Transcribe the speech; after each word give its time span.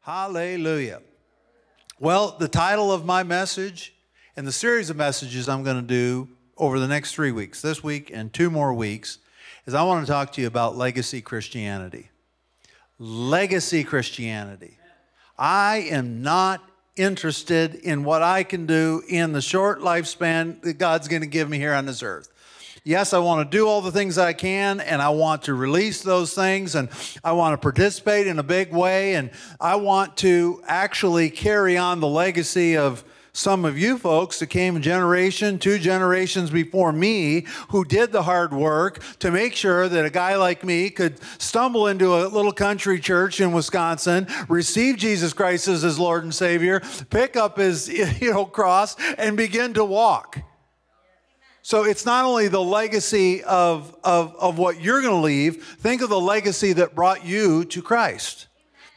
Hallelujah. 0.00 1.02
Well, 2.00 2.36
the 2.38 2.48
title 2.48 2.92
of 2.92 3.04
my 3.04 3.22
message 3.22 3.94
and 4.36 4.46
the 4.46 4.52
series 4.52 4.88
of 4.88 4.96
messages 4.96 5.48
I'm 5.48 5.64
going 5.64 5.76
to 5.76 5.82
do 5.82 6.28
over 6.56 6.78
the 6.78 6.88
next 6.88 7.14
three 7.14 7.32
weeks, 7.32 7.60
this 7.60 7.82
week 7.82 8.10
and 8.12 8.32
two 8.32 8.50
more 8.50 8.72
weeks, 8.72 9.18
is 9.66 9.74
I 9.74 9.82
want 9.82 10.06
to 10.06 10.10
talk 10.10 10.32
to 10.32 10.40
you 10.40 10.46
about 10.46 10.76
legacy 10.76 11.20
Christianity. 11.20 12.10
Legacy 12.98 13.84
Christianity. 13.84 14.78
I 15.36 15.88
am 15.90 16.22
not 16.22 16.62
interested 16.96 17.74
in 17.74 18.02
what 18.02 18.22
I 18.22 18.42
can 18.42 18.66
do 18.66 19.02
in 19.08 19.32
the 19.32 19.42
short 19.42 19.80
lifespan 19.80 20.62
that 20.62 20.78
God's 20.78 21.08
going 21.08 21.22
to 21.22 21.28
give 21.28 21.48
me 21.48 21.58
here 21.58 21.74
on 21.74 21.86
this 21.86 22.02
earth. 22.02 22.28
Yes, 22.88 23.12
I 23.12 23.18
want 23.18 23.50
to 23.50 23.54
do 23.54 23.68
all 23.68 23.82
the 23.82 23.92
things 23.92 24.16
I 24.16 24.32
can 24.32 24.80
and 24.80 25.02
I 25.02 25.10
want 25.10 25.42
to 25.42 25.52
release 25.52 26.00
those 26.00 26.32
things 26.32 26.74
and 26.74 26.88
I 27.22 27.32
want 27.32 27.52
to 27.52 27.58
participate 27.58 28.26
in 28.26 28.38
a 28.38 28.42
big 28.42 28.72
way 28.72 29.16
and 29.16 29.30
I 29.60 29.76
want 29.76 30.16
to 30.18 30.62
actually 30.66 31.28
carry 31.28 31.76
on 31.76 32.00
the 32.00 32.08
legacy 32.08 32.78
of 32.78 33.04
some 33.34 33.66
of 33.66 33.76
you 33.76 33.98
folks 33.98 34.38
that 34.38 34.46
came 34.46 34.74
a 34.74 34.80
generation, 34.80 35.58
two 35.58 35.78
generations 35.78 36.48
before 36.48 36.90
me, 36.90 37.44
who 37.68 37.84
did 37.84 38.10
the 38.10 38.22
hard 38.22 38.54
work 38.54 39.02
to 39.18 39.30
make 39.30 39.54
sure 39.54 39.86
that 39.86 40.06
a 40.06 40.10
guy 40.10 40.36
like 40.36 40.64
me 40.64 40.88
could 40.88 41.20
stumble 41.38 41.88
into 41.88 42.14
a 42.14 42.24
little 42.28 42.52
country 42.52 42.98
church 42.98 43.38
in 43.38 43.52
Wisconsin, 43.52 44.26
receive 44.48 44.96
Jesus 44.96 45.34
Christ 45.34 45.68
as 45.68 45.82
his 45.82 45.98
Lord 45.98 46.24
and 46.24 46.34
Savior, 46.34 46.80
pick 47.10 47.36
up 47.36 47.58
his 47.58 47.86
you 48.22 48.32
know 48.32 48.46
cross, 48.46 48.96
and 49.18 49.36
begin 49.36 49.74
to 49.74 49.84
walk. 49.84 50.38
So 51.68 51.84
it's 51.84 52.06
not 52.06 52.24
only 52.24 52.48
the 52.48 52.62
legacy 52.62 53.44
of, 53.44 53.94
of, 54.02 54.34
of 54.36 54.56
what 54.56 54.80
you're 54.80 55.02
going 55.02 55.12
to 55.12 55.20
leave, 55.20 55.62
think 55.62 56.00
of 56.00 56.08
the 56.08 56.18
legacy 56.18 56.72
that 56.72 56.94
brought 56.94 57.26
you 57.26 57.66
to 57.66 57.82
Christ. 57.82 58.46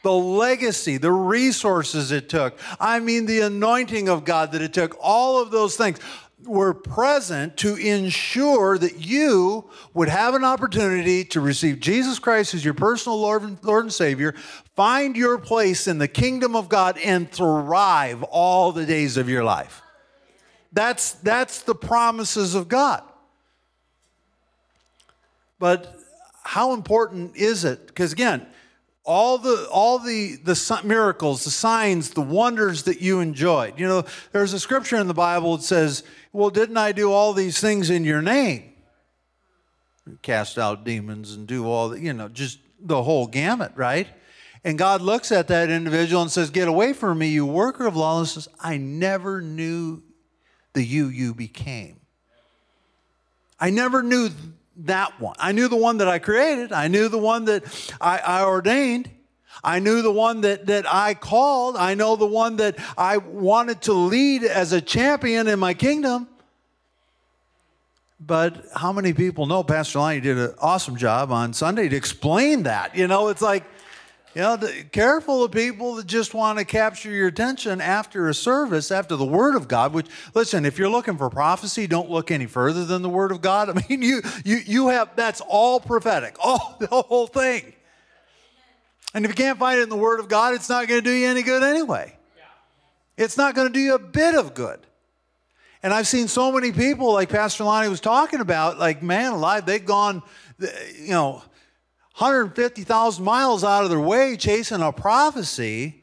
The 0.02 0.12
legacy, 0.14 0.96
the 0.96 1.12
resources 1.12 2.12
it 2.12 2.30
took. 2.30 2.58
I 2.80 2.98
mean, 2.98 3.26
the 3.26 3.40
anointing 3.40 4.08
of 4.08 4.24
God 4.24 4.52
that 4.52 4.62
it 4.62 4.72
took. 4.72 4.96
All 5.02 5.38
of 5.42 5.50
those 5.50 5.76
things 5.76 5.98
were 6.46 6.72
present 6.72 7.58
to 7.58 7.74
ensure 7.74 8.78
that 8.78 9.04
you 9.06 9.68
would 9.92 10.08
have 10.08 10.32
an 10.32 10.42
opportunity 10.42 11.26
to 11.26 11.42
receive 11.42 11.78
Jesus 11.78 12.18
Christ 12.18 12.54
as 12.54 12.64
your 12.64 12.72
personal 12.72 13.20
Lord 13.20 13.42
and, 13.42 13.62
Lord 13.62 13.84
and 13.84 13.92
Savior, 13.92 14.34
find 14.76 15.14
your 15.14 15.36
place 15.36 15.86
in 15.86 15.98
the 15.98 16.08
kingdom 16.08 16.56
of 16.56 16.70
God, 16.70 16.96
and 17.04 17.30
thrive 17.30 18.22
all 18.22 18.72
the 18.72 18.86
days 18.86 19.18
of 19.18 19.28
your 19.28 19.44
life. 19.44 19.81
That's, 20.72 21.12
that's 21.12 21.62
the 21.62 21.74
promises 21.74 22.54
of 22.54 22.68
God. 22.68 23.02
But 25.58 25.96
how 26.42 26.74
important 26.74 27.36
is 27.36 27.64
it? 27.64 27.86
Because 27.86 28.12
again, 28.12 28.46
all 29.04 29.38
the 29.38 29.68
all 29.70 29.98
the 29.98 30.36
the 30.36 30.80
miracles, 30.84 31.44
the 31.44 31.50
signs, 31.50 32.10
the 32.10 32.20
wonders 32.20 32.84
that 32.84 33.00
you 33.00 33.20
enjoyed. 33.20 33.78
You 33.78 33.88
know, 33.88 34.04
there's 34.32 34.52
a 34.52 34.60
scripture 34.60 34.96
in 34.96 35.08
the 35.08 35.14
Bible 35.14 35.56
that 35.56 35.62
says, 35.64 36.04
"Well, 36.32 36.50
didn't 36.50 36.76
I 36.76 36.92
do 36.92 37.12
all 37.12 37.32
these 37.32 37.60
things 37.60 37.90
in 37.90 38.04
your 38.04 38.22
name? 38.22 38.72
Cast 40.22 40.58
out 40.58 40.84
demons 40.84 41.34
and 41.34 41.46
do 41.46 41.66
all 41.66 41.90
the, 41.90 42.00
you 42.00 42.12
know, 42.12 42.28
just 42.28 42.58
the 42.80 43.02
whole 43.02 43.26
gamut, 43.26 43.72
right?" 43.74 44.06
And 44.64 44.78
God 44.78 45.02
looks 45.02 45.32
at 45.32 45.48
that 45.48 45.70
individual 45.70 46.22
and 46.22 46.30
says, 46.30 46.50
"Get 46.50 46.68
away 46.68 46.92
from 46.92 47.18
me, 47.18 47.28
you 47.28 47.44
worker 47.44 47.86
of 47.86 47.96
lawlessness! 47.96 48.46
I 48.60 48.76
never 48.76 49.40
knew 49.40 50.02
the 50.74 50.82
you 50.82 51.08
you 51.08 51.34
became. 51.34 52.00
I 53.58 53.70
never 53.70 54.02
knew 54.02 54.30
that 54.78 55.20
one. 55.20 55.36
I 55.38 55.52
knew 55.52 55.68
the 55.68 55.76
one 55.76 55.98
that 55.98 56.08
I 56.08 56.18
created. 56.18 56.72
I 56.72 56.88
knew 56.88 57.08
the 57.08 57.18
one 57.18 57.44
that 57.44 57.64
I, 58.00 58.18
I 58.18 58.44
ordained. 58.44 59.10
I 59.62 59.78
knew 59.78 60.02
the 60.02 60.10
one 60.10 60.40
that, 60.40 60.66
that 60.66 60.92
I 60.92 61.14
called. 61.14 61.76
I 61.76 61.94
know 61.94 62.16
the 62.16 62.26
one 62.26 62.56
that 62.56 62.76
I 62.96 63.18
wanted 63.18 63.82
to 63.82 63.92
lead 63.92 64.42
as 64.42 64.72
a 64.72 64.80
champion 64.80 65.46
in 65.46 65.58
my 65.58 65.74
kingdom. 65.74 66.26
But 68.18 68.66
how 68.74 68.92
many 68.92 69.12
people 69.12 69.46
know 69.46 69.62
Pastor 69.62 69.98
Lonnie 69.98 70.20
did 70.20 70.38
an 70.38 70.54
awesome 70.58 70.96
job 70.96 71.30
on 71.32 71.52
Sunday 71.52 71.88
to 71.88 71.96
explain 71.96 72.64
that? 72.64 72.96
You 72.96 73.08
know, 73.08 73.28
it's 73.28 73.42
like, 73.42 73.64
you 74.34 74.40
know, 74.40 74.58
careful 74.92 75.44
of 75.44 75.52
people 75.52 75.96
that 75.96 76.06
just 76.06 76.32
want 76.32 76.58
to 76.58 76.64
capture 76.64 77.10
your 77.10 77.28
attention 77.28 77.82
after 77.82 78.28
a 78.28 78.34
service, 78.34 78.90
after 78.90 79.14
the 79.14 79.26
Word 79.26 79.54
of 79.54 79.68
God. 79.68 79.92
Which, 79.92 80.06
listen, 80.34 80.64
if 80.64 80.78
you're 80.78 80.88
looking 80.88 81.18
for 81.18 81.28
prophecy, 81.28 81.86
don't 81.86 82.10
look 82.10 82.30
any 82.30 82.46
further 82.46 82.86
than 82.86 83.02
the 83.02 83.10
Word 83.10 83.30
of 83.30 83.42
God. 83.42 83.68
I 83.76 83.84
mean, 83.88 84.00
you 84.00 84.22
you 84.44 84.58
you 84.64 84.88
have 84.88 85.14
that's 85.16 85.42
all 85.42 85.80
prophetic, 85.80 86.36
all 86.42 86.76
the 86.80 86.86
whole 86.86 87.26
thing. 87.26 87.74
And 89.14 89.26
if 89.26 89.30
you 89.30 89.34
can't 89.34 89.58
find 89.58 89.78
it 89.78 89.82
in 89.82 89.90
the 89.90 89.96
Word 89.96 90.20
of 90.20 90.28
God, 90.28 90.54
it's 90.54 90.70
not 90.70 90.88
going 90.88 91.02
to 91.02 91.04
do 91.04 91.12
you 91.12 91.28
any 91.28 91.42
good 91.42 91.62
anyway. 91.62 92.16
It's 93.18 93.36
not 93.36 93.54
going 93.54 93.68
to 93.68 93.72
do 93.72 93.80
you 93.80 93.94
a 93.94 93.98
bit 93.98 94.34
of 94.34 94.54
good. 94.54 94.80
And 95.82 95.92
I've 95.92 96.08
seen 96.08 96.28
so 96.28 96.50
many 96.50 96.72
people, 96.72 97.12
like 97.12 97.28
Pastor 97.28 97.64
Lonnie 97.64 97.88
was 97.88 98.00
talking 98.00 98.40
about, 98.40 98.78
like 98.78 99.02
man 99.02 99.32
alive, 99.32 99.66
they've 99.66 99.84
gone, 99.84 100.22
you 100.58 101.10
know 101.10 101.42
150,000 102.16 103.24
miles 103.24 103.64
out 103.64 103.84
of 103.84 103.90
their 103.90 104.00
way 104.00 104.36
chasing 104.36 104.82
a 104.82 104.92
prophecy 104.92 106.02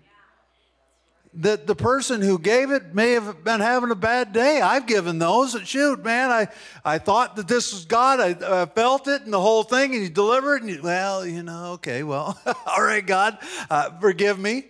that 1.35 1.67
the 1.67 1.75
person 1.75 2.21
who 2.21 2.39
gave 2.39 2.71
it 2.71 2.95
may 2.95 3.11
have 3.11 3.43
been 3.43 3.59
having 3.59 3.91
a 3.91 3.95
bad 3.95 4.33
day. 4.33 4.61
I've 4.61 4.87
given 4.87 5.19
those. 5.19 5.55
Shoot, 5.63 6.03
man, 6.03 6.31
I, 6.31 6.47
I 6.83 6.97
thought 6.97 7.35
that 7.35 7.47
this 7.47 7.71
was 7.71 7.85
God. 7.85 8.19
I, 8.19 8.61
I 8.61 8.65
felt 8.65 9.07
it 9.07 9.21
and 9.21 9.31
the 9.31 9.39
whole 9.39 9.63
thing, 9.63 9.93
and 9.93 10.01
you 10.01 10.09
delivered. 10.09 10.63
And 10.63 10.71
you, 10.71 10.81
well, 10.81 11.25
you 11.25 11.43
know, 11.43 11.73
okay, 11.73 12.01
well, 12.03 12.39
all 12.65 12.83
right, 12.83 13.05
God, 13.05 13.37
uh, 13.69 13.91
forgive 13.99 14.39
me. 14.39 14.65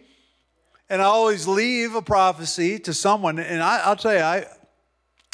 And 0.90 1.02
I 1.02 1.06
always 1.06 1.48
leave 1.48 1.96
a 1.96 2.02
prophecy 2.02 2.80
to 2.80 2.94
someone. 2.94 3.40
And 3.40 3.64
I, 3.64 3.80
I'll 3.86 3.96
tell 3.96 4.14
you, 4.14 4.20
I, 4.20 4.46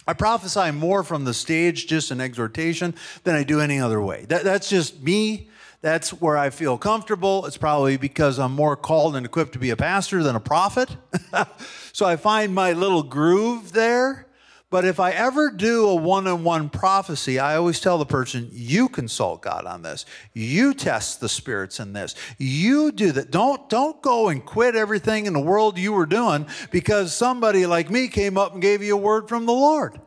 I 0.07 0.13
prophesy 0.13 0.71
more 0.71 1.03
from 1.03 1.25
the 1.25 1.33
stage, 1.33 1.87
just 1.87 2.11
an 2.11 2.21
exhortation, 2.21 2.93
than 3.23 3.35
I 3.35 3.43
do 3.43 3.61
any 3.61 3.79
other 3.79 3.99
way. 3.99 4.25
That, 4.25 4.43
that's 4.43 4.69
just 4.69 5.01
me 5.01 5.49
that's 5.85 6.09
where 6.09 6.35
I 6.35 6.49
feel 6.49 6.79
comfortable. 6.79 7.45
It's 7.45 7.57
probably 7.57 7.95
because 7.97 8.39
I'm 8.39 8.53
more 8.53 8.75
called 8.75 9.15
and 9.15 9.23
equipped 9.23 9.53
to 9.53 9.59
be 9.59 9.69
a 9.69 9.75
pastor 9.75 10.23
than 10.23 10.35
a 10.35 10.39
prophet. 10.39 10.89
so 11.93 12.07
I 12.07 12.15
find 12.15 12.55
my 12.55 12.73
little 12.73 13.03
groove 13.03 13.71
there. 13.71 14.25
But 14.71 14.83
if 14.83 14.99
I 14.99 15.11
ever 15.11 15.51
do 15.51 15.85
a 15.85 15.93
one 15.93 16.25
on 16.25 16.43
one 16.43 16.69
prophecy, 16.69 17.37
I 17.37 17.55
always 17.55 17.79
tell 17.79 17.99
the 17.99 18.05
person, 18.05 18.49
you 18.51 18.89
consult 18.89 19.43
God 19.43 19.67
on 19.67 19.83
this. 19.83 20.07
You 20.33 20.73
test 20.73 21.19
the 21.19 21.29
spirits 21.29 21.79
in 21.79 21.93
this. 21.93 22.15
You 22.39 22.91
do 22.91 23.11
that. 23.11 23.29
Don't, 23.29 23.69
don't 23.69 24.01
go 24.01 24.29
and 24.29 24.43
quit 24.43 24.75
everything 24.75 25.27
in 25.27 25.33
the 25.33 25.39
world 25.39 25.77
you 25.77 25.93
were 25.93 26.07
doing 26.07 26.47
because 26.71 27.13
somebody 27.13 27.67
like 27.67 27.91
me 27.91 28.07
came 28.07 28.39
up 28.39 28.53
and 28.53 28.61
gave 28.61 28.81
you 28.81 28.95
a 28.95 28.99
word 28.99 29.29
from 29.29 29.45
the 29.45 29.53
Lord. 29.53 30.01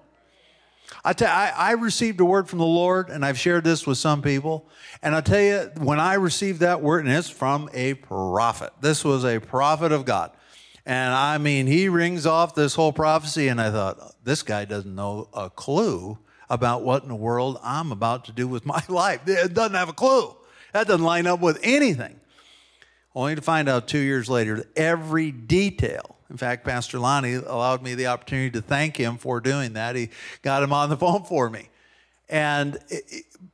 I, 1.04 1.12
tell, 1.12 1.30
I, 1.30 1.52
I 1.56 1.72
received 1.72 2.20
a 2.20 2.24
word 2.24 2.48
from 2.48 2.58
the 2.58 2.66
Lord, 2.66 3.08
and 3.08 3.24
I've 3.24 3.38
shared 3.38 3.64
this 3.64 3.86
with 3.86 3.98
some 3.98 4.22
people. 4.22 4.68
And 5.02 5.14
I 5.14 5.20
tell 5.20 5.40
you, 5.40 5.70
when 5.78 6.00
I 6.00 6.14
received 6.14 6.60
that 6.60 6.82
word, 6.82 7.04
and 7.04 7.14
it's 7.14 7.30
from 7.30 7.70
a 7.72 7.94
prophet, 7.94 8.72
this 8.80 9.04
was 9.04 9.24
a 9.24 9.38
prophet 9.38 9.92
of 9.92 10.04
God. 10.04 10.32
And 10.84 11.12
I 11.12 11.38
mean, 11.38 11.66
he 11.66 11.88
rings 11.88 12.26
off 12.26 12.54
this 12.54 12.74
whole 12.74 12.92
prophecy, 12.92 13.48
and 13.48 13.60
I 13.60 13.70
thought, 13.70 14.14
this 14.24 14.42
guy 14.42 14.64
doesn't 14.64 14.94
know 14.94 15.28
a 15.32 15.50
clue 15.50 16.18
about 16.50 16.82
what 16.82 17.02
in 17.02 17.08
the 17.08 17.14
world 17.14 17.58
I'm 17.62 17.92
about 17.92 18.24
to 18.26 18.32
do 18.32 18.48
with 18.48 18.64
my 18.66 18.82
life. 18.88 19.20
It 19.26 19.54
doesn't 19.54 19.74
have 19.74 19.88
a 19.88 19.94
clue. 19.94 20.34
That 20.72 20.86
doesn't 20.86 21.04
line 21.04 21.26
up 21.26 21.40
with 21.40 21.60
anything. 21.62 22.20
Only 23.14 23.34
to 23.34 23.42
find 23.42 23.68
out 23.68 23.88
two 23.88 23.98
years 23.98 24.28
later 24.28 24.64
every 24.76 25.30
detail 25.30 26.17
in 26.30 26.36
fact, 26.36 26.64
Pastor 26.64 26.98
Lonnie 26.98 27.34
allowed 27.34 27.82
me 27.82 27.94
the 27.94 28.08
opportunity 28.08 28.50
to 28.50 28.60
thank 28.60 28.96
him 28.96 29.16
for 29.16 29.40
doing 29.40 29.72
that. 29.74 29.96
He 29.96 30.10
got 30.42 30.62
him 30.62 30.72
on 30.72 30.90
the 30.90 30.96
phone 30.96 31.24
for 31.24 31.48
me. 31.48 31.70
And 32.28 32.78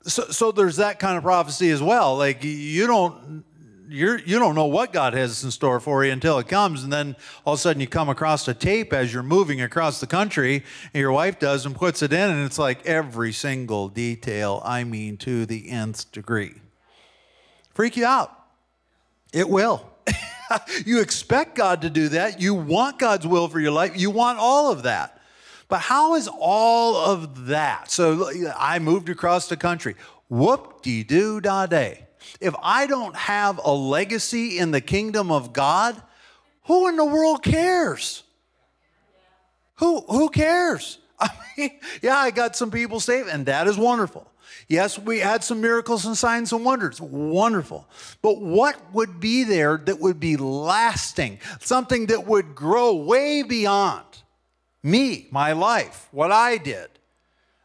so, 0.03 0.25
so 0.25 0.51
there's 0.51 0.77
that 0.77 0.99
kind 0.99 1.17
of 1.17 1.23
prophecy 1.23 1.71
as 1.71 1.81
well. 1.81 2.17
Like 2.17 2.43
you 2.43 2.89
don't, 2.89 3.45
you're, 3.89 4.19
you 4.19 4.41
don't 4.41 4.57
know 4.57 4.67
what 4.67 4.93
God 4.93 5.15
has 5.15 5.45
in 5.45 5.53
store 5.53 5.79
for 5.79 6.05
you 6.05 6.11
until 6.11 6.41
it 6.41 6.49
comes. 6.49 6.83
And 6.83 6.93
then 6.93 7.15
all 7.47 7.54
of 7.54 7.60
a 7.60 7.63
sudden 7.63 7.81
you 7.81 7.87
come 7.87 8.09
across 8.09 8.48
a 8.48 8.54
tape 8.54 8.93
as 8.93 9.15
you're 9.15 9.22
moving 9.22 9.60
across 9.60 10.01
the 10.01 10.09
country 10.09 10.65
and 10.93 11.01
your 11.01 11.13
wife 11.13 11.39
does 11.39 11.66
and 11.66 11.77
puts 11.77 12.03
it 12.03 12.13
in. 12.13 12.31
And 12.31 12.45
it's 12.45 12.59
like 12.59 12.84
every 12.84 13.33
single 13.33 13.89
detail, 13.89 14.60
I 14.65 14.83
mean, 14.83 15.16
to 15.19 15.47
the 15.47 15.71
nth 15.71 16.10
degree. 16.10 16.54
Freak 17.72 17.97
you 17.97 18.07
out. 18.07 18.33
It 19.33 19.48
will. 19.48 19.94
you 20.86 21.01
expect 21.01 21.54
God 21.54 21.83
to 21.83 21.91
do 21.91 22.09
that. 22.10 22.41
You 22.41 22.54
want 22.54 22.98
God's 22.98 23.27
will 23.27 23.48
for 23.48 23.60
your 23.60 23.72
life. 23.72 23.98
You 23.98 24.10
want 24.10 24.39
all 24.39 24.71
of 24.71 24.84
that. 24.84 25.21
But 25.68 25.80
how 25.80 26.15
is 26.15 26.28
all 26.28 26.97
of 26.97 27.47
that? 27.47 27.91
So 27.91 28.30
I 28.56 28.78
moved 28.78 29.09
across 29.09 29.48
the 29.48 29.56
country. 29.56 29.97
Whoop 30.28 30.83
de 30.83 31.03
doo 31.03 31.41
da 31.41 31.66
day. 31.66 32.06
If 32.41 32.54
I 32.62 32.86
don't 32.86 33.16
have 33.16 33.60
a 33.62 33.72
legacy 33.72 34.59
in 34.59 34.71
the 34.71 34.80
kingdom 34.80 35.30
of 35.30 35.53
God, 35.53 36.01
who 36.65 36.89
in 36.89 36.97
the 36.97 37.04
world 37.04 37.42
cares? 37.42 38.22
Who, 39.77 40.00
who 40.00 40.28
cares? 40.28 40.98
I 41.21 41.30
mean, 41.57 41.71
yeah, 42.03 42.16
I 42.16 42.30
got 42.30 42.57
some 42.57 42.71
people 42.71 43.00
saved, 43.00 43.28
and 43.28 43.47
that 43.47 43.66
is 43.66 43.77
wonderful. 43.77 44.30
Yes, 44.69 44.99
we 44.99 45.21
had 45.21 45.45
some 45.45 45.61
miracles 45.61 46.07
and 46.07 46.16
signs 46.16 46.53
and 46.53 46.65
wonders. 46.65 47.01
Wonderful. 47.01 47.89
But 48.22 48.41
what 48.41 48.77
would 48.95 49.21
be 49.21 49.45
there 49.45 49.77
that 49.84 50.01
would 50.01 50.19
be 50.19 50.37
lasting? 50.37 51.39
Something 51.61 52.07
that 52.07 52.27
would 52.27 52.55
grow 52.55 52.95
way 52.95 53.43
beyond 53.43 54.05
me, 54.83 55.28
my 55.31 55.53
life, 55.53 56.09
what 56.11 56.33
I 56.33 56.57
did. 56.57 56.89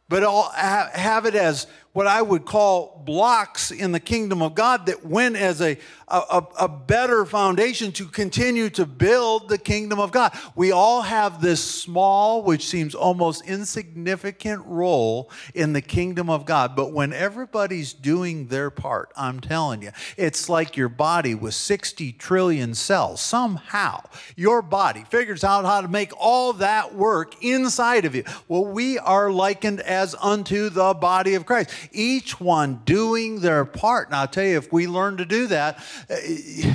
But 0.10 0.24
I'll 0.24 0.50
have 0.50 1.26
it 1.26 1.36
as 1.36 1.68
what 1.94 2.06
I 2.06 2.22
would 2.22 2.46
call 2.46 3.02
blocks 3.04 3.72
in 3.72 3.92
the 3.92 4.00
kingdom 4.00 4.44
of 4.44 4.54
God 4.54 4.86
that 4.86 5.04
went 5.04 5.36
as 5.36 5.60
a, 5.60 5.78
a, 6.08 6.44
a, 6.60 6.68
better 6.68 7.26
foundation 7.26 7.92
to 7.94 8.06
continue 8.06 8.70
to 8.72 8.86
build 8.86 9.50
the 9.50 9.58
kingdom 9.58 10.00
of 10.00 10.12
God. 10.12 10.38
We 10.56 10.72
all 10.72 11.02
have 11.02 11.42
this 11.42 11.64
small, 11.64 12.44
which 12.44 12.68
seems 12.68 12.94
almost 12.94 13.44
insignificant 13.46 14.64
role 14.66 15.32
in 15.56 15.74
the 15.74 15.82
kingdom 15.82 16.30
of 16.30 16.46
God. 16.46 16.76
But 16.76 16.94
when 16.94 17.12
everybody's 17.12 17.94
doing 17.94 18.48
their 18.48 18.70
part, 18.70 19.12
I'm 19.16 19.40
telling 19.40 19.82
you, 19.82 19.92
it's 20.16 20.48
like 20.48 20.78
your 20.78 20.90
body 20.90 21.34
with 21.34 21.56
60 21.56 22.14
trillion 22.14 22.76
cells. 22.76 23.22
Somehow, 23.22 24.02
your 24.36 24.62
body 24.62 25.06
figures 25.10 25.44
out 25.44 25.66
how 25.66 25.82
to 25.82 25.88
make 25.88 26.12
all 26.20 26.54
that 26.54 26.94
work 26.96 27.44
inside 27.44 28.06
of 28.06 28.14
you. 28.14 28.24
Well, 28.48 28.66
we 28.66 29.00
are 29.00 29.32
likened 29.32 29.80
as 29.82 30.16
unto 30.20 30.70
the 30.70 30.94
body 30.94 31.34
of 31.34 31.46
Christ 31.46 31.72
each 31.92 32.40
one 32.40 32.82
doing 32.86 33.42
their 33.42 33.66
part. 33.66 34.08
And 34.08 34.16
I'll 34.16 34.28
tell 34.28 34.46
you, 34.46 34.58
if 34.58 34.72
we 34.72 34.88
learn 34.88 35.18
to 35.18 35.26
do 35.26 35.48
that, 35.48 35.84
eh, 36.10 36.74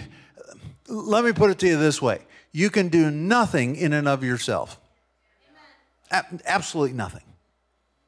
let 0.88 1.24
me 1.24 1.32
put 1.32 1.50
it 1.50 1.58
to 1.60 1.66
you 1.66 1.78
this 1.78 2.00
way 2.00 2.20
you 2.52 2.70
can 2.70 2.88
do 2.88 3.10
nothing 3.10 3.74
in 3.74 3.92
and 3.92 4.06
of 4.06 4.22
yourself. 4.22 4.80
absolutely 6.10 6.96
nothing. 6.96 7.22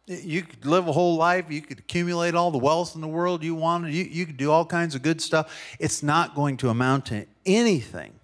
You 0.07 0.43
could 0.43 0.65
live 0.65 0.87
a 0.87 0.93
whole 0.93 1.17
life, 1.17 1.47
you 1.51 1.61
could 1.61 1.81
accumulate 1.81 2.37
all 2.37 2.53
the 2.53 2.59
wealth 2.59 2.95
in 2.95 3.01
the 3.01 3.09
world 3.09 3.43
you 3.43 3.57
wanted, 3.57 3.93
you, 3.93 4.05
you 4.05 4.25
could 4.25 4.37
do 4.37 4.53
all 4.53 4.65
kinds 4.65 4.95
of 4.95 5.03
good 5.03 5.21
stuff. 5.21 5.53
It's 5.81 6.01
not 6.01 6.37
going 6.37 6.59
to 6.59 6.69
amount 6.69 7.07
to 7.07 7.27
anything. 7.45 8.21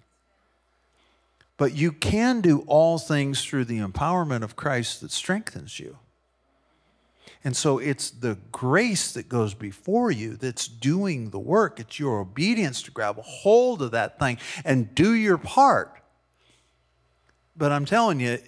But 1.57 1.75
you 1.75 1.91
can 1.91 2.39
do 2.39 2.63
all 2.67 2.97
things 2.97 3.43
through 3.43 3.65
the 3.65 3.79
empowerment 3.79 4.43
of 4.43 4.55
Christ 4.55 5.01
that 5.01 5.11
strengthens 5.11 5.77
you. 5.77 5.97
And 7.43 7.55
so 7.55 7.77
it's 7.77 8.09
the 8.09 8.37
grace 8.51 9.11
that 9.13 9.27
goes 9.27 9.53
before 9.53 10.11
you 10.11 10.37
that's 10.37 10.67
doing 10.67 11.31
the 11.31 11.39
work. 11.39 11.79
It's 11.79 11.99
your 11.99 12.19
obedience 12.19 12.81
to 12.83 12.91
grab 12.91 13.19
a 13.19 13.21
hold 13.21 13.81
of 13.81 13.91
that 13.91 14.17
thing 14.17 14.37
and 14.63 14.95
do 14.95 15.13
your 15.13 15.37
part. 15.37 16.01
But 17.55 17.71
I'm 17.71 17.85
telling 17.85 18.19
you, 18.19 18.39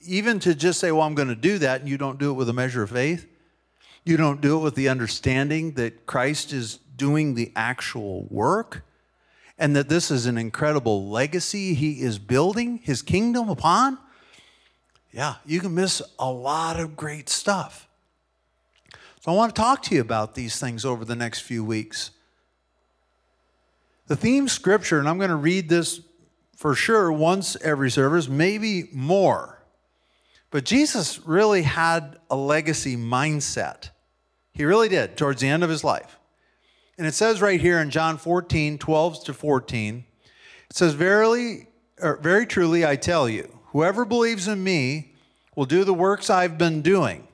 even 0.00 0.38
to 0.40 0.54
just 0.54 0.78
say, 0.78 0.92
well, 0.92 1.02
I'm 1.02 1.14
going 1.14 1.28
to 1.28 1.34
do 1.34 1.58
that, 1.58 1.80
and 1.80 1.88
you 1.88 1.98
don't 1.98 2.18
do 2.18 2.30
it 2.30 2.34
with 2.34 2.48
a 2.48 2.52
measure 2.52 2.82
of 2.82 2.90
faith, 2.90 3.26
you 4.04 4.16
don't 4.16 4.40
do 4.40 4.58
it 4.58 4.60
with 4.60 4.74
the 4.74 4.88
understanding 4.88 5.72
that 5.72 6.06
Christ 6.06 6.52
is 6.52 6.78
doing 6.96 7.34
the 7.34 7.52
actual 7.56 8.26
work 8.30 8.84
and 9.58 9.74
that 9.76 9.88
this 9.88 10.10
is 10.10 10.26
an 10.26 10.36
incredible 10.36 11.08
legacy 11.08 11.74
he 11.74 12.00
is 12.00 12.18
building 12.18 12.78
his 12.82 13.02
kingdom 13.02 13.48
upon, 13.48 13.98
yeah, 15.12 15.36
you 15.46 15.60
can 15.60 15.74
miss 15.74 16.02
a 16.18 16.30
lot 16.30 16.78
of 16.78 16.96
great 16.96 17.28
stuff. 17.28 17.88
So 19.24 19.32
I 19.32 19.36
want 19.36 19.54
to 19.54 19.58
talk 19.58 19.80
to 19.84 19.94
you 19.94 20.02
about 20.02 20.34
these 20.34 20.60
things 20.60 20.84
over 20.84 21.02
the 21.02 21.16
next 21.16 21.40
few 21.40 21.64
weeks. 21.64 22.10
The 24.06 24.16
theme 24.16 24.48
scripture, 24.48 24.98
and 24.98 25.08
I'm 25.08 25.16
going 25.16 25.30
to 25.30 25.36
read 25.36 25.70
this 25.70 26.02
for 26.54 26.74
sure 26.74 27.10
once 27.10 27.56
every 27.62 27.90
service, 27.90 28.28
maybe 28.28 28.90
more. 28.92 29.64
But 30.50 30.66
Jesus 30.66 31.20
really 31.24 31.62
had 31.62 32.18
a 32.28 32.36
legacy 32.36 32.98
mindset. 32.98 33.88
He 34.52 34.66
really 34.66 34.90
did 34.90 35.16
towards 35.16 35.40
the 35.40 35.48
end 35.48 35.64
of 35.64 35.70
his 35.70 35.82
life. 35.82 36.18
And 36.98 37.06
it 37.06 37.14
says 37.14 37.40
right 37.40 37.58
here 37.58 37.78
in 37.78 37.88
John 37.88 38.18
14, 38.18 38.76
12 38.76 39.24
to 39.24 39.32
14, 39.32 40.04
it 40.68 40.76
says, 40.76 40.92
Verily, 40.92 41.68
or 41.98 42.18
very 42.18 42.44
truly, 42.44 42.84
I 42.84 42.96
tell 42.96 43.26
you, 43.30 43.58
whoever 43.68 44.04
believes 44.04 44.48
in 44.48 44.62
me 44.62 45.14
will 45.56 45.64
do 45.64 45.82
the 45.82 45.94
works 45.94 46.28
I've 46.28 46.58
been 46.58 46.82
doing 46.82 47.26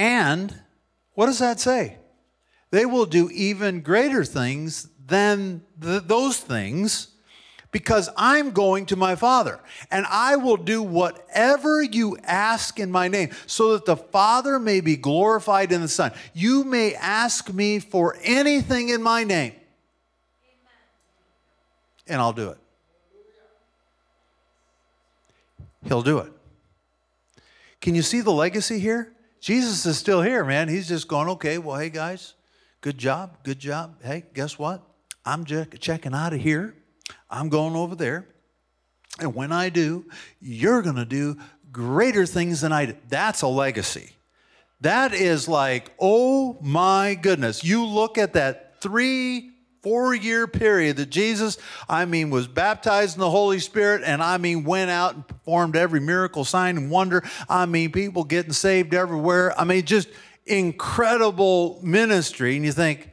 and 0.00 0.58
what 1.12 1.26
does 1.26 1.40
that 1.40 1.60
say? 1.60 1.98
They 2.70 2.86
will 2.86 3.04
do 3.04 3.28
even 3.28 3.82
greater 3.82 4.24
things 4.24 4.88
than 5.06 5.60
th- 5.78 6.04
those 6.04 6.38
things 6.38 7.08
because 7.70 8.08
I'm 8.16 8.52
going 8.52 8.86
to 8.86 8.96
my 8.96 9.14
Father. 9.14 9.60
And 9.90 10.06
I 10.08 10.36
will 10.36 10.56
do 10.56 10.82
whatever 10.82 11.82
you 11.82 12.16
ask 12.22 12.80
in 12.80 12.90
my 12.90 13.08
name 13.08 13.28
so 13.44 13.74
that 13.74 13.84
the 13.84 13.96
Father 13.96 14.58
may 14.58 14.80
be 14.80 14.96
glorified 14.96 15.70
in 15.70 15.82
the 15.82 15.88
Son. 15.88 16.12
You 16.32 16.64
may 16.64 16.94
ask 16.94 17.52
me 17.52 17.78
for 17.78 18.16
anything 18.22 18.88
in 18.88 19.02
my 19.02 19.22
name, 19.22 19.52
and 22.06 22.22
I'll 22.22 22.32
do 22.32 22.48
it. 22.48 22.58
He'll 25.84 26.02
do 26.02 26.20
it. 26.20 26.32
Can 27.82 27.94
you 27.94 28.02
see 28.02 28.22
the 28.22 28.32
legacy 28.32 28.78
here? 28.78 29.12
Jesus 29.40 29.86
is 29.86 29.96
still 29.98 30.22
here, 30.22 30.44
man. 30.44 30.68
He's 30.68 30.88
just 30.88 31.08
going, 31.08 31.28
okay, 31.30 31.58
well, 31.58 31.76
hey, 31.78 31.88
guys, 31.88 32.34
good 32.80 32.98
job, 32.98 33.38
good 33.42 33.58
job. 33.58 33.96
Hey, 34.02 34.24
guess 34.34 34.58
what? 34.58 34.82
I'm 35.24 35.44
checking 35.44 36.14
out 36.14 36.32
of 36.32 36.40
here. 36.40 36.74
I'm 37.30 37.48
going 37.48 37.74
over 37.74 37.94
there. 37.94 38.26
And 39.18 39.34
when 39.34 39.52
I 39.52 39.68
do, 39.68 40.06
you're 40.40 40.82
going 40.82 40.96
to 40.96 41.04
do 41.04 41.38
greater 41.72 42.26
things 42.26 42.60
than 42.60 42.72
I 42.72 42.86
did. 42.86 42.98
That's 43.08 43.42
a 43.42 43.48
legacy. 43.48 44.10
That 44.80 45.12
is 45.12 45.46
like, 45.46 45.92
oh 45.98 46.58
my 46.60 47.14
goodness. 47.14 47.62
You 47.62 47.84
look 47.84 48.18
at 48.18 48.32
that 48.34 48.80
three 48.80 49.49
four 49.82 50.14
year 50.14 50.46
period 50.46 50.96
that 50.96 51.10
Jesus, 51.10 51.58
I 51.88 52.04
mean, 52.04 52.30
was 52.30 52.46
baptized 52.46 53.16
in 53.16 53.20
the 53.20 53.30
Holy 53.30 53.58
Spirit 53.58 54.02
and 54.04 54.22
I 54.22 54.38
mean, 54.38 54.64
went 54.64 54.90
out 54.90 55.14
and 55.14 55.26
performed 55.26 55.76
every 55.76 56.00
miracle, 56.00 56.44
sign, 56.44 56.76
and 56.76 56.90
wonder. 56.90 57.22
I 57.48 57.66
mean, 57.66 57.92
people 57.92 58.24
getting 58.24 58.52
saved 58.52 58.94
everywhere. 58.94 59.58
I 59.58 59.64
mean, 59.64 59.84
just 59.84 60.08
incredible 60.46 61.80
ministry. 61.82 62.56
And 62.56 62.64
you 62.64 62.72
think, 62.72 63.10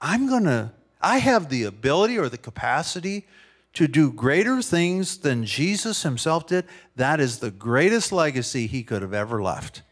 I'm 0.00 0.26
going 0.26 0.44
to, 0.44 0.72
I 1.00 1.18
have 1.18 1.48
the 1.48 1.64
ability 1.64 2.18
or 2.18 2.28
the 2.28 2.38
capacity 2.38 3.26
to 3.74 3.86
do 3.86 4.12
greater 4.12 4.62
things 4.62 5.18
than 5.18 5.44
Jesus 5.44 6.02
himself 6.02 6.46
did. 6.46 6.64
That 6.96 7.20
is 7.20 7.38
the 7.38 7.50
greatest 7.50 8.12
legacy 8.12 8.66
he 8.66 8.82
could 8.82 9.02
have 9.02 9.14
ever 9.14 9.42
left. 9.42 9.82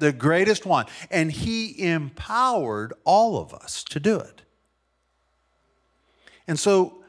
The 0.00 0.12
greatest 0.12 0.66
one. 0.66 0.86
And 1.10 1.30
he 1.30 1.88
empowered 1.90 2.92
all 3.04 3.40
of 3.40 3.54
us 3.54 3.84
to 3.84 4.00
do 4.00 4.18
it. 4.18 4.42
And 6.48 6.58
so 6.58 7.04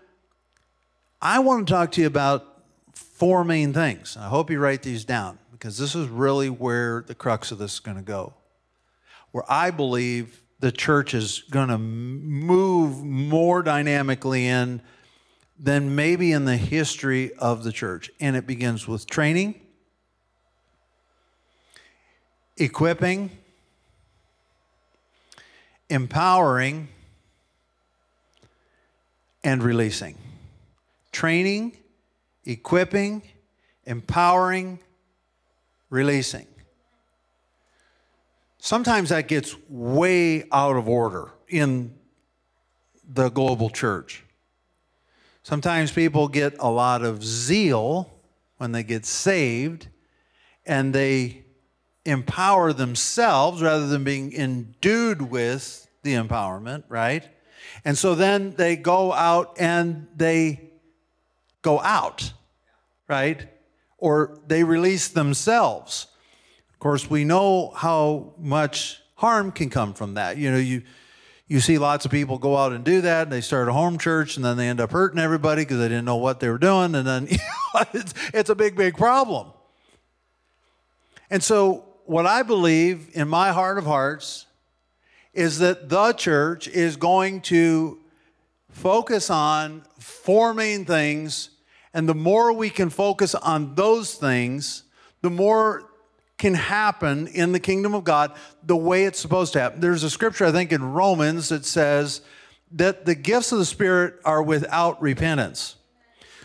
I 1.21 1.39
want 1.39 1.65
to 1.65 1.73
talk 1.73 1.93
to 1.93 2.01
you 2.01 2.07
about 2.07 2.45
four 2.93 3.43
main 3.43 3.73
things. 3.73 4.17
I 4.19 4.27
hope 4.27 4.51
you 4.51 4.59
write 4.59 4.83
these 4.83 5.05
down 5.05 5.39
because 5.51 5.77
this 5.77 5.95
is 5.95 6.07
really 6.07 6.49
where 6.49 7.03
the 7.07 7.15
crux 7.15 7.51
of 7.51 7.57
this 7.57 7.75
is 7.75 7.79
going 7.79 7.97
to 7.97 8.03
go. 8.03 8.33
Where 9.31 9.45
I 9.49 9.71
believe 9.71 10.41
the 10.59 10.71
church 10.71 11.13
is 11.13 11.43
going 11.49 11.69
to 11.69 11.77
move 11.77 13.03
more 13.03 13.63
dynamically 13.63 14.45
in 14.45 14.81
than 15.57 15.95
maybe 15.95 16.31
in 16.31 16.45
the 16.45 16.57
history 16.57 17.33
of 17.33 17.63
the 17.63 17.71
church. 17.71 18.11
And 18.19 18.35
it 18.35 18.45
begins 18.45 18.87
with 18.87 19.07
training, 19.07 19.59
equipping, 22.57 23.31
empowering, 25.89 26.89
and 29.43 29.63
releasing. 29.63 30.17
Training, 31.11 31.77
equipping, 32.45 33.23
empowering, 33.85 34.79
releasing. 35.89 36.47
Sometimes 38.59 39.09
that 39.09 39.27
gets 39.27 39.55
way 39.69 40.43
out 40.51 40.75
of 40.75 40.89
order 40.89 41.31
in 41.47 41.95
the 43.07 43.29
global 43.29 43.69
church. 43.69 44.23
Sometimes 45.43 45.91
people 45.91 46.27
get 46.27 46.55
a 46.59 46.69
lot 46.69 47.03
of 47.03 47.23
zeal 47.23 48.13
when 48.57 48.71
they 48.71 48.83
get 48.83 49.05
saved 49.05 49.87
and 50.65 50.93
they 50.93 51.43
empower 52.05 52.73
themselves 52.73 53.61
rather 53.61 53.87
than 53.87 54.03
being 54.03 54.33
endued 54.33 55.21
with 55.21 55.87
the 56.03 56.13
empowerment, 56.13 56.83
right? 56.89 57.27
And 57.85 57.97
so 57.97 58.15
then 58.15 58.55
they 58.55 58.75
go 58.75 59.13
out 59.13 59.57
and 59.59 60.07
they 60.15 60.71
go 61.61 61.79
out, 61.79 62.33
right? 63.07 63.47
Or 63.97 64.39
they 64.47 64.63
release 64.63 65.09
themselves. 65.09 66.07
Of 66.73 66.79
course, 66.79 67.09
we 67.09 67.25
know 67.25 67.71
how 67.75 68.33
much 68.37 69.01
harm 69.15 69.51
can 69.51 69.69
come 69.69 69.93
from 69.93 70.13
that. 70.13 70.37
You 70.37 70.51
know, 70.51 70.57
you 70.57 70.83
you 71.49 71.59
see 71.59 71.79
lots 71.79 72.05
of 72.05 72.11
people 72.11 72.37
go 72.37 72.55
out 72.55 72.71
and 72.71 72.85
do 72.85 73.01
that 73.01 73.23
and 73.23 73.31
they 73.31 73.41
start 73.41 73.67
a 73.67 73.73
home 73.73 73.97
church 73.97 74.37
and 74.37 74.45
then 74.45 74.55
they 74.55 74.69
end 74.69 74.79
up 74.79 74.91
hurting 74.91 75.19
everybody 75.19 75.63
because 75.63 75.79
they 75.79 75.89
didn't 75.89 76.05
know 76.05 76.15
what 76.15 76.39
they 76.39 76.47
were 76.47 76.59
doing 76.59 76.95
and 76.95 77.05
then 77.05 77.27
you 77.29 77.37
know, 77.73 77.83
it's, 77.93 78.13
it's 78.33 78.49
a 78.49 78.55
big 78.55 78.75
big 78.75 78.95
problem 78.95 79.47
and 81.31 81.43
so 81.43 81.85
what 82.05 82.27
i 82.27 82.43
believe 82.43 83.09
in 83.13 83.27
my 83.27 83.51
heart 83.51 83.79
of 83.79 83.85
hearts 83.85 84.45
is 85.33 85.59
that 85.59 85.89
the 85.89 86.13
church 86.13 86.67
is 86.67 86.95
going 86.95 87.41
to 87.41 87.99
focus 88.69 89.29
on 89.29 89.83
four 89.99 90.53
main 90.53 90.85
things. 90.85 91.49
And 91.93 92.07
the 92.07 92.15
more 92.15 92.53
we 92.53 92.69
can 92.69 92.89
focus 92.89 93.35
on 93.35 93.75
those 93.75 94.13
things, 94.13 94.83
the 95.21 95.29
more 95.29 95.89
can 96.37 96.53
happen 96.53 97.27
in 97.27 97.51
the 97.51 97.59
kingdom 97.59 97.93
of 97.93 98.03
God 98.03 98.31
the 98.63 98.77
way 98.77 99.05
it's 99.05 99.19
supposed 99.19 99.53
to 99.53 99.59
happen. 99.59 99.81
There's 99.81 100.03
a 100.03 100.09
scripture, 100.09 100.45
I 100.45 100.51
think, 100.51 100.71
in 100.71 100.83
Romans 100.83 101.49
that 101.49 101.65
says 101.65 102.21
that 102.71 103.05
the 103.05 103.15
gifts 103.15 103.51
of 103.51 103.59
the 103.59 103.65
Spirit 103.65 104.15
are 104.23 104.41
without 104.41 105.01
repentance. 105.01 105.75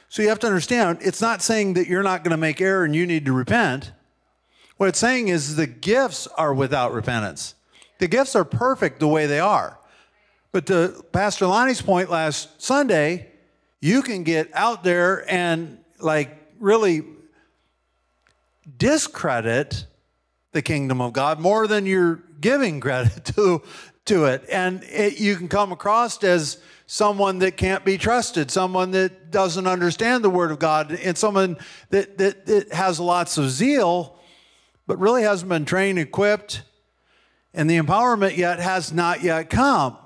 So 0.08 0.22
you 0.22 0.28
have 0.28 0.38
to 0.40 0.46
understand, 0.46 0.98
it's 1.00 1.20
not 1.20 1.42
saying 1.42 1.74
that 1.74 1.86
you're 1.86 2.02
not 2.02 2.24
going 2.24 2.32
to 2.32 2.36
make 2.36 2.60
error 2.60 2.84
and 2.84 2.94
you 2.94 3.06
need 3.06 3.24
to 3.26 3.32
repent. 3.32 3.92
What 4.76 4.88
it's 4.88 4.98
saying 4.98 5.28
is 5.28 5.56
the 5.56 5.66
gifts 5.66 6.26
are 6.26 6.52
without 6.52 6.92
repentance. 6.92 7.54
The 8.04 8.08
gifts 8.08 8.36
are 8.36 8.44
perfect 8.44 9.00
the 9.00 9.08
way 9.08 9.24
they 9.24 9.40
are. 9.40 9.78
But 10.52 10.66
to 10.66 11.02
Pastor 11.10 11.46
Lonnie's 11.46 11.80
point 11.80 12.10
last 12.10 12.60
Sunday, 12.60 13.28
you 13.80 14.02
can 14.02 14.24
get 14.24 14.50
out 14.52 14.84
there 14.84 15.24
and 15.32 15.78
like 16.00 16.36
really 16.60 17.02
discredit 18.76 19.86
the 20.52 20.60
kingdom 20.60 21.00
of 21.00 21.14
God 21.14 21.40
more 21.40 21.66
than 21.66 21.86
you're 21.86 22.16
giving 22.42 22.78
credit 22.78 23.24
to, 23.36 23.62
to 24.04 24.26
it. 24.26 24.44
And 24.52 24.82
it, 24.82 25.18
you 25.18 25.36
can 25.36 25.48
come 25.48 25.72
across 25.72 26.22
as 26.22 26.58
someone 26.86 27.38
that 27.38 27.56
can't 27.56 27.86
be 27.86 27.96
trusted, 27.96 28.50
someone 28.50 28.90
that 28.90 29.30
doesn't 29.30 29.66
understand 29.66 30.22
the 30.22 30.28
word 30.28 30.50
of 30.50 30.58
God, 30.58 30.92
and 30.92 31.16
someone 31.16 31.56
that, 31.88 32.18
that, 32.18 32.44
that 32.44 32.70
has 32.70 33.00
lots 33.00 33.38
of 33.38 33.48
zeal, 33.48 34.18
but 34.86 34.98
really 34.98 35.22
hasn't 35.22 35.48
been 35.48 35.64
trained, 35.64 35.98
equipped, 35.98 36.60
and 37.54 37.70
the 37.70 37.78
empowerment 37.78 38.36
yet 38.36 38.58
has 38.58 38.92
not 38.92 39.22
yet 39.22 39.48
come. 39.48 39.96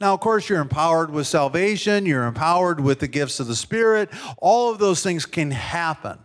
Now, 0.00 0.12
of 0.12 0.20
course, 0.20 0.48
you're 0.48 0.60
empowered 0.60 1.10
with 1.10 1.26
salvation, 1.26 2.04
you're 2.04 2.26
empowered 2.26 2.80
with 2.80 3.00
the 3.00 3.08
gifts 3.08 3.40
of 3.40 3.46
the 3.46 3.56
Spirit. 3.56 4.10
All 4.38 4.70
of 4.70 4.78
those 4.78 5.02
things 5.02 5.24
can 5.24 5.50
happen. 5.50 6.18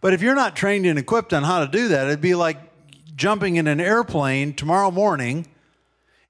But 0.00 0.12
if 0.12 0.22
you're 0.22 0.34
not 0.34 0.56
trained 0.56 0.86
and 0.86 0.98
equipped 0.98 1.32
on 1.32 1.42
how 1.42 1.64
to 1.64 1.70
do 1.70 1.88
that, 1.88 2.06
it'd 2.06 2.20
be 2.20 2.34
like 2.34 2.58
jumping 3.16 3.56
in 3.56 3.66
an 3.66 3.80
airplane 3.80 4.54
tomorrow 4.54 4.90
morning 4.90 5.46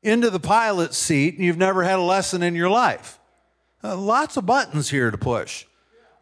into 0.03 0.31
the 0.31 0.41
pilot's 0.41 0.97
seat 0.97 1.35
and 1.37 1.45
you've 1.45 1.59
never 1.59 1.85
had 1.85 1.99
a 1.99 2.03
lesson 2.03 2.43
in 2.43 2.55
your 2.55 2.71
life. 2.71 3.19
Uh, 3.83 3.97
lots 3.97 4.37
of 4.37 4.45
buttons 4.45 4.91
here 4.91 5.11
to 5.11 5.19
push. 5.19 5.67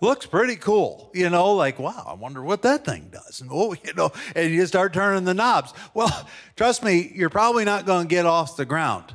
Looks 0.01 0.27
pretty 0.27 0.55
cool, 0.55 1.11
you 1.13 1.29
know, 1.29 1.55
like, 1.55 1.81
wow, 1.81 2.07
I 2.07 2.15
wonder 2.15 2.43
what 2.43 2.63
that 2.63 2.85
thing 2.85 3.09
does. 3.11 3.41
And, 3.41 3.51
oh, 3.53 3.75
you 3.85 3.95
know, 3.95 4.13
and 4.37 4.53
you 4.53 4.67
start 4.67 4.93
turning 4.93 5.25
the 5.25 5.35
knobs. 5.35 5.75
Well, 5.95 6.29
trust 6.57 6.83
me, 6.83 7.11
you're 7.15 7.31
probably 7.31 7.65
not 7.65 7.87
going 7.87 8.07
to 8.07 8.09
get 8.09 8.27
off 8.27 8.57
the 8.57 8.65
ground. 8.65 9.15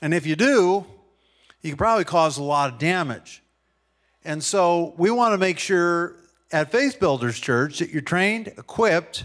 And 0.00 0.14
if 0.14 0.26
you 0.26 0.36
do, 0.36 0.86
you 1.60 1.70
can 1.70 1.76
probably 1.76 2.04
cause 2.04 2.38
a 2.38 2.42
lot 2.42 2.72
of 2.72 2.78
damage. 2.78 3.42
And 4.24 4.42
so 4.42 4.94
we 4.96 5.10
want 5.10 5.34
to 5.34 5.38
make 5.38 5.58
sure 5.58 6.16
at 6.52 6.72
Faith 6.72 6.98
Builders 6.98 7.38
Church 7.38 7.78
that 7.78 7.90
you're 7.90 8.02
trained, 8.02 8.48
equipped, 8.48 9.24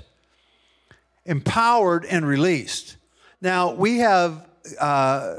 empowered, 1.26 2.06
and 2.06 2.26
released. 2.26 2.98
Now, 3.42 3.74
we 3.74 4.00
have 4.00 4.46
uh, 4.80 5.36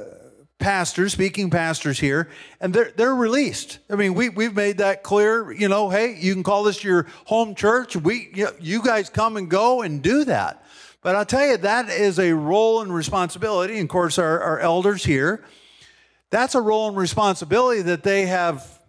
pastors, 0.66 1.12
speaking 1.12 1.48
pastors 1.48 2.00
here, 2.00 2.28
and 2.60 2.74
they're, 2.74 2.90
they're 2.96 3.14
released. 3.14 3.78
I 3.88 3.94
mean, 3.94 4.14
we, 4.14 4.30
we've 4.30 4.56
made 4.56 4.78
that 4.78 5.04
clear. 5.04 5.52
You 5.52 5.68
know, 5.68 5.90
hey, 5.90 6.16
you 6.18 6.34
can 6.34 6.42
call 6.42 6.64
this 6.64 6.82
your 6.82 7.06
home 7.26 7.54
church. 7.54 7.94
We, 7.94 8.30
you, 8.34 8.46
know, 8.46 8.50
you 8.58 8.82
guys 8.82 9.08
come 9.08 9.36
and 9.36 9.48
go 9.48 9.82
and 9.82 10.02
do 10.02 10.24
that. 10.24 10.64
But 11.02 11.14
I'll 11.14 11.24
tell 11.24 11.46
you, 11.46 11.56
that 11.58 11.88
is 11.88 12.18
a 12.18 12.32
role 12.32 12.80
and 12.82 12.92
responsibility. 12.92 13.74
And 13.74 13.84
of 13.84 13.88
course, 13.88 14.18
our, 14.18 14.40
our 14.40 14.58
elders 14.58 15.04
here, 15.04 15.44
that's 16.30 16.56
a 16.56 16.60
role 16.60 16.88
and 16.88 16.96
responsibility 16.96 17.82
that 17.82 18.02
they 18.02 18.26
have, 18.26 18.80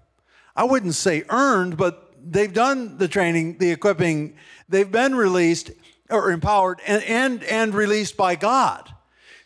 I 0.55 0.63
wouldn't 0.63 0.95
say 0.95 1.25
earned, 1.29 1.77
but 1.77 2.11
they've 2.19 2.51
done 2.51 2.97
the 2.97 3.07
training, 3.07 3.59
the 3.59 3.69
equipping, 3.69 4.35
they've 4.67 4.91
been 4.91 5.13
released 5.13 5.69
or 6.09 6.31
empowered 6.31 6.79
and, 6.87 7.03
and, 7.03 7.43
and 7.43 7.75
released 7.75 8.17
by 8.17 8.35
God. 8.35 8.91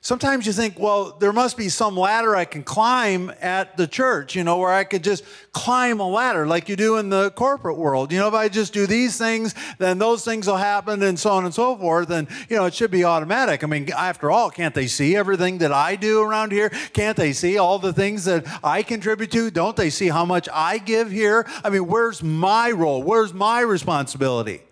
Sometimes 0.03 0.48
you 0.48 0.53
think, 0.53 0.79
well, 0.79 1.15
there 1.20 1.31
must 1.31 1.55
be 1.55 1.70
some 1.70 1.96
ladder 1.96 2.36
I 2.36 2.46
can 2.46 2.63
climb 2.63 3.31
at 3.39 3.77
the 3.77 3.86
church, 3.86 4.36
you 4.36 4.43
know, 4.43 4.58
where 4.58 4.74
I 4.74 4.84
could 4.84 5.03
just 5.03 5.24
climb 5.51 6.00
a 6.00 6.10
ladder 6.10 6.48
like 6.48 6.67
you 6.70 6.75
do 6.75 6.98
in 6.98 7.10
the 7.10 7.29
corporate 7.29 7.77
world. 7.77 8.12
You 8.12 8.17
know, 8.17 8.27
if 8.27 8.34
I 8.34 8.50
just 8.50 8.74
do 8.74 8.88
these 8.88 9.20
things, 9.20 9.53
then 9.77 10.00
those 10.00 10.25
things 10.25 10.48
will 10.48 10.58
happen 10.58 11.03
and 11.03 11.20
so 11.20 11.29
on 11.29 11.46
and 11.46 11.53
so 11.53 11.77
forth. 11.77 12.10
And, 12.10 12.27
you 12.50 12.58
know, 12.58 12.65
it 12.65 12.74
should 12.74 12.89
be 12.89 13.03
automatic. 13.03 13.63
I 13.63 13.67
mean, 13.67 13.91
after 13.91 14.31
all, 14.31 14.50
can't 14.50 14.74
they 14.74 14.88
see 14.88 15.15
everything 15.15 15.60
that 15.60 15.72
I 15.72 15.98
do 15.98 16.24
around 16.24 16.51
here? 16.51 16.70
Can't 16.93 17.15
they 17.15 17.31
see 17.31 17.60
all 17.60 17.77
the 17.77 17.93
things 17.93 18.25
that 18.25 18.48
I 18.63 18.81
contribute 18.81 19.29
to? 19.34 19.51
Don't 19.51 19.75
they 19.75 19.91
see 19.91 20.08
how 20.08 20.25
much 20.25 20.50
I 20.51 20.79
give 20.79 21.12
here? 21.12 21.46
I 21.63 21.70
mean, 21.70 21.86
where's 21.86 22.24
my 22.24 22.72
role? 22.72 23.03
Where's 23.03 23.36
my 23.36 23.60
responsibility? 23.60 24.63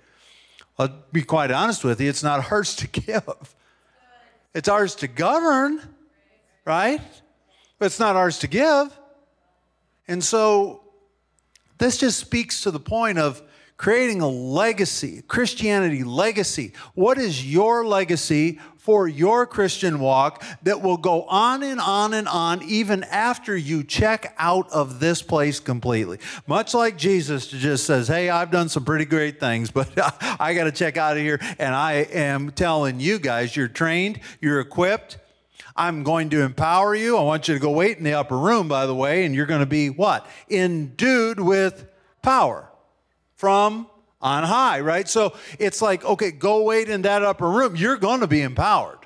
I'll 0.80 0.92
be 1.12 1.22
quite 1.22 1.52
honest 1.52 1.84
with 1.84 2.02
you, 2.02 2.10
it's 2.10 2.24
not 2.24 2.52
ours 2.52 2.76
to 2.78 2.88
give. 2.88 3.56
It's 4.60 4.68
ours 4.68 4.96
to 4.96 5.08
govern, 5.08 5.80
right? 6.66 7.00
But 7.78 7.86
it's 7.86 7.98
not 7.98 8.18
ours 8.18 8.40
to 8.40 8.48
give. 8.48 8.92
And 10.06 10.22
so 10.22 10.84
this 11.78 11.96
just 11.96 12.20
speaks 12.20 12.64
to 12.64 12.72
the 12.72 12.80
point 12.80 13.20
of 13.20 13.42
creating 13.78 14.20
a 14.20 14.28
legacy, 14.28 15.24
Christianity 15.30 16.04
legacy. 16.04 16.74
What 16.94 17.18
is 17.18 17.50
your 17.50 17.86
legacy 17.86 18.60
for 18.90 19.08
your 19.08 19.46
Christian 19.46 20.00
walk 20.00 20.44
that 20.64 20.82
will 20.82 20.98
go 20.98 21.22
on 21.26 21.62
and 21.62 21.80
on 21.80 22.12
and 22.12 22.28
on 22.28 22.64
even 22.64 23.04
after 23.04 23.56
you 23.56 23.84
check 23.84 24.34
out 24.40 24.68
of 24.72 25.00
this 25.00 25.22
place 25.22 25.60
completely? 25.60 26.18
Much 26.48 26.74
like 26.74 26.98
Jesus 26.98 27.46
just 27.46 27.86
says, 27.86 28.08
Hey, 28.08 28.32
I've 28.32 28.50
done 28.50 28.68
some 28.68 28.84
pretty 28.84 29.06
great 29.06 29.40
things, 29.40 29.70
but 29.80 29.92
I 30.42 30.56
got 30.56 30.64
to 30.64 30.72
check 30.72 30.98
out 30.98 31.18
of 31.18 31.22
here. 31.22 31.40
And 31.60 31.76
I 31.76 31.98
am 32.12 32.50
telling 32.50 33.00
you 33.00 33.20
guys, 33.20 33.56
you're 33.56 33.68
trained, 33.68 34.22
you're 34.42 34.60
equipped. 34.60 35.20
I'm 35.76 36.02
going 36.02 36.32
to 36.32 36.42
empower 36.42 36.96
you. 36.96 37.16
I 37.16 37.22
want 37.22 37.48
you 37.48 37.54
to 37.54 37.60
go 37.60 37.70
wait 37.70 38.00
in 38.00 38.04
the 38.04 38.14
upper 38.14 38.40
room, 38.40 38.68
by 38.68 38.88
the 38.88 38.96
way, 38.96 39.24
and 39.24 39.36
you're 39.36 39.46
going 39.46 39.60
to 39.60 39.68
be 39.68 39.92
what? 39.92 40.28
Endued 40.50 41.40
with 41.40 41.86
power 42.24 42.68
from 43.36 43.88
on 44.22 44.44
high, 44.44 44.80
right? 44.82 45.08
So 45.08 45.36
it's 45.58 45.82
like, 45.82 46.04
okay, 46.04 46.32
go 46.32 46.64
wait 46.64 46.90
in 46.90 47.04
that 47.04 47.24
upper 47.24 47.50
room. 47.50 47.76
You're 47.76 47.98
going 47.98 48.20
to 48.22 48.28
be 48.28 48.42
empowered. 48.42 48.99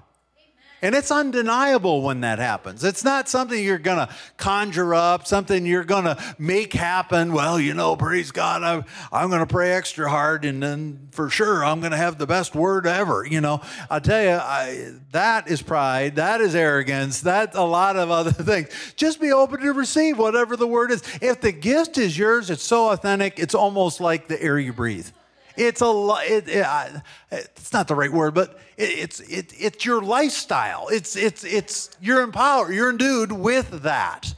And 0.84 0.94
it's 0.96 1.12
undeniable 1.12 2.02
when 2.02 2.20
that 2.22 2.40
happens. 2.40 2.84
It's 2.84 3.06
not 3.06 3.30
something 3.30 3.64
you're 3.64 3.78
going 3.78 4.06
to 4.06 4.14
conjure 4.36 4.94
up, 4.94 5.26
something 5.26 5.66
you're 5.66 5.86
going 5.86 6.04
to 6.04 6.18
make 6.38 6.74
happen. 6.74 7.32
Well, 7.32 7.58
you 7.58 7.74
know, 7.74 7.96
praise 7.96 8.32
God, 8.32 8.64
I'm, 8.64 8.84
I'm 9.10 9.30
going 9.30 9.40
to 9.40 9.48
pray 9.48 9.72
extra 9.72 10.10
hard, 10.10 10.44
and 10.44 10.62
then 10.62 11.08
for 11.12 11.30
sure 11.30 11.64
I'm 11.64 11.80
going 11.80 11.94
to 11.94 11.98
have 11.98 12.18
the 12.18 12.28
best 12.28 12.54
word 12.54 12.86
ever. 12.86 13.26
You 13.26 13.40
know, 13.40 13.62
I 13.90 14.00
tell 14.00 14.22
you, 14.22 14.32
I, 14.32 14.92
that 15.14 15.48
is 15.48 15.62
pride, 15.62 16.18
that 16.18 16.42
is 16.42 16.54
arrogance, 16.54 17.22
that's 17.22 17.56
a 17.56 17.64
lot 17.64 17.96
of 17.96 18.12
other 18.12 18.32
things. 18.34 18.68
Just 18.98 19.22
be 19.22 19.32
open 19.32 19.62
to 19.62 19.72
receive 19.72 20.20
whatever 20.20 20.58
the 20.58 20.68
word 20.68 20.92
is. 20.92 21.02
If 21.22 21.40
the 21.40 21.54
gift 21.54 21.98
is 21.98 22.18
yours, 22.18 22.50
it's 22.50 22.62
so 22.62 22.90
authentic, 22.92 23.40
it's 23.40 23.56
almost 23.56 24.02
like 24.02 24.28
the 24.28 24.42
air 24.44 24.60
you 24.60 24.74
breathe. 24.74 25.08
It's 25.56 25.82
a 25.82 26.16
it, 26.22 26.48
it, 26.48 27.04
it's 27.32 27.74
not 27.74 27.88
the 27.88 27.96
right 27.96 28.12
word, 28.12 28.34
but 28.34 28.60
it, 28.78 28.90
it's 28.90 29.20
it, 29.20 29.54
it's 29.58 29.86
your 29.86 30.02
lifestyle. 30.02 30.88
It's 30.90 31.16
it's 31.16 31.44
it's 31.44 31.92
you're 32.02 32.22
empowered. 32.22 32.74
You're 32.74 32.90
endued 32.90 33.32
with 33.32 33.84
that. 33.84 34.34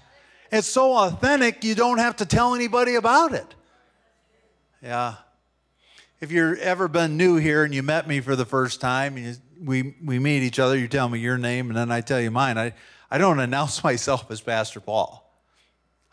It's 0.51 0.67
so 0.67 0.95
authentic. 0.95 1.63
You 1.63 1.75
don't 1.75 1.97
have 1.97 2.17
to 2.17 2.25
tell 2.25 2.55
anybody 2.55 2.95
about 2.95 3.33
it. 3.33 3.55
Yeah. 4.81 5.15
If 6.21 6.31
you're 6.31 6.55
ever 6.57 6.87
been 6.87 7.17
new 7.17 7.35
here 7.37 7.63
and 7.63 7.73
you 7.73 7.83
met 7.83 8.07
me 8.07 8.21
for 8.21 8.35
the 8.35 8.45
first 8.45 8.81
time, 8.81 9.17
you, 9.17 9.35
we 9.61 9.95
we 10.03 10.19
meet 10.19 10.43
each 10.43 10.59
other. 10.59 10.77
You 10.77 10.87
tell 10.87 11.09
me 11.09 11.19
your 11.19 11.37
name, 11.37 11.67
and 11.67 11.77
then 11.77 11.91
I 11.91 12.01
tell 12.01 12.19
you 12.19 12.31
mine. 12.31 12.57
I 12.57 12.73
I 13.09 13.17
don't 13.17 13.39
announce 13.47 13.83
myself 13.83 14.29
as 14.29 14.41
Pastor 14.41 14.79
Paul. 14.79 15.21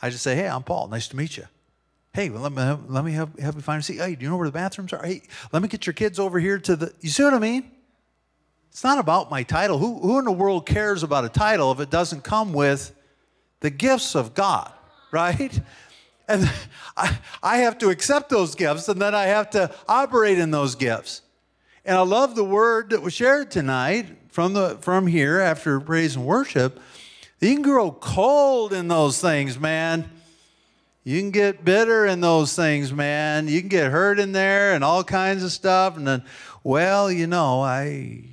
I 0.00 0.10
just 0.10 0.22
say, 0.22 0.34
"Hey, 0.34 0.48
I'm 0.48 0.62
Paul. 0.62 0.88
Nice 0.88 1.08
to 1.08 1.16
meet 1.16 1.36
you." 1.36 1.46
Hey, 2.14 2.28
well, 2.28 2.42
let 2.42 2.52
me, 2.52 2.84
let 2.88 3.04
me 3.06 3.12
help, 3.12 3.38
help 3.38 3.54
you 3.54 3.62
find 3.62 3.80
a 3.80 3.82
seat. 3.82 3.96
Hey, 3.96 4.14
do 4.14 4.22
you 4.22 4.28
know 4.28 4.36
where 4.36 4.46
the 4.46 4.52
bathrooms 4.52 4.92
are? 4.92 5.02
Hey, 5.02 5.22
let 5.50 5.62
me 5.62 5.68
get 5.68 5.86
your 5.86 5.94
kids 5.94 6.18
over 6.18 6.38
here 6.38 6.58
to 6.58 6.76
the. 6.76 6.92
You 7.00 7.08
see 7.08 7.24
what 7.24 7.32
I 7.32 7.38
mean? 7.38 7.70
It's 8.70 8.84
not 8.84 8.98
about 8.98 9.30
my 9.30 9.42
title. 9.42 9.78
Who, 9.78 9.98
who 9.98 10.18
in 10.18 10.26
the 10.26 10.32
world 10.32 10.66
cares 10.66 11.02
about 11.02 11.24
a 11.24 11.30
title 11.30 11.72
if 11.72 11.80
it 11.80 11.88
doesn't 11.88 12.22
come 12.22 12.52
with 12.52 12.94
the 13.60 13.70
gifts 13.70 14.14
of 14.14 14.34
God, 14.34 14.70
right? 15.10 15.58
And 16.28 16.50
I, 16.98 17.18
I 17.42 17.56
have 17.58 17.78
to 17.78 17.88
accept 17.88 18.28
those 18.28 18.54
gifts 18.54 18.88
and 18.88 19.00
then 19.00 19.14
I 19.14 19.24
have 19.24 19.48
to 19.50 19.74
operate 19.88 20.38
in 20.38 20.50
those 20.50 20.74
gifts. 20.74 21.22
And 21.84 21.96
I 21.96 22.02
love 22.02 22.34
the 22.34 22.44
word 22.44 22.90
that 22.90 23.00
was 23.00 23.14
shared 23.14 23.50
tonight 23.50 24.06
from, 24.28 24.52
the, 24.52 24.76
from 24.82 25.06
here 25.06 25.40
after 25.40 25.80
praise 25.80 26.14
and 26.16 26.26
worship. 26.26 26.78
You 27.40 27.54
can 27.54 27.62
grow 27.62 27.90
cold 27.90 28.74
in 28.74 28.88
those 28.88 29.18
things, 29.18 29.58
man. 29.58 30.10
You 31.04 31.18
can 31.18 31.30
get 31.32 31.64
bitter 31.64 32.06
in 32.06 32.20
those 32.20 32.54
things, 32.54 32.92
man. 32.92 33.48
You 33.48 33.60
can 33.60 33.68
get 33.68 33.90
hurt 33.90 34.20
in 34.20 34.32
there 34.32 34.74
and 34.74 34.84
all 34.84 35.02
kinds 35.02 35.42
of 35.42 35.50
stuff. 35.50 35.96
And 35.96 36.06
then, 36.06 36.24
well, 36.62 37.10
you 37.10 37.26
know, 37.26 37.60
I 37.60 38.24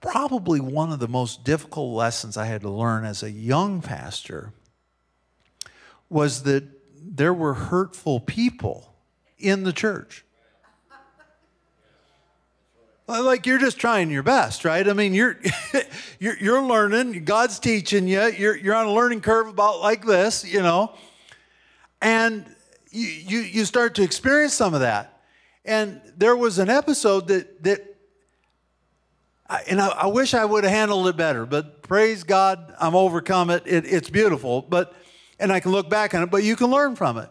probably 0.00 0.60
one 0.60 0.92
of 0.92 0.98
the 0.98 1.08
most 1.08 1.44
difficult 1.44 1.94
lessons 1.94 2.36
I 2.36 2.46
had 2.46 2.62
to 2.62 2.70
learn 2.70 3.04
as 3.04 3.22
a 3.22 3.30
young 3.30 3.80
pastor 3.80 4.52
was 6.10 6.42
that 6.42 6.64
there 7.00 7.32
were 7.32 7.54
hurtful 7.54 8.20
people 8.20 8.94
in 9.38 9.62
the 9.62 9.72
church. 9.72 10.24
Like 13.06 13.44
you're 13.44 13.58
just 13.58 13.78
trying 13.78 14.10
your 14.10 14.22
best, 14.22 14.64
right? 14.64 14.88
I 14.88 14.94
mean, 14.94 15.12
you're 15.12 15.38
you're, 16.18 16.38
you're 16.38 16.62
learning. 16.62 17.24
God's 17.24 17.58
teaching 17.58 18.08
you. 18.08 18.22
You're 18.28 18.56
you're 18.56 18.74
on 18.74 18.86
a 18.86 18.92
learning 18.92 19.20
curve 19.20 19.48
about 19.48 19.80
like 19.80 20.06
this, 20.06 20.44
you 20.44 20.62
know, 20.62 20.94
and 22.00 22.46
you 22.90 23.06
you, 23.06 23.38
you 23.40 23.64
start 23.66 23.94
to 23.96 24.02
experience 24.02 24.54
some 24.54 24.72
of 24.72 24.80
that. 24.80 25.22
And 25.66 26.00
there 26.16 26.36
was 26.36 26.58
an 26.58 26.70
episode 26.70 27.28
that 27.28 27.62
that 27.64 27.94
and 29.68 29.80
I, 29.80 29.88
I, 29.88 30.06
wish 30.06 30.32
I 30.32 30.44
would 30.44 30.64
have 30.64 30.72
handled 30.72 31.06
it 31.06 31.16
better, 31.18 31.44
but 31.44 31.82
praise 31.82 32.24
God, 32.24 32.74
I'm 32.80 32.94
overcome 32.94 33.50
it. 33.50 33.64
it. 33.66 33.84
It's 33.84 34.08
beautiful, 34.08 34.62
but 34.62 34.94
and 35.38 35.52
I 35.52 35.60
can 35.60 35.70
look 35.70 35.90
back 35.90 36.14
on 36.14 36.22
it, 36.22 36.30
but 36.30 36.42
you 36.42 36.56
can 36.56 36.68
learn 36.68 36.96
from 36.96 37.18
it. 37.18 37.28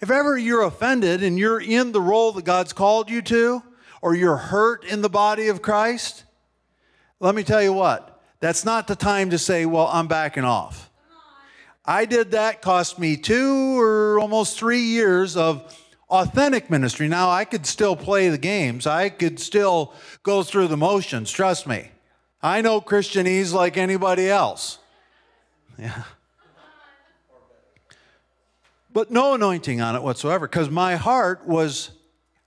If 0.00 0.10
ever 0.10 0.36
you're 0.36 0.62
offended 0.62 1.22
and 1.22 1.38
you're 1.38 1.60
in 1.60 1.92
the 1.92 2.00
role 2.00 2.32
that 2.32 2.44
God's 2.44 2.74
called 2.74 3.08
you 3.08 3.22
to, 3.22 3.62
or 4.02 4.14
you're 4.14 4.36
hurt 4.36 4.84
in 4.84 5.02
the 5.02 5.08
body 5.08 5.48
of 5.48 5.62
Christ, 5.62 6.24
let 7.20 7.34
me 7.34 7.42
tell 7.42 7.62
you 7.62 7.72
what, 7.72 8.20
that's 8.40 8.64
not 8.64 8.86
the 8.86 8.96
time 8.96 9.30
to 9.30 9.38
say, 9.38 9.66
Well, 9.66 9.88
I'm 9.92 10.06
backing 10.06 10.44
off. 10.44 10.90
I 11.84 12.04
did 12.04 12.32
that, 12.32 12.62
cost 12.62 12.98
me 12.98 13.16
two 13.16 13.80
or 13.80 14.18
almost 14.18 14.58
three 14.58 14.80
years 14.80 15.36
of 15.36 15.72
authentic 16.10 16.68
ministry. 16.68 17.06
Now, 17.06 17.30
I 17.30 17.44
could 17.44 17.64
still 17.64 17.94
play 17.94 18.28
the 18.28 18.38
games, 18.38 18.86
I 18.86 19.08
could 19.08 19.38
still 19.38 19.92
go 20.22 20.42
through 20.42 20.68
the 20.68 20.76
motions, 20.76 21.30
trust 21.30 21.66
me. 21.66 21.90
I 22.42 22.60
know 22.60 22.80
Christianese 22.80 23.52
like 23.52 23.76
anybody 23.76 24.28
else. 24.28 24.78
Yeah. 25.78 26.02
But 28.92 29.10
no 29.10 29.34
anointing 29.34 29.80
on 29.80 29.94
it 29.94 30.02
whatsoever 30.02 30.48
because 30.48 30.70
my 30.70 30.96
heart 30.96 31.46
was 31.46 31.90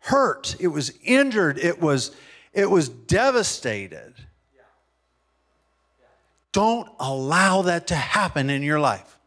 hurt, 0.10 0.56
it 0.60 0.68
was 0.68 0.92
injured, 1.04 1.60
it 1.60 1.80
was, 1.80 2.16
it 2.52 2.70
was 2.70 2.90
devastated. 2.90 4.14
Don't 6.52 6.90
allow 7.00 7.62
that 7.62 7.88
to 7.88 7.96
happen 7.96 8.50
in 8.50 8.64
your 8.64 8.80
life. 8.80 9.18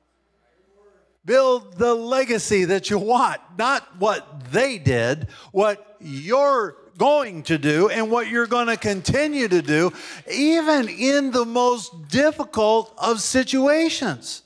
Build 1.24 1.78
the 1.78 1.94
legacy 1.94 2.64
that 2.64 2.90
you 2.90 2.98
want, 2.98 3.40
not 3.56 4.00
what 4.00 4.50
they 4.50 4.76
did, 4.76 5.28
what 5.52 5.96
you're 6.00 6.76
going 6.98 7.44
to 7.44 7.58
do 7.58 7.88
and 7.88 8.10
what 8.10 8.26
you're 8.26 8.48
going 8.48 8.66
to 8.66 8.76
continue 8.76 9.46
to 9.46 9.62
do, 9.62 9.92
even 10.28 10.88
in 10.88 11.30
the 11.30 11.44
most 11.44 12.08
difficult 12.08 12.92
of 12.98 13.20
situations. 13.20 14.42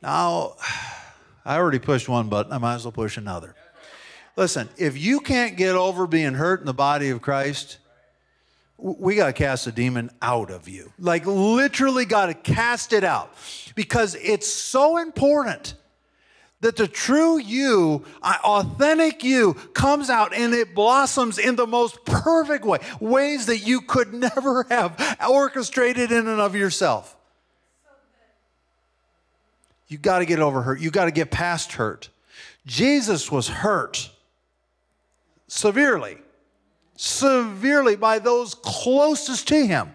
Now, 0.00 0.54
I 1.44 1.56
already 1.56 1.80
pushed 1.80 2.08
one 2.08 2.28
button, 2.28 2.52
I 2.52 2.58
might 2.58 2.76
as 2.76 2.84
well 2.84 2.92
push 2.92 3.16
another. 3.16 3.56
Listen, 4.38 4.68
if 4.76 4.96
you 4.96 5.18
can't 5.18 5.56
get 5.56 5.74
over 5.74 6.06
being 6.06 6.34
hurt 6.34 6.60
in 6.60 6.66
the 6.66 6.72
body 6.72 7.10
of 7.10 7.20
Christ, 7.20 7.78
we 8.76 9.16
got 9.16 9.26
to 9.26 9.32
cast 9.32 9.66
a 9.66 9.72
demon 9.72 10.10
out 10.22 10.52
of 10.52 10.68
you. 10.68 10.92
Like, 10.96 11.26
literally, 11.26 12.04
got 12.04 12.26
to 12.26 12.34
cast 12.34 12.92
it 12.92 13.02
out 13.02 13.34
because 13.74 14.14
it's 14.14 14.46
so 14.46 14.98
important 14.98 15.74
that 16.60 16.76
the 16.76 16.86
true 16.86 17.38
you, 17.38 18.04
authentic 18.22 19.24
you, 19.24 19.54
comes 19.74 20.08
out 20.08 20.32
and 20.32 20.54
it 20.54 20.72
blossoms 20.72 21.40
in 21.40 21.56
the 21.56 21.66
most 21.66 22.04
perfect 22.04 22.64
way, 22.64 22.78
ways 23.00 23.46
that 23.46 23.66
you 23.66 23.80
could 23.80 24.14
never 24.36 24.62
have 24.68 25.18
orchestrated 25.28 26.12
in 26.12 26.28
and 26.28 26.40
of 26.40 26.54
yourself. 26.54 27.16
You 29.88 29.98
got 29.98 30.20
to 30.20 30.26
get 30.26 30.38
over 30.38 30.62
hurt. 30.62 30.80
You 30.80 30.92
got 30.92 31.06
to 31.06 31.10
get 31.10 31.32
past 31.32 31.72
hurt. 31.72 32.08
Jesus 32.66 33.32
was 33.32 33.48
hurt 33.48 34.10
severely 35.48 36.18
severely 36.98 37.94
by 37.94 38.18
those 38.18 38.56
closest 38.56 39.46
to 39.48 39.66
him. 39.66 39.94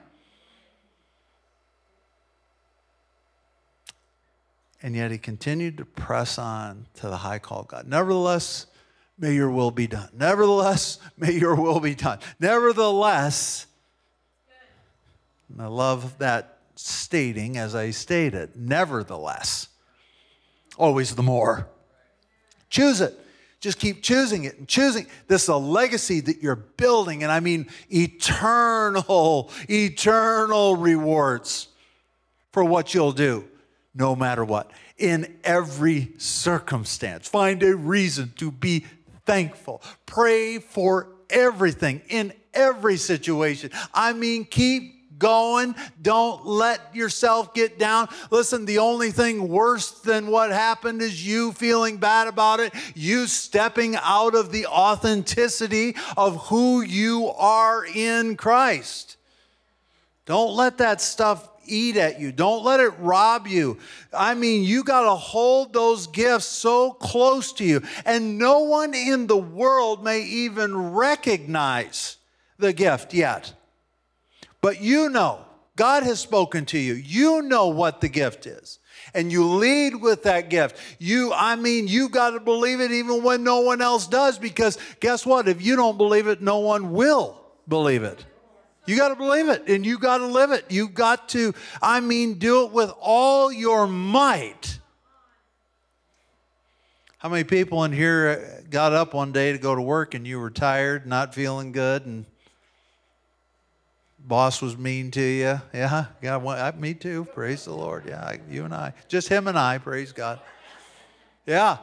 And 4.81 4.95
yet 4.95 5.11
he 5.11 5.17
continued 5.17 5.77
to 5.77 5.85
press 5.85 6.37
on 6.37 6.87
to 6.95 7.09
the 7.09 7.17
high 7.17 7.39
call 7.39 7.61
of 7.61 7.67
God. 7.67 7.87
Nevertheless, 7.87 8.67
may 9.17 9.33
your 9.33 9.49
will 9.49 9.71
be 9.71 9.85
done. 9.85 10.09
Nevertheless, 10.13 10.99
may 11.17 11.33
your 11.33 11.55
will 11.55 11.81
be 11.81 11.93
done. 11.93 12.19
Nevertheless, 12.39 13.67
I 15.59 15.67
love 15.67 16.17
that 16.19 16.59
stating 16.75 17.57
as 17.57 17.75
I 17.75 17.91
stated. 17.91 18.55
Nevertheless, 18.55 19.67
always 20.77 21.15
the 21.15 21.23
more. 21.23 21.67
Choose 22.69 23.01
it. 23.01 23.19
Just 23.63 23.79
keep 23.79 24.03
choosing 24.03 24.43
it 24.43 24.57
and 24.57 24.67
choosing. 24.67 25.07
This 25.29 25.43
is 25.43 25.47
a 25.47 25.55
legacy 25.55 26.19
that 26.19 26.43
you're 26.43 26.57
building, 26.57 27.23
and 27.23 27.31
I 27.31 27.39
mean 27.39 27.69
eternal, 27.89 29.51
eternal 29.69 30.75
rewards 30.75 31.69
for 32.51 32.61
what 32.65 32.93
you'll 32.93 33.13
do, 33.13 33.45
no 33.95 34.17
matter 34.17 34.43
what, 34.43 34.69
in 34.97 35.37
every 35.45 36.11
circumstance. 36.17 37.29
Find 37.29 37.63
a 37.63 37.73
reason 37.73 38.33
to 38.35 38.51
be 38.51 38.83
thankful. 39.25 39.81
Pray 40.05 40.59
for 40.59 41.07
everything 41.29 42.01
in 42.09 42.33
every 42.53 42.97
situation. 42.97 43.71
I 43.93 44.11
mean, 44.11 44.43
keep 44.43 45.02
going. 45.17 45.75
Don't 46.01 46.45
let 46.45 46.95
yourself 46.95 47.53
get 47.53 47.79
down. 47.79 48.09
Listen, 48.31 48.65
the 48.65 48.79
only 48.79 49.11
thing 49.11 49.47
worse 49.47 49.91
than 49.91 50.27
what 50.27 50.51
happened 50.51 51.01
is 51.01 51.25
you 51.25 51.51
feeling 51.53 51.97
bad 51.97 52.27
about 52.27 52.59
it, 52.59 52.73
you 52.95 53.27
stepping 53.27 53.95
out 54.01 54.35
of 54.35 54.51
the 54.51 54.65
authenticity 54.67 55.95
of 56.17 56.47
who 56.47 56.81
you 56.81 57.29
are 57.37 57.85
in 57.85 58.35
Christ. 58.35 59.17
Don't 60.25 60.55
let 60.55 60.77
that 60.77 61.01
stuff 61.01 61.49
eat 61.65 61.97
at 61.97 62.19
you. 62.19 62.31
Don't 62.31 62.63
let 62.63 62.79
it 62.79 62.93
rob 62.99 63.47
you. 63.47 63.77
I 64.13 64.33
mean, 64.33 64.63
you 64.63 64.83
got 64.83 65.03
to 65.03 65.15
hold 65.15 65.73
those 65.73 66.07
gifts 66.07 66.45
so 66.45 66.91
close 66.91 67.53
to 67.53 67.65
you, 67.65 67.81
and 68.05 68.37
no 68.37 68.59
one 68.59 68.93
in 68.93 69.27
the 69.27 69.37
world 69.37 70.03
may 70.03 70.21
even 70.21 70.91
recognize 70.91 72.17
the 72.57 72.73
gift 72.73 73.13
yet. 73.13 73.53
But 74.63 74.79
you 74.81 75.09
know, 75.09 75.43
God 75.75 76.03
has 76.03 76.21
spoken 76.21 76.65
to 76.67 76.79
you. 76.79 76.93
You 76.93 77.41
know 77.41 77.67
what 77.67 77.99
the 77.99 78.07
gift 78.07 78.45
is. 78.47 78.79
And 79.13 79.29
you 79.29 79.45
lead 79.45 79.97
with 79.97 80.23
that 80.23 80.49
gift. 80.49 80.77
You, 80.99 81.33
I 81.33 81.57
mean, 81.57 81.89
you 81.89 82.07
got 82.07 82.29
to 82.29 82.39
believe 82.39 82.79
it 82.79 82.89
even 82.89 83.23
when 83.23 83.43
no 83.43 83.59
one 83.59 83.81
else 83.81 84.07
does, 84.07 84.39
because 84.39 84.77
guess 85.01 85.25
what? 85.25 85.49
If 85.49 85.61
you 85.61 85.75
don't 85.75 85.97
believe 85.97 86.27
it, 86.27 86.41
no 86.41 86.59
one 86.59 86.93
will 86.93 87.41
believe 87.67 88.03
it. 88.03 88.25
You 88.85 88.95
got 88.95 89.09
to 89.09 89.15
believe 89.15 89.49
it 89.49 89.67
and 89.67 89.85
you 89.85 89.99
got 89.99 90.19
to 90.19 90.27
live 90.27 90.51
it. 90.51 90.63
You 90.69 90.87
got 90.87 91.27
to, 91.29 91.53
I 91.81 91.99
mean, 91.99 92.35
do 92.35 92.65
it 92.65 92.71
with 92.71 92.93
all 93.01 93.51
your 93.51 93.85
might. 93.85 94.79
How 97.17 97.27
many 97.27 97.43
people 97.43 97.83
in 97.83 97.91
here 97.91 98.61
uh, 98.63 98.67
got 98.69 98.93
up 98.93 99.13
one 99.13 99.33
day 99.33 99.51
to 99.51 99.57
go 99.57 99.75
to 99.75 99.81
work 99.81 100.13
and 100.13 100.25
you 100.25 100.39
were 100.39 100.49
tired, 100.49 101.05
not 101.05 101.35
feeling 101.35 101.73
good, 101.73 102.05
and 102.05 102.25
boss 104.23 104.61
was 104.61 104.77
mean 104.77 105.11
to 105.11 105.21
you. 105.21 105.61
Yeah, 105.73 106.05
yeah, 106.21 106.71
me 106.77 106.93
too. 106.93 107.25
Praise 107.33 107.65
the 107.65 107.73
Lord. 107.73 108.05
Yeah, 108.07 108.37
you 108.49 108.65
and 108.65 108.73
I, 108.73 108.93
just 109.07 109.27
him 109.27 109.47
and 109.47 109.57
I. 109.57 109.77
Praise 109.77 110.11
God. 110.11 110.39
Yeah, 111.45 111.77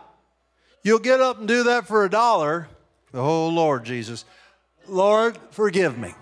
you'll 0.83 0.99
get 0.99 1.21
up 1.21 1.39
and 1.39 1.47
do 1.47 1.65
that 1.65 1.87
for 1.87 2.05
a 2.05 2.11
dollar. 2.11 2.69
Oh 3.13 3.49
Lord 3.49 3.85
Jesus, 3.85 4.25
Lord, 4.89 5.39
forgive 5.51 5.99
me. 5.99 6.15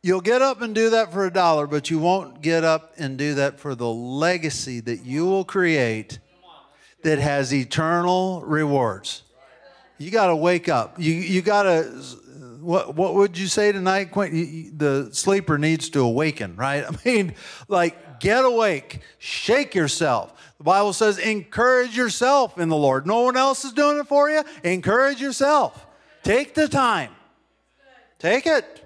You'll 0.00 0.20
get 0.20 0.42
up 0.42 0.62
and 0.62 0.74
do 0.74 0.90
that 0.90 1.12
for 1.12 1.26
a 1.26 1.32
dollar, 1.32 1.66
but 1.66 1.90
you 1.90 1.98
won't 1.98 2.40
get 2.40 2.64
up 2.64 2.94
and 2.98 3.18
do 3.18 3.34
that 3.34 3.58
for 3.58 3.74
the 3.74 3.88
legacy 3.88 4.80
that 4.80 5.04
you 5.04 5.26
will 5.26 5.44
create 5.44 6.20
that 7.02 7.18
has 7.18 7.52
eternal 7.52 8.42
rewards. 8.42 9.22
You 9.98 10.12
got 10.12 10.28
to 10.28 10.36
wake 10.36 10.68
up. 10.68 10.94
You, 10.98 11.12
you 11.12 11.42
got 11.42 11.64
to 11.64 12.02
what, 12.68 12.94
what 12.96 13.14
would 13.14 13.38
you 13.38 13.46
say 13.46 13.72
tonight, 13.72 14.10
Quentin? 14.10 14.74
The 14.76 15.08
sleeper 15.12 15.56
needs 15.56 15.88
to 15.90 16.00
awaken, 16.00 16.54
right? 16.54 16.84
I 16.88 16.94
mean, 17.02 17.34
like, 17.66 18.20
get 18.20 18.44
awake, 18.44 19.00
shake 19.16 19.74
yourself. 19.74 20.34
The 20.58 20.64
Bible 20.64 20.92
says, 20.92 21.16
encourage 21.16 21.96
yourself 21.96 22.58
in 22.58 22.68
the 22.68 22.76
Lord. 22.76 23.06
No 23.06 23.22
one 23.22 23.38
else 23.38 23.64
is 23.64 23.72
doing 23.72 23.98
it 23.98 24.06
for 24.06 24.28
you. 24.28 24.42
Encourage 24.64 25.18
yourself. 25.18 25.86
Take 26.22 26.52
the 26.52 26.68
time. 26.68 27.12
Take 28.18 28.46
it. 28.46 28.84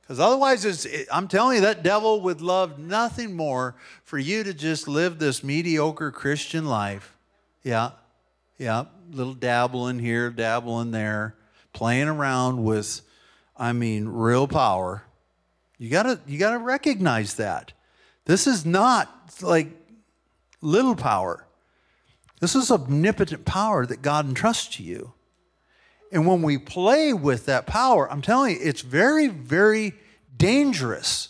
Because 0.00 0.18
otherwise, 0.18 0.64
it, 0.64 1.08
I'm 1.12 1.28
telling 1.28 1.56
you, 1.56 1.62
that 1.64 1.82
devil 1.82 2.22
would 2.22 2.40
love 2.40 2.78
nothing 2.78 3.36
more 3.36 3.74
for 4.02 4.16
you 4.16 4.42
to 4.44 4.54
just 4.54 4.88
live 4.88 5.18
this 5.18 5.44
mediocre 5.44 6.10
Christian 6.10 6.64
life. 6.64 7.18
Yeah, 7.62 7.90
yeah, 8.56 8.86
little 9.10 9.34
dabbling 9.34 9.98
here, 9.98 10.30
dabbling 10.30 10.92
there 10.92 11.34
playing 11.78 12.08
around 12.08 12.64
with 12.64 13.02
I 13.56 13.72
mean 13.72 14.08
real 14.08 14.48
power, 14.48 15.04
you 15.78 15.88
gotta 15.88 16.20
you 16.26 16.36
gotta 16.36 16.58
recognize 16.58 17.34
that. 17.34 17.72
This 18.24 18.48
is 18.48 18.66
not 18.66 19.08
like 19.40 19.68
little 20.60 20.96
power. 20.96 21.46
This 22.40 22.56
is 22.56 22.72
omnipotent 22.72 23.44
power 23.44 23.86
that 23.86 24.02
God 24.02 24.26
entrusts 24.26 24.76
to 24.76 24.82
you. 24.82 25.12
And 26.10 26.26
when 26.26 26.42
we 26.42 26.58
play 26.58 27.12
with 27.12 27.46
that 27.46 27.66
power, 27.66 28.10
I'm 28.10 28.22
telling 28.22 28.56
you, 28.56 28.60
it's 28.60 28.80
very, 28.80 29.28
very 29.28 29.92
dangerous 30.36 31.28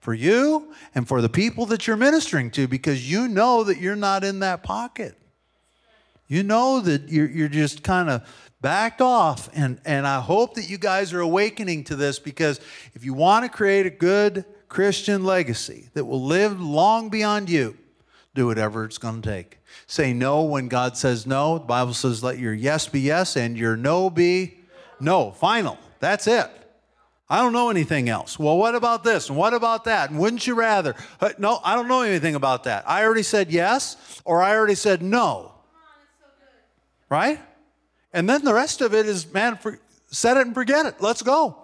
for 0.00 0.12
you 0.12 0.74
and 0.94 1.06
for 1.06 1.22
the 1.22 1.28
people 1.28 1.66
that 1.66 1.86
you're 1.86 1.96
ministering 1.96 2.50
to 2.52 2.66
because 2.66 3.08
you 3.08 3.28
know 3.28 3.62
that 3.62 3.78
you're 3.78 3.94
not 3.94 4.24
in 4.24 4.40
that 4.40 4.64
pocket. 4.64 5.16
You 6.26 6.42
know 6.42 6.80
that 6.80 7.08
you're, 7.08 7.28
you're 7.28 7.48
just 7.48 7.82
kind 7.82 8.08
of 8.08 8.22
backed 8.60 9.00
off. 9.02 9.50
And, 9.54 9.80
and 9.84 10.06
I 10.06 10.20
hope 10.20 10.54
that 10.54 10.68
you 10.70 10.78
guys 10.78 11.12
are 11.12 11.20
awakening 11.20 11.84
to 11.84 11.96
this 11.96 12.18
because 12.18 12.60
if 12.94 13.04
you 13.04 13.12
want 13.12 13.44
to 13.44 13.50
create 13.50 13.86
a 13.86 13.90
good 13.90 14.44
Christian 14.68 15.24
legacy 15.24 15.90
that 15.94 16.04
will 16.04 16.24
live 16.24 16.60
long 16.60 17.10
beyond 17.10 17.50
you, 17.50 17.76
do 18.34 18.46
whatever 18.46 18.84
it's 18.84 18.98
going 18.98 19.22
to 19.22 19.30
take. 19.30 19.58
Say 19.86 20.12
no 20.12 20.42
when 20.42 20.68
God 20.68 20.96
says 20.96 21.26
no. 21.26 21.58
The 21.58 21.64
Bible 21.64 21.94
says 21.94 22.24
let 22.24 22.38
your 22.38 22.54
yes 22.54 22.88
be 22.88 23.00
yes 23.00 23.36
and 23.36 23.56
your 23.56 23.76
no 23.76 24.10
be 24.10 24.54
no. 24.98 25.30
Final. 25.32 25.78
That's 26.00 26.26
it. 26.26 26.50
I 27.28 27.38
don't 27.38 27.52
know 27.52 27.70
anything 27.70 28.08
else. 28.08 28.38
Well, 28.38 28.58
what 28.58 28.74
about 28.74 29.04
this? 29.04 29.28
And 29.28 29.38
what 29.38 29.54
about 29.54 29.84
that? 29.84 30.10
And 30.10 30.18
wouldn't 30.18 30.46
you 30.46 30.54
rather? 30.54 30.94
Uh, 31.20 31.30
no, 31.38 31.60
I 31.64 31.74
don't 31.74 31.88
know 31.88 32.02
anything 32.02 32.34
about 32.34 32.64
that. 32.64 32.88
I 32.88 33.04
already 33.04 33.22
said 33.22 33.50
yes 33.50 34.20
or 34.24 34.42
I 34.42 34.54
already 34.54 34.74
said 34.74 35.02
no. 35.02 35.53
Right? 37.08 37.40
And 38.12 38.28
then 38.28 38.44
the 38.44 38.54
rest 38.54 38.80
of 38.80 38.94
it 38.94 39.06
is, 39.06 39.32
man, 39.32 39.56
for, 39.56 39.78
set 40.10 40.36
it 40.36 40.46
and 40.46 40.54
forget 40.54 40.86
it. 40.86 41.00
Let's 41.00 41.22
go. 41.22 41.58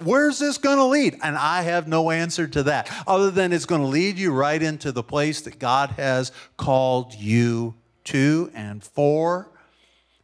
Where's 0.00 0.40
this 0.40 0.58
going 0.58 0.78
to 0.78 0.84
lead? 0.84 1.18
And 1.22 1.36
I 1.36 1.62
have 1.62 1.86
no 1.86 2.10
answer 2.10 2.48
to 2.48 2.64
that, 2.64 2.90
other 3.06 3.30
than 3.30 3.52
it's 3.52 3.64
going 3.64 3.80
to 3.80 3.86
lead 3.86 4.18
you 4.18 4.32
right 4.32 4.60
into 4.60 4.90
the 4.90 5.04
place 5.04 5.42
that 5.42 5.60
God 5.60 5.90
has 5.90 6.32
called 6.56 7.14
you 7.14 7.76
to 8.04 8.50
and 8.54 8.82
for. 8.82 9.50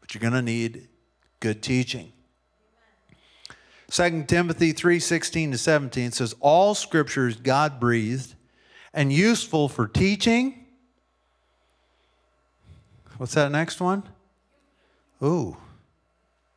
But 0.00 0.12
you're 0.12 0.20
going 0.20 0.32
to 0.32 0.42
need 0.42 0.88
good 1.38 1.62
teaching. 1.62 2.12
2 3.90 4.24
Timothy 4.24 4.72
3:16 4.72 5.52
to 5.52 5.58
17 5.58 6.10
says 6.10 6.34
all 6.40 6.74
scripture 6.74 7.28
is 7.28 7.36
God 7.36 7.78
breathed 7.78 8.34
and 8.92 9.12
useful 9.12 9.68
for 9.68 9.86
teaching. 9.86 10.66
What's 13.18 13.34
that 13.34 13.52
next 13.52 13.80
one? 13.80 14.02
Ooh. 15.22 15.56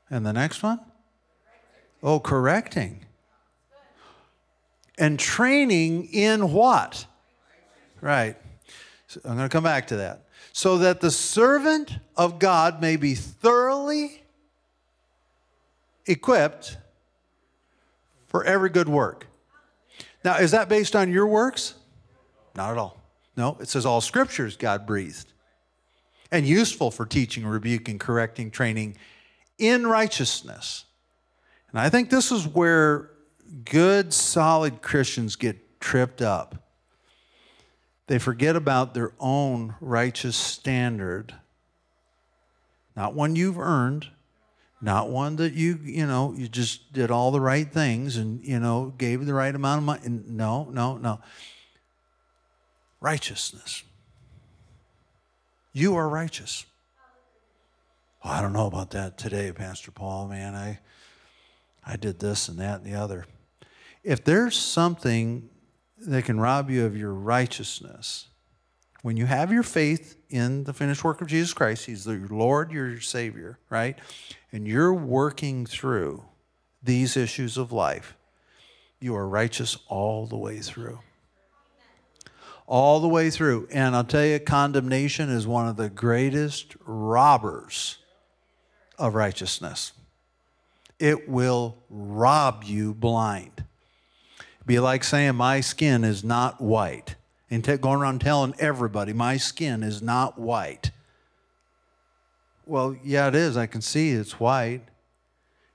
And 0.10 0.26
the 0.26 0.34
next 0.34 0.64
one? 0.64 0.80
Oh, 2.02 2.20
correcting. 2.20 3.06
And 4.98 5.20
training 5.20 6.06
in 6.06 6.52
what? 6.52 7.06
Right. 8.02 8.36
So 9.08 9.22
I'm 9.26 9.36
going 9.38 9.48
to 9.48 9.54
come 9.54 9.64
back 9.64 9.88
to 9.88 9.98
that. 9.98 10.26
So 10.54 10.80
that 10.80 11.02
the 11.02 11.12
servant 11.12 11.98
of 12.16 12.40
God 12.40 12.82
may 12.82 12.96
be 12.96 13.14
thoroughly 13.14 14.24
equipped 16.06 16.78
for 18.28 18.44
every 18.44 18.70
good 18.70 18.90
work. 18.90 19.28
Now, 20.24 20.38
is 20.38 20.52
that 20.52 20.68
based 20.68 20.96
on 20.96 21.12
your 21.12 21.28
works? 21.28 21.76
Not 22.56 22.72
at 22.72 22.78
all. 22.78 23.02
No, 23.36 23.58
it 23.60 23.68
says 23.70 23.86
all 23.86 24.02
scriptures 24.02 24.58
God 24.58 24.88
breathed 24.88 25.32
and 26.32 26.46
useful 26.46 26.92
for 26.92 27.06
teaching, 27.06 27.46
rebuking, 27.46 28.00
correcting, 28.00 28.52
training 28.52 28.98
in 29.58 29.88
righteousness 29.88 30.86
and 31.72 31.80
I 31.80 31.90
think 31.90 32.10
this 32.10 32.32
is 32.32 32.48
where 32.48 33.12
good, 33.66 34.14
solid 34.14 34.82
Christians 34.82 35.36
get 35.36 35.80
tripped 35.80 36.22
up. 36.22 36.56
They 38.08 38.20
forget 38.20 38.56
about 38.56 38.94
their 38.94 39.12
own 39.20 39.76
righteous 39.82 40.38
standard, 40.38 41.36
not 42.96 43.14
one 43.14 43.36
you've 43.36 43.60
earned, 43.60 44.08
not 44.82 45.10
one 45.10 45.36
that 45.36 45.54
you, 45.54 45.80
you 45.84 46.06
know, 46.06 46.34
you 46.38 46.48
just 46.48 46.94
did 46.94 47.12
all 47.12 47.32
the 47.32 47.42
right 47.42 47.72
things 47.72 48.16
and, 48.16 48.44
you 48.44 48.60
know, 48.60 48.94
gave 48.98 49.26
the 49.26 49.34
right 49.34 49.54
amount 49.54 49.80
of 49.80 49.84
money. 49.84 50.24
No, 50.28 50.70
no, 50.72 50.98
no. 50.98 51.20
Righteousness. 53.02 53.84
You 55.78 55.94
are 55.98 56.10
righteous. 56.10 56.66
Well, 58.26 58.34
I 58.34 58.42
don't 58.42 58.52
know 58.52 58.66
about 58.66 58.90
that 58.92 59.16
today, 59.16 59.52
Pastor 59.52 59.92
Paul, 59.92 60.28
man. 60.28 60.56
I 60.56 60.80
I 61.86 61.98
did 61.98 62.18
this 62.18 62.50
and 62.50 62.58
that 62.58 62.82
and 62.82 62.84
the 62.84 63.00
other. 63.00 63.28
If 64.04 64.24
there's 64.24 64.58
something 64.58 65.48
that 66.00 66.26
can 66.26 66.40
rob 66.40 66.72
you 66.72 66.84
of 66.84 66.98
your 66.98 67.14
righteousness, 67.14 68.26
when 69.04 69.18
you 69.18 69.28
have 69.28 69.54
your 69.54 69.62
faith 69.62 70.18
in 70.32 70.64
the 70.64 70.74
finished 70.74 71.04
work 71.04 71.22
of 71.22 71.28
Jesus 71.28 71.54
Christ, 71.54 71.86
He's 71.86 72.08
your 72.08 72.28
Lord, 72.28 72.72
your 72.72 73.00
Savior, 73.00 73.60
right? 73.70 74.00
And 74.52 74.68
you're 74.68 74.96
working 74.96 75.68
through 75.68 76.26
these 76.82 77.16
issues 77.16 77.56
of 77.56 77.72
life, 77.72 78.18
you 79.00 79.16
are 79.16 79.30
righteous 79.30 79.78
all 79.90 80.26
the 80.26 80.38
way 80.38 80.58
through. 80.58 81.02
All 82.68 83.00
the 83.00 83.08
way 83.08 83.30
through. 83.30 83.68
And 83.72 83.96
I'll 83.96 84.04
tell 84.04 84.26
you, 84.26 84.40
condemnation 84.40 85.30
is 85.30 85.48
one 85.48 85.68
of 85.68 85.78
the 85.78 85.90
greatest 85.90 86.76
robbers 86.86 87.98
of 89.00 89.16
righteousness 89.16 89.94
it 91.00 91.30
will 91.30 91.78
rob 91.90 92.64
you 92.64 92.94
blind. 92.94 93.64
be 94.66 94.80
like 94.80 95.04
saying, 95.04 95.36
My 95.36 95.62
skin 95.62 96.04
is 96.04 96.24
not 96.24 96.60
white. 96.60 97.16
And 97.50 97.64
t- 97.64 97.78
going 97.78 98.00
around 98.00 98.20
telling 98.20 98.56
everybody, 98.60 99.14
My 99.14 99.38
skin 99.38 99.84
is 99.84 100.02
not 100.02 100.40
white. 100.40 100.92
Well, 102.66 102.98
yeah, 103.04 103.28
it 103.28 103.36
is. 103.36 103.56
I 103.56 103.66
can 103.66 103.82
see 103.82 104.12
it's 104.12 104.40
white. 104.40 104.82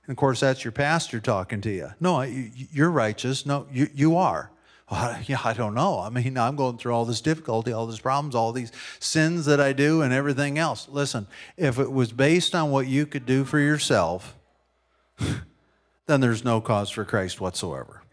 And 0.05 0.11
of 0.11 0.17
course, 0.17 0.41
that's 0.41 0.63
your 0.63 0.73
pastor 0.73 1.19
talking 1.19 1.61
to 1.61 1.71
you. 1.71 1.89
No, 1.99 2.21
you're 2.21 2.91
righteous. 2.91 3.45
No, 3.45 3.65
you, 3.71 3.87
you 3.95 4.17
are. 4.17 4.51
Well, 4.91 5.17
yeah, 5.25 5.39
I 5.43 5.53
don't 5.53 5.73
know. 5.73 5.99
I 5.99 6.09
mean, 6.09 6.37
I'm 6.37 6.55
going 6.55 6.77
through 6.77 6.93
all 6.93 7.05
this 7.05 7.21
difficulty, 7.21 7.71
all 7.71 7.87
these 7.87 8.01
problems, 8.01 8.35
all 8.35 8.51
these 8.51 8.71
sins 8.99 9.45
that 9.45 9.59
I 9.59 9.73
do, 9.73 10.01
and 10.01 10.13
everything 10.13 10.59
else. 10.59 10.87
Listen, 10.89 11.25
if 11.57 11.79
it 11.79 11.91
was 11.91 12.11
based 12.11 12.53
on 12.53 12.69
what 12.69 12.85
you 12.85 13.05
could 13.05 13.25
do 13.25 13.43
for 13.45 13.59
yourself, 13.59 14.35
then 15.17 16.21
there's 16.21 16.43
no 16.43 16.61
cause 16.61 16.89
for 16.89 17.05
Christ 17.05 17.39
whatsoever. 17.39 18.03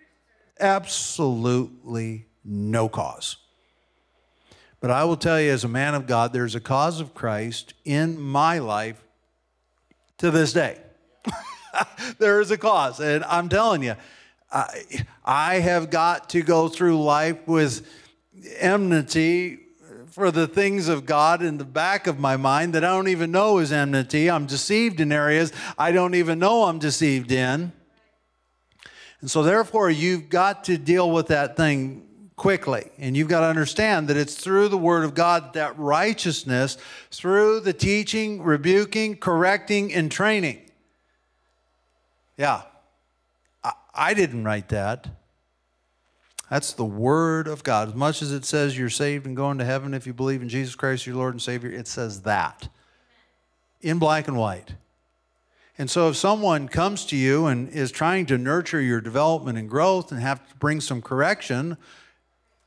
Absolutely 0.59 2.27
no 2.45 2.89
cause. 2.89 3.37
But 4.81 4.91
I 4.91 5.05
will 5.05 5.17
tell 5.17 5.41
you, 5.41 5.51
as 5.51 5.65
a 5.65 5.69
man 5.69 5.95
of 5.95 6.07
God, 6.07 6.33
there's 6.33 6.55
a 6.55 6.61
cause 6.61 7.01
of 7.01 7.15
Christ 7.15 7.75
in 7.85 8.19
my 8.19 8.59
life 8.59 9.03
to 10.19 10.31
this 10.31 10.53
day. 10.53 10.79
there 12.19 12.41
is 12.41 12.51
a 12.51 12.57
cause. 12.57 13.01
And 13.01 13.23
I'm 13.25 13.49
telling 13.49 13.83
you, 13.83 13.95
I, 14.53 14.85
I 15.25 15.55
have 15.57 15.91
got 15.91 16.31
to 16.31 16.43
go 16.43 16.69
through 16.69 17.03
life 17.03 17.47
with 17.47 17.87
enmity 18.59 19.59
for 20.11 20.31
the 20.31 20.49
things 20.49 20.89
of 20.89 21.07
God 21.07 21.43
in 21.43 21.59
the 21.59 21.65
back 21.65 22.07
of 22.07 22.19
my 22.19 22.37
mind 22.37 22.75
that 22.75 22.85
I 22.85 22.89
don't 22.89 23.09
even 23.09 23.31
know 23.31 23.59
is 23.59 23.71
enmity. 23.71 24.31
I'm 24.31 24.47
deceived 24.47 25.01
in 25.01 25.13
areas 25.13 25.53
I 25.79 25.93
don't 25.93 26.15
even 26.15 26.39
know 26.39 26.65
I'm 26.65 26.79
deceived 26.79 27.31
in. 27.31 27.73
And 29.21 29.31
so, 29.31 29.43
therefore, 29.43 29.91
you've 29.91 30.31
got 30.31 30.65
to 30.65 30.79
deal 30.79 31.11
with 31.11 31.29
that 31.29 31.57
thing 31.57 32.07
quickly. 32.37 32.91
And 32.97 33.15
you've 33.15 33.29
got 33.29 33.41
to 33.41 33.47
understand 33.47 34.09
that 34.09 34.17
it's 34.17 34.35
through 34.35 34.69
the 34.69 34.79
Word 34.79 35.05
of 35.05 35.15
God 35.15 35.53
that 35.53 35.79
righteousness, 35.79 36.79
through 37.11 37.61
the 37.61 37.75
teaching, 37.75 38.43
rebuking, 38.43 39.19
correcting, 39.19 39.93
and 39.93 40.11
training. 40.11 40.63
Yeah, 42.39 42.63
I, 44.01 44.15
didn't 44.15 44.45
write 44.45 44.71
that. 44.71 45.09
That's 46.49 46.73
the 46.73 46.85
Word 46.85 47.47
of 47.47 47.63
God. 47.63 47.89
As 47.89 47.95
much 47.95 48.23
as 48.23 48.33
it 48.33 48.45
says 48.45 48.77
you're 48.77 48.89
saved 48.91 49.27
and 49.27 49.37
going 49.37 49.59
to 49.59 49.65
heaven 49.65 49.95
if 49.95 50.07
you 50.07 50.15
believe 50.15 50.43
in 50.43 50.49
Jesus 50.49 50.75
Christ, 50.75 51.07
your 51.07 51.17
Lord 51.17 51.35
and 51.35 51.43
Savior, 51.43 51.71
it 51.71 51.87
says 51.87 52.23
that 52.23 52.69
in 53.81 53.99
black 53.99 54.27
and 54.27 54.37
white. 54.37 54.75
And 55.79 55.91
so 55.91 56.09
if 56.09 56.17
someone 56.17 56.69
comes 56.69 57.07
to 57.07 57.17
you 57.17 57.47
and 57.47 57.69
is 57.69 57.91
trying 57.91 58.27
to 58.27 58.37
nurture 58.37 58.81
your 58.81 59.01
development 59.01 59.59
and 59.59 59.69
growth 59.69 60.13
and 60.13 60.21
have 60.21 60.47
to 60.49 60.57
bring 60.57 60.81
some 60.81 61.01
correction, 61.01 61.77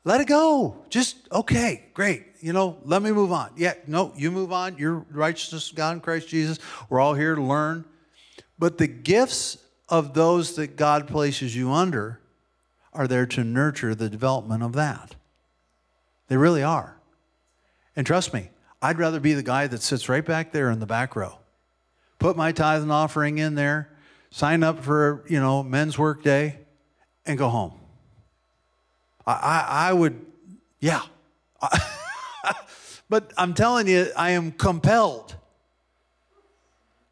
let 0.03 0.21
it 0.21 0.27
go. 0.27 0.77
Just, 0.89 1.17
okay, 1.31 1.85
great. 1.93 2.25
You 2.41 2.53
know, 2.53 2.77
let 2.85 3.01
me 3.01 3.11
move 3.11 3.31
on. 3.31 3.51
Yeah, 3.55 3.73
no, 3.87 4.11
you 4.15 4.31
move 4.31 4.51
on. 4.51 4.77
You're 4.77 5.05
righteousness 5.11 5.71
God 5.71 5.93
in 5.93 6.01
Christ 6.01 6.27
Jesus. 6.27 6.59
We're 6.89 6.99
all 6.99 7.13
here 7.13 7.35
to 7.35 7.41
learn. 7.41 7.85
But 8.57 8.77
the 8.77 8.87
gifts 8.87 9.57
of 9.93 10.13
those 10.13 10.55
that 10.55 10.75
God 10.75 11.07
places 11.07 11.55
you 11.55 11.71
under 11.71 12.19
are 12.91 13.07
there 13.07 13.25
to 13.27 13.43
nurture 13.43 13.95
the 13.95 14.09
development 14.09 14.63
of 14.63 14.73
that. 14.73 15.15
They 16.27 16.37
really 16.37 16.63
are. 16.63 16.97
And 17.95 18.05
trust 18.05 18.33
me, 18.33 18.49
I'd 18.81 18.97
rather 18.97 19.19
be 19.19 19.33
the 19.33 19.43
guy 19.43 19.67
that 19.67 19.81
sits 19.81 20.09
right 20.09 20.25
back 20.25 20.51
there 20.51 20.69
in 20.71 20.79
the 20.79 20.85
back 20.85 21.15
row. 21.15 21.37
Put 22.19 22.35
my 22.35 22.51
tithe 22.51 22.81
and 22.81 22.91
offering 22.91 23.37
in 23.37 23.55
there 23.55 23.93
sign 24.33 24.63
up 24.63 24.83
for, 24.83 25.23
you 25.29 25.39
know, 25.39 25.61
men's 25.61 25.95
work 25.95 26.23
day 26.23 26.57
and 27.23 27.37
go 27.37 27.49
home. 27.49 27.79
I, 29.27 29.31
I, 29.31 29.89
I 29.89 29.93
would, 29.93 30.25
yeah. 30.79 31.01
but 33.09 33.31
I'm 33.37 33.53
telling 33.53 33.87
you, 33.87 34.07
I 34.17 34.31
am 34.31 34.51
compelled. 34.51 35.32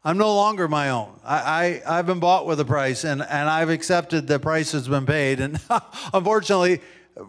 I'm 0.04 0.18
no 0.18 0.34
longer 0.34 0.66
my 0.66 0.90
own. 0.90 1.20
I, 1.24 1.80
I, 1.86 1.96
have 1.96 2.06
been 2.06 2.18
bought 2.18 2.44
with 2.44 2.58
a 2.58 2.64
price 2.64 3.04
and, 3.04 3.22
and 3.22 3.48
I've 3.48 3.70
accepted 3.70 4.26
the 4.26 4.40
price 4.40 4.72
has 4.72 4.88
been 4.88 5.06
paid. 5.06 5.38
And 5.38 5.60
unfortunately, 6.12 6.80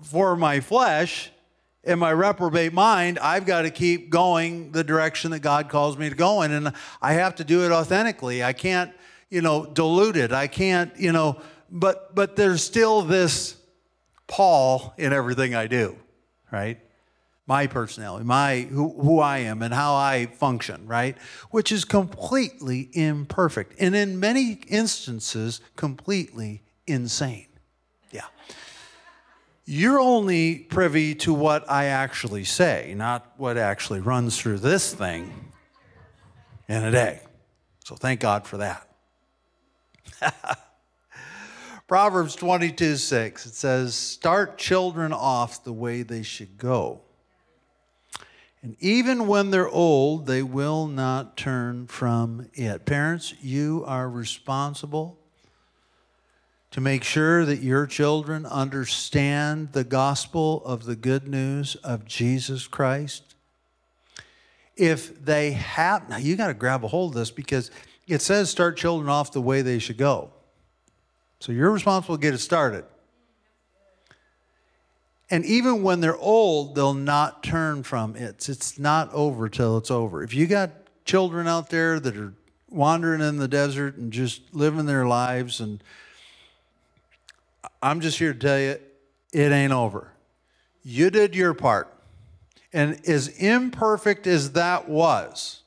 for 0.01 0.35
my 0.35 0.59
flesh, 0.59 1.31
in 1.83 1.99
my 1.99 2.11
reprobate 2.11 2.73
mind, 2.73 3.19
I've 3.19 3.45
got 3.45 3.63
to 3.63 3.69
keep 3.69 4.09
going 4.09 4.71
the 4.71 4.83
direction 4.83 5.31
that 5.31 5.39
God 5.39 5.69
calls 5.69 5.97
me 5.97 6.09
to 6.09 6.15
go 6.15 6.41
in. 6.41 6.51
And 6.51 6.73
I 7.01 7.13
have 7.13 7.35
to 7.35 7.43
do 7.43 7.63
it 7.63 7.71
authentically. 7.71 8.43
I 8.43 8.53
can't, 8.53 8.91
you 9.29 9.41
know, 9.41 9.65
dilute 9.65 10.17
it. 10.17 10.31
I 10.31 10.47
can't, 10.47 10.97
you 10.97 11.11
know, 11.11 11.41
but 11.69 12.15
but 12.15 12.35
there's 12.35 12.63
still 12.63 13.01
this 13.01 13.57
Paul 14.27 14.93
in 14.97 15.11
everything 15.11 15.53
I 15.53 15.67
do, 15.67 15.97
right? 16.51 16.79
My 17.45 17.67
personality, 17.67 18.23
my 18.23 18.61
who, 18.61 19.01
who 19.01 19.19
I 19.19 19.39
am 19.39 19.61
and 19.61 19.73
how 19.73 19.95
I 19.95 20.27
function, 20.27 20.87
right? 20.87 21.17
Which 21.51 21.71
is 21.71 21.83
completely 21.83 22.89
imperfect. 22.93 23.75
And 23.79 23.95
in 23.95 24.19
many 24.19 24.61
instances, 24.69 25.59
completely 25.75 26.61
insane. 26.87 27.47
Yeah 28.11 28.27
you're 29.65 29.99
only 29.99 30.59
privy 30.59 31.15
to 31.15 31.33
what 31.33 31.69
I 31.69 31.85
actually 31.85 32.43
say, 32.43 32.93
not 32.97 33.33
what 33.37 33.57
actually 33.57 34.01
runs 34.01 34.37
through 34.37 34.59
this 34.59 34.93
thing 34.93 35.51
in 36.67 36.83
a 36.83 36.91
day. 36.91 37.21
So 37.85 37.95
thank 37.95 38.19
God 38.19 38.45
for 38.45 38.57
that. 38.57 38.87
Proverbs 41.87 42.35
22 42.35 42.97
6, 42.97 43.45
it 43.45 43.53
says, 43.53 43.95
Start 43.95 44.57
children 44.57 45.13
off 45.13 45.63
the 45.63 45.73
way 45.73 46.01
they 46.01 46.23
should 46.23 46.57
go. 46.57 47.01
And 48.63 48.77
even 48.79 49.27
when 49.27 49.51
they're 49.51 49.69
old, 49.69 50.25
they 50.25 50.41
will 50.41 50.87
not 50.87 51.35
turn 51.35 51.85
from 51.85 52.49
it. 52.53 52.85
Parents, 52.85 53.33
you 53.41 53.83
are 53.85 54.09
responsible 54.09 55.19
to 56.71 56.81
make 56.81 57.03
sure 57.03 57.45
that 57.45 57.59
your 57.59 57.85
children 57.85 58.45
understand 58.47 59.73
the 59.73 59.83
gospel 59.83 60.63
of 60.65 60.85
the 60.85 60.95
good 60.95 61.27
news 61.27 61.75
of 61.83 62.05
Jesus 62.05 62.65
Christ? 62.65 63.35
If 64.75 65.23
they 65.23 65.51
have, 65.51 66.09
now 66.09 66.17
you 66.17 66.35
got 66.35 66.47
to 66.47 66.55
grab 66.55 66.83
a 66.83 66.87
hold 66.87 67.11
of 67.11 67.19
this 67.19 67.29
because 67.29 67.69
it 68.07 68.21
says 68.21 68.49
start 68.49 68.75
children 68.75 69.09
off 69.09 69.33
the 69.33 69.41
way 69.41 69.61
they 69.61 69.77
should 69.77 69.97
go. 69.97 70.31
So 71.39 71.51
you're 71.51 71.69
responsible 71.69 72.15
to 72.15 72.21
get 72.21 72.33
it 72.33 72.39
started. 72.39 72.85
And 75.33 75.43
even 75.45 75.81
when 75.81 75.99
they're 75.99 76.15
old, 76.15 76.75
they'll 76.75 76.93
not 76.93 77.41
turn 77.41 77.81
from 77.81 78.15
it. 78.15 78.47
It's 78.47 78.77
not 78.77 79.11
over 79.13 79.49
till 79.49 79.79
it's 79.79 79.89
over. 79.89 80.21
If 80.21 80.35
you 80.35 80.45
got 80.45 80.69
children 81.05 81.47
out 81.47 81.71
there 81.71 81.99
that 81.99 82.15
are 82.15 82.35
wandering 82.69 83.19
in 83.19 83.37
the 83.37 83.47
desert 83.47 83.97
and 83.97 84.13
just 84.13 84.53
living 84.53 84.85
their 84.85 85.07
lives 85.07 85.59
and 85.59 85.83
I'm 87.81 87.99
just 87.99 88.19
here 88.19 88.31
to 88.31 88.39
tell 88.39 88.59
you, 88.59 88.77
it 89.31 89.51
ain't 89.51 89.73
over. 89.73 90.11
You 90.83 91.09
did 91.09 91.35
your 91.35 91.55
part. 91.55 91.91
And 92.71 93.01
as 93.07 93.29
imperfect 93.29 94.27
as 94.27 94.51
that 94.51 94.87
was, 94.87 95.62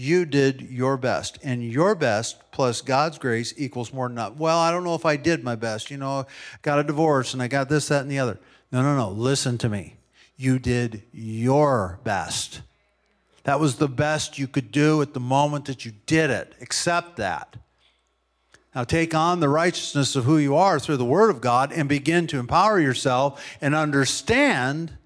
you 0.00 0.24
did 0.24 0.62
your 0.62 0.96
best. 0.96 1.38
And 1.42 1.62
your 1.62 1.94
best 1.94 2.50
plus 2.52 2.80
God's 2.80 3.18
grace 3.18 3.52
equals 3.58 3.92
more 3.92 4.08
than 4.08 4.14
not. 4.14 4.36
Well, 4.36 4.58
I 4.58 4.70
don't 4.70 4.82
know 4.82 4.94
if 4.94 5.04
I 5.04 5.16
did 5.16 5.44
my 5.44 5.56
best. 5.56 5.90
You 5.90 5.98
know, 5.98 6.26
got 6.62 6.78
a 6.78 6.84
divorce 6.84 7.34
and 7.34 7.42
I 7.42 7.48
got 7.48 7.68
this, 7.68 7.88
that, 7.88 8.02
and 8.02 8.10
the 8.10 8.18
other. 8.18 8.38
No, 8.72 8.82
no, 8.82 8.96
no. 8.96 9.10
Listen 9.10 9.58
to 9.58 9.68
me. 9.68 9.96
You 10.36 10.58
did 10.58 11.02
your 11.12 12.00
best. 12.02 12.62
That 13.44 13.60
was 13.60 13.76
the 13.76 13.88
best 13.88 14.38
you 14.38 14.48
could 14.48 14.72
do 14.72 15.02
at 15.02 15.12
the 15.12 15.20
moment 15.20 15.66
that 15.66 15.84
you 15.84 15.92
did 16.06 16.30
it. 16.30 16.54
Accept 16.62 17.16
that. 17.16 17.56
Now 18.74 18.84
take 18.84 19.14
on 19.14 19.40
the 19.40 19.48
righteousness 19.48 20.16
of 20.16 20.24
who 20.24 20.38
you 20.38 20.56
are 20.56 20.78
through 20.78 20.96
the 20.96 21.04
Word 21.04 21.28
of 21.28 21.42
God 21.42 21.72
and 21.72 21.88
begin 21.88 22.26
to 22.28 22.38
empower 22.38 22.80
yourself 22.80 23.44
and 23.60 23.74
understand 23.74 24.96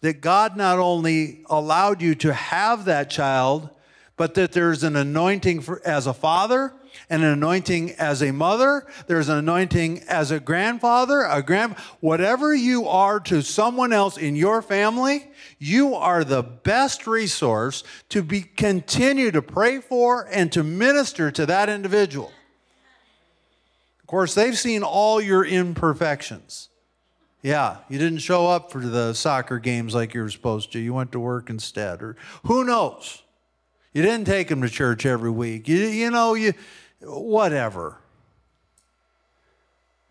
that 0.00 0.20
God 0.20 0.56
not 0.56 0.78
only 0.78 1.44
allowed 1.48 2.02
you 2.02 2.14
to 2.16 2.32
have 2.32 2.86
that 2.86 3.10
child, 3.10 3.70
but 4.18 4.34
that 4.34 4.52
there's 4.52 4.82
an 4.82 4.96
anointing 4.96 5.62
for, 5.62 5.80
as 5.86 6.06
a 6.06 6.12
father, 6.12 6.74
and 7.08 7.22
an 7.22 7.30
anointing 7.30 7.92
as 7.92 8.22
a 8.22 8.32
mother, 8.32 8.86
there's 9.06 9.28
an 9.28 9.38
anointing 9.38 10.02
as 10.08 10.30
a 10.30 10.40
grandfather, 10.40 11.22
a 11.22 11.42
grand 11.42 11.74
whatever 12.00 12.54
you 12.54 12.86
are 12.86 13.20
to 13.20 13.40
someone 13.40 13.92
else 13.92 14.18
in 14.18 14.36
your 14.36 14.60
family, 14.60 15.30
you 15.58 15.94
are 15.94 16.24
the 16.24 16.42
best 16.42 17.06
resource 17.06 17.84
to 18.08 18.22
be 18.22 18.42
continue 18.42 19.30
to 19.30 19.40
pray 19.40 19.80
for 19.80 20.28
and 20.30 20.52
to 20.52 20.62
minister 20.62 21.30
to 21.30 21.46
that 21.46 21.68
individual. 21.68 22.32
Of 24.00 24.06
course, 24.06 24.34
they've 24.34 24.58
seen 24.58 24.82
all 24.82 25.20
your 25.20 25.44
imperfections. 25.44 26.68
Yeah, 27.42 27.78
you 27.88 27.98
didn't 27.98 28.18
show 28.18 28.48
up 28.48 28.72
for 28.72 28.80
the 28.80 29.14
soccer 29.14 29.58
games 29.58 29.94
like 29.94 30.12
you 30.12 30.22
were 30.22 30.30
supposed 30.30 30.72
to. 30.72 30.78
You 30.80 30.92
went 30.92 31.12
to 31.12 31.20
work 31.20 31.50
instead. 31.50 32.02
Or 32.02 32.16
who 32.44 32.64
knows? 32.64 33.22
You 33.92 34.02
didn't 34.02 34.26
take 34.26 34.48
them 34.48 34.62
to 34.62 34.68
church 34.68 35.06
every 35.06 35.30
week. 35.30 35.68
You, 35.68 35.78
you 35.78 36.10
know, 36.10 36.34
you 36.34 36.52
whatever. 37.00 37.98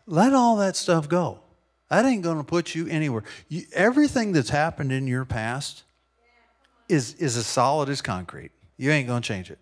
Let 0.06 0.34
all 0.34 0.56
that 0.58 0.76
stuff 0.76 1.10
go. 1.10 1.40
That 1.90 2.06
ain't 2.06 2.24
going 2.24 2.38
to 2.38 2.44
put 2.44 2.76
you 2.76 2.88
anywhere. 2.88 3.24
You, 3.48 3.64
everything 3.74 4.32
that's 4.32 4.50
happened 4.50 4.92
in 4.92 5.08
your 5.08 5.26
past 5.26 5.84
is, 6.90 7.14
is 7.16 7.38
as 7.38 7.46
solid 7.46 7.90
as 7.90 8.02
concrete. 8.02 8.52
You 8.78 8.92
ain't 8.92 9.08
going 9.08 9.22
to 9.22 9.28
change 9.28 9.52
it. 9.52 9.60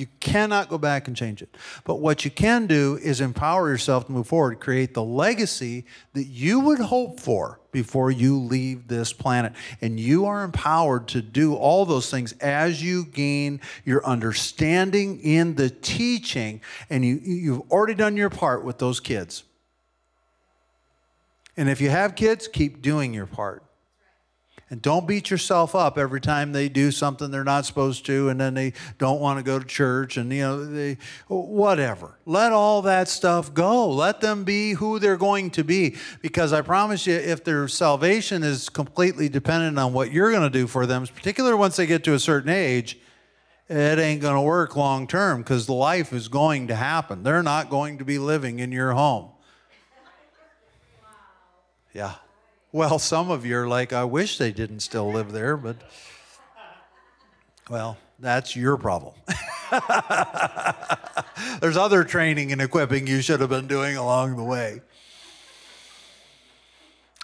You 0.00 0.06
cannot 0.18 0.70
go 0.70 0.78
back 0.78 1.08
and 1.08 1.14
change 1.14 1.42
it. 1.42 1.54
But 1.84 1.96
what 1.96 2.24
you 2.24 2.30
can 2.30 2.66
do 2.66 2.98
is 3.02 3.20
empower 3.20 3.68
yourself 3.68 4.06
to 4.06 4.12
move 4.12 4.26
forward, 4.26 4.58
create 4.58 4.94
the 4.94 5.04
legacy 5.04 5.84
that 6.14 6.24
you 6.24 6.58
would 6.60 6.78
hope 6.78 7.20
for 7.20 7.60
before 7.70 8.10
you 8.10 8.38
leave 8.38 8.88
this 8.88 9.12
planet. 9.12 9.52
And 9.82 10.00
you 10.00 10.24
are 10.24 10.42
empowered 10.42 11.06
to 11.08 11.20
do 11.20 11.54
all 11.54 11.84
those 11.84 12.10
things 12.10 12.32
as 12.40 12.82
you 12.82 13.04
gain 13.04 13.60
your 13.84 14.02
understanding 14.06 15.20
in 15.20 15.56
the 15.56 15.68
teaching. 15.68 16.62
And 16.88 17.04
you, 17.04 17.20
you've 17.22 17.70
already 17.70 17.92
done 17.92 18.16
your 18.16 18.30
part 18.30 18.64
with 18.64 18.78
those 18.78 19.00
kids. 19.00 19.44
And 21.58 21.68
if 21.68 21.82
you 21.82 21.90
have 21.90 22.14
kids, 22.14 22.48
keep 22.48 22.80
doing 22.80 23.12
your 23.12 23.26
part. 23.26 23.62
And 24.70 24.80
don't 24.80 25.08
beat 25.08 25.30
yourself 25.30 25.74
up 25.74 25.98
every 25.98 26.20
time 26.20 26.52
they 26.52 26.68
do 26.68 26.92
something 26.92 27.32
they're 27.32 27.42
not 27.42 27.66
supposed 27.66 28.06
to 28.06 28.28
and 28.28 28.40
then 28.40 28.54
they 28.54 28.72
don't 28.98 29.20
want 29.20 29.40
to 29.40 29.42
go 29.42 29.58
to 29.58 29.64
church 29.64 30.16
and 30.16 30.32
you 30.32 30.42
know 30.42 30.64
they 30.64 30.96
whatever. 31.26 32.16
Let 32.24 32.52
all 32.52 32.80
that 32.82 33.08
stuff 33.08 33.52
go. 33.52 33.90
Let 33.90 34.20
them 34.20 34.44
be 34.44 34.74
who 34.74 35.00
they're 35.00 35.16
going 35.16 35.50
to 35.50 35.64
be 35.64 35.96
because 36.22 36.52
I 36.52 36.60
promise 36.60 37.04
you 37.08 37.14
if 37.14 37.42
their 37.42 37.66
salvation 37.66 38.44
is 38.44 38.68
completely 38.68 39.28
dependent 39.28 39.76
on 39.76 39.92
what 39.92 40.12
you're 40.12 40.30
going 40.30 40.42
to 40.42 40.50
do 40.50 40.68
for 40.68 40.86
them, 40.86 41.04
particularly 41.04 41.56
once 41.56 41.74
they 41.74 41.86
get 41.86 42.04
to 42.04 42.14
a 42.14 42.20
certain 42.20 42.50
age, 42.50 42.96
it 43.68 43.98
ain't 43.98 44.20
going 44.20 44.36
to 44.36 44.40
work 44.40 44.76
long 44.76 45.08
term 45.08 45.42
because 45.42 45.68
life 45.68 46.12
is 46.12 46.28
going 46.28 46.68
to 46.68 46.76
happen. 46.76 47.24
They're 47.24 47.42
not 47.42 47.70
going 47.70 47.98
to 47.98 48.04
be 48.04 48.18
living 48.18 48.60
in 48.60 48.70
your 48.70 48.92
home. 48.92 49.30
Yeah. 51.92 52.14
Well, 52.72 53.00
some 53.00 53.30
of 53.32 53.44
you 53.44 53.58
are 53.58 53.66
like, 53.66 53.92
I 53.92 54.04
wish 54.04 54.38
they 54.38 54.52
didn't 54.52 54.80
still 54.80 55.10
live 55.12 55.32
there, 55.32 55.56
but 55.56 55.76
well, 57.68 57.98
that's 58.20 58.54
your 58.54 58.76
problem. 58.76 59.14
There's 61.60 61.76
other 61.76 62.04
training 62.04 62.52
and 62.52 62.60
equipping 62.60 63.08
you 63.08 63.22
should 63.22 63.40
have 63.40 63.50
been 63.50 63.66
doing 63.66 63.96
along 63.96 64.36
the 64.36 64.44
way. 64.44 64.82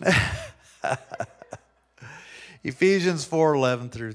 Ephesians 2.65 3.25
4 3.25 3.55
11 3.55 3.91
through 3.91 4.15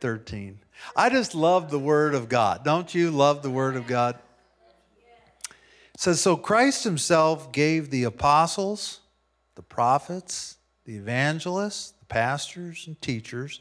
13. 0.00 0.58
I 0.96 1.10
just 1.10 1.36
love 1.36 1.70
the 1.70 1.78
Word 1.78 2.14
of 2.16 2.28
God. 2.28 2.64
Don't 2.64 2.92
you 2.92 3.12
love 3.12 3.42
the 3.42 3.50
Word 3.50 3.76
of 3.76 3.86
God? 3.86 4.18
It 5.94 6.00
says, 6.00 6.20
So 6.20 6.36
Christ 6.36 6.82
Himself 6.82 7.52
gave 7.52 7.90
the 7.90 8.02
apostles, 8.02 8.98
the 9.54 9.62
prophets, 9.62 10.56
the 10.84 10.96
evangelists, 10.96 11.92
the 11.92 12.06
pastors, 12.06 12.84
and 12.86 13.00
teachers. 13.00 13.60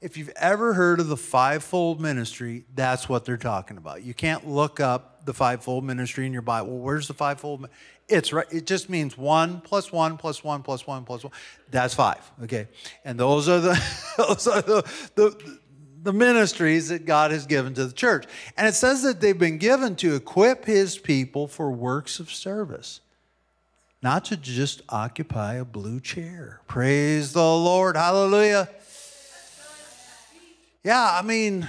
If 0.00 0.16
you've 0.16 0.32
ever 0.36 0.74
heard 0.74 0.98
of 0.98 1.06
the 1.06 1.16
fivefold 1.16 2.00
ministry, 2.00 2.64
that's 2.74 3.08
what 3.08 3.24
they're 3.24 3.36
talking 3.36 3.76
about. 3.76 4.02
You 4.02 4.14
can't 4.14 4.48
look 4.48 4.80
up 4.80 5.24
the 5.24 5.32
fivefold 5.34 5.84
ministry 5.84 6.26
in 6.26 6.32
your 6.32 6.42
Bible. 6.42 6.78
Where's 6.80 7.06
the 7.06 7.14
fivefold? 7.14 7.68
It's 8.08 8.32
right. 8.32 8.46
It 8.50 8.66
just 8.66 8.90
means 8.90 9.16
one 9.16 9.60
plus 9.60 9.92
one 9.92 10.16
plus 10.16 10.42
one 10.42 10.62
plus 10.62 10.86
one 10.86 11.04
plus 11.04 11.22
one. 11.22 11.32
That's 11.70 11.94
five. 11.94 12.30
Okay, 12.42 12.66
and 13.04 13.18
those 13.18 13.48
are 13.48 13.60
the 13.60 13.80
those 14.16 14.46
are 14.48 14.62
the, 14.62 14.82
the 15.14 15.58
the 16.02 16.12
ministries 16.12 16.88
that 16.88 17.04
God 17.04 17.30
has 17.30 17.46
given 17.46 17.74
to 17.74 17.86
the 17.86 17.92
church. 17.92 18.26
And 18.56 18.66
it 18.66 18.74
says 18.74 19.02
that 19.02 19.20
they've 19.20 19.38
been 19.38 19.58
given 19.58 19.94
to 19.96 20.14
equip 20.16 20.64
his 20.64 20.98
people 20.98 21.46
for 21.46 21.70
works 21.70 22.18
of 22.18 22.30
service, 22.30 23.00
not 24.02 24.24
to 24.26 24.36
just 24.36 24.82
occupy 24.88 25.54
a 25.54 25.64
blue 25.64 26.00
chair. 26.00 26.60
Praise 26.66 27.32
the 27.32 27.40
Lord. 27.40 27.96
Hallelujah. 27.96 28.68
Yeah, 30.82 31.08
I 31.12 31.22
mean, 31.22 31.68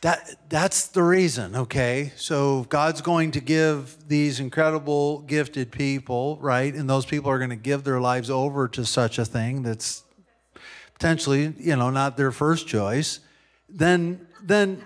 that, 0.00 0.48
that's 0.48 0.88
the 0.88 1.04
reason, 1.04 1.54
okay? 1.54 2.12
So 2.16 2.64
God's 2.68 3.00
going 3.00 3.30
to 3.32 3.40
give 3.40 3.96
these 4.08 4.40
incredible, 4.40 5.20
gifted 5.20 5.70
people, 5.70 6.38
right? 6.40 6.74
And 6.74 6.90
those 6.90 7.06
people 7.06 7.30
are 7.30 7.38
going 7.38 7.50
to 7.50 7.56
give 7.56 7.84
their 7.84 8.00
lives 8.00 8.30
over 8.30 8.66
to 8.68 8.84
such 8.84 9.18
a 9.18 9.24
thing 9.24 9.62
that's 9.62 10.02
potentially, 10.94 11.54
you 11.58 11.76
know, 11.76 11.90
not 11.90 12.16
their 12.16 12.32
first 12.32 12.66
choice. 12.66 13.20
Then, 13.68 14.26
then 14.42 14.82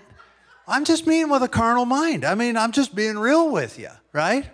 I'm 0.67 0.85
just 0.85 1.07
meeting 1.07 1.31
with 1.31 1.43
a 1.43 1.49
carnal 1.49 1.85
mind. 1.85 2.25
I 2.25 2.35
mean, 2.35 2.57
I'm 2.57 2.73
just 2.73 2.95
being 2.95 3.19
real 3.19 3.51
with 3.51 3.79
you, 3.79 3.91
right? 4.13 4.49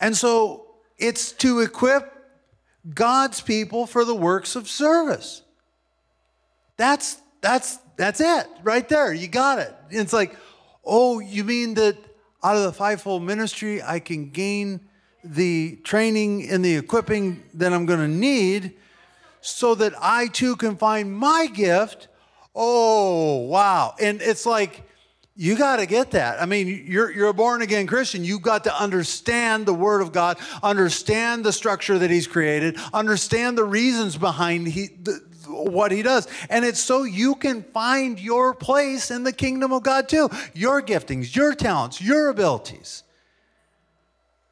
And 0.00 0.16
so 0.16 0.66
it's 0.98 1.32
to 1.32 1.60
equip 1.60 2.12
God's 2.94 3.40
people 3.40 3.86
for 3.86 4.04
the 4.04 4.14
works 4.14 4.56
of 4.56 4.68
service. 4.68 5.42
That's 6.76 7.18
that's 7.40 7.78
that's 7.96 8.20
it 8.20 8.46
right 8.62 8.88
there. 8.88 9.12
You 9.12 9.28
got 9.28 9.58
it. 9.58 9.74
It's 9.90 10.12
like, 10.12 10.36
oh, 10.84 11.18
you 11.20 11.44
mean 11.44 11.74
that 11.74 11.96
out 12.42 12.56
of 12.56 12.62
the 12.62 12.72
fivefold 12.72 13.22
ministry, 13.22 13.82
I 13.82 13.98
can 13.98 14.30
gain 14.30 14.80
the 15.24 15.76
training 15.82 16.48
and 16.48 16.64
the 16.64 16.76
equipping 16.76 17.42
that 17.54 17.72
I'm 17.72 17.86
going 17.86 18.00
to 18.00 18.08
need 18.08 18.74
so 19.40 19.74
that 19.74 19.94
I 20.00 20.28
too 20.28 20.56
can 20.56 20.76
find 20.76 21.12
my 21.12 21.48
gift. 21.52 22.08
Oh, 22.58 23.36
wow. 23.42 23.94
And 24.00 24.22
it's 24.22 24.46
like, 24.46 24.82
you 25.36 25.58
got 25.58 25.76
to 25.76 25.86
get 25.86 26.12
that. 26.12 26.40
I 26.40 26.46
mean, 26.46 26.86
you're, 26.86 27.10
you're 27.10 27.28
a 27.28 27.34
born 27.34 27.60
again 27.60 27.86
Christian. 27.86 28.24
You've 28.24 28.40
got 28.40 28.64
to 28.64 28.74
understand 28.74 29.66
the 29.66 29.74
Word 29.74 30.00
of 30.00 30.10
God, 30.10 30.38
understand 30.62 31.44
the 31.44 31.52
structure 31.52 31.98
that 31.98 32.10
He's 32.10 32.26
created, 32.26 32.78
understand 32.94 33.58
the 33.58 33.64
reasons 33.64 34.16
behind 34.16 34.68
he, 34.68 34.86
the, 34.86 35.20
what 35.46 35.92
he 35.92 36.02
does. 36.02 36.26
And 36.48 36.64
it's 36.64 36.80
so 36.80 37.04
you 37.04 37.34
can 37.34 37.62
find 37.62 38.18
your 38.18 38.54
place 38.54 39.10
in 39.10 39.24
the 39.24 39.32
kingdom 39.32 39.72
of 39.72 39.82
God 39.82 40.08
too. 40.08 40.30
Your 40.54 40.82
giftings, 40.82 41.36
your 41.36 41.54
talents, 41.54 42.00
your 42.00 42.28
abilities. 42.28 43.02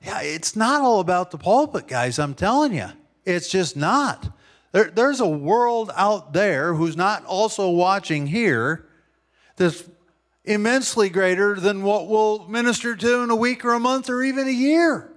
Yeah, 0.03 0.21
it's 0.21 0.55
not 0.55 0.83
all 0.83 1.01
about 1.01 1.31
the 1.31 1.39
pulpit, 1.39 1.89
guys. 1.89 2.19
I'm 2.19 2.35
telling 2.35 2.75
you. 2.75 2.89
It's 3.25 3.49
just 3.49 3.75
not. 3.75 4.29
There, 4.75 4.91
there's 4.91 5.21
a 5.21 5.29
world 5.29 5.93
out 5.95 6.33
there 6.33 6.75
who's 6.75 6.97
not 6.97 7.25
also 7.27 7.71
watching 7.71 8.27
here 8.27 8.85
that's 9.55 9.89
immensely 10.45 11.09
greater 11.09 11.55
than 11.55 11.85
what 11.85 12.09
we'll 12.09 12.49
minister 12.49 12.97
to 12.97 13.21
in 13.21 13.31
a 13.31 13.37
week 13.37 13.65
or 13.65 13.75
a 13.75 13.79
month 13.79 14.11
or 14.11 14.25
even 14.25 14.49
a 14.49 14.51
year. 14.51 15.13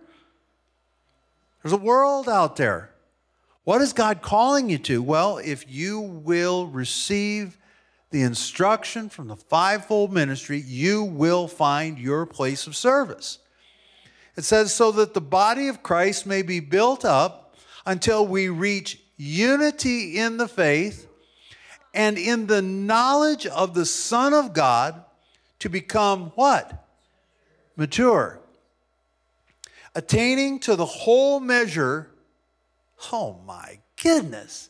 There's 1.64 1.74
a 1.74 1.78
world 1.78 2.30
out 2.30 2.58
there. 2.58 2.92
What 3.64 3.82
is 3.82 3.94
God 3.94 4.22
calling 4.22 4.70
you 4.70 4.78
to? 4.78 5.02
Well, 5.02 5.40
if 5.40 5.66
you 5.68 6.02
will 6.02 6.68
receive 6.68 7.58
the 8.12 8.22
instruction 8.22 9.10
from 9.10 9.28
the 9.28 9.36
fivefold 9.36 10.14
ministry, 10.14 10.60
you 10.60 11.04
will 11.04 11.48
find 11.48 11.98
your 11.98 12.28
place 12.28 12.68
of 12.68 12.76
service. 12.76 13.40
It 14.36 14.44
says, 14.44 14.72
so 14.72 14.92
that 14.92 15.16
the 15.16 15.20
body 15.20 15.68
of 15.68 15.82
Christ 15.82 16.28
may 16.28 16.44
be 16.44 16.60
built 16.60 17.04
up 17.04 17.56
until 17.88 18.28
we 18.28 18.50
reach 18.50 19.02
unity 19.18 20.18
in 20.18 20.38
the 20.38 20.48
faith 20.48 21.08
and 21.94 22.18
in 22.18 22.48
the 22.48 22.62
knowledge 22.62 23.46
of 23.48 23.74
the 23.74 23.86
Son 23.86 24.34
of 24.34 24.54
God 24.54 25.04
to 25.60 25.70
become 25.70 26.32
what? 26.36 26.88
Mature. 27.76 28.40
Attaining 29.96 30.60
to 30.60 30.76
the 30.76 30.86
whole 30.86 31.40
measure 31.40 32.12
Oh 33.12 33.40
my 33.46 33.80
goodness. 34.02 34.70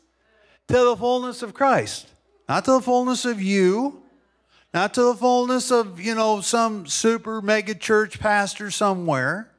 To 0.68 0.74
the 0.74 0.98
fullness 0.98 1.42
of 1.42 1.54
Christ. 1.54 2.08
Not 2.50 2.66
to 2.66 2.72
the 2.72 2.82
fullness 2.82 3.26
of 3.26 3.42
you, 3.42 4.04
not 4.74 4.94
to 4.94 5.04
the 5.04 5.16
fullness 5.16 5.72
of, 5.72 6.00
you 6.00 6.16
know, 6.16 6.42
some 6.42 6.88
super 6.88 7.42
mega 7.42 7.76
church 7.76 8.20
pastor 8.20 8.72
somewhere. 8.72 9.52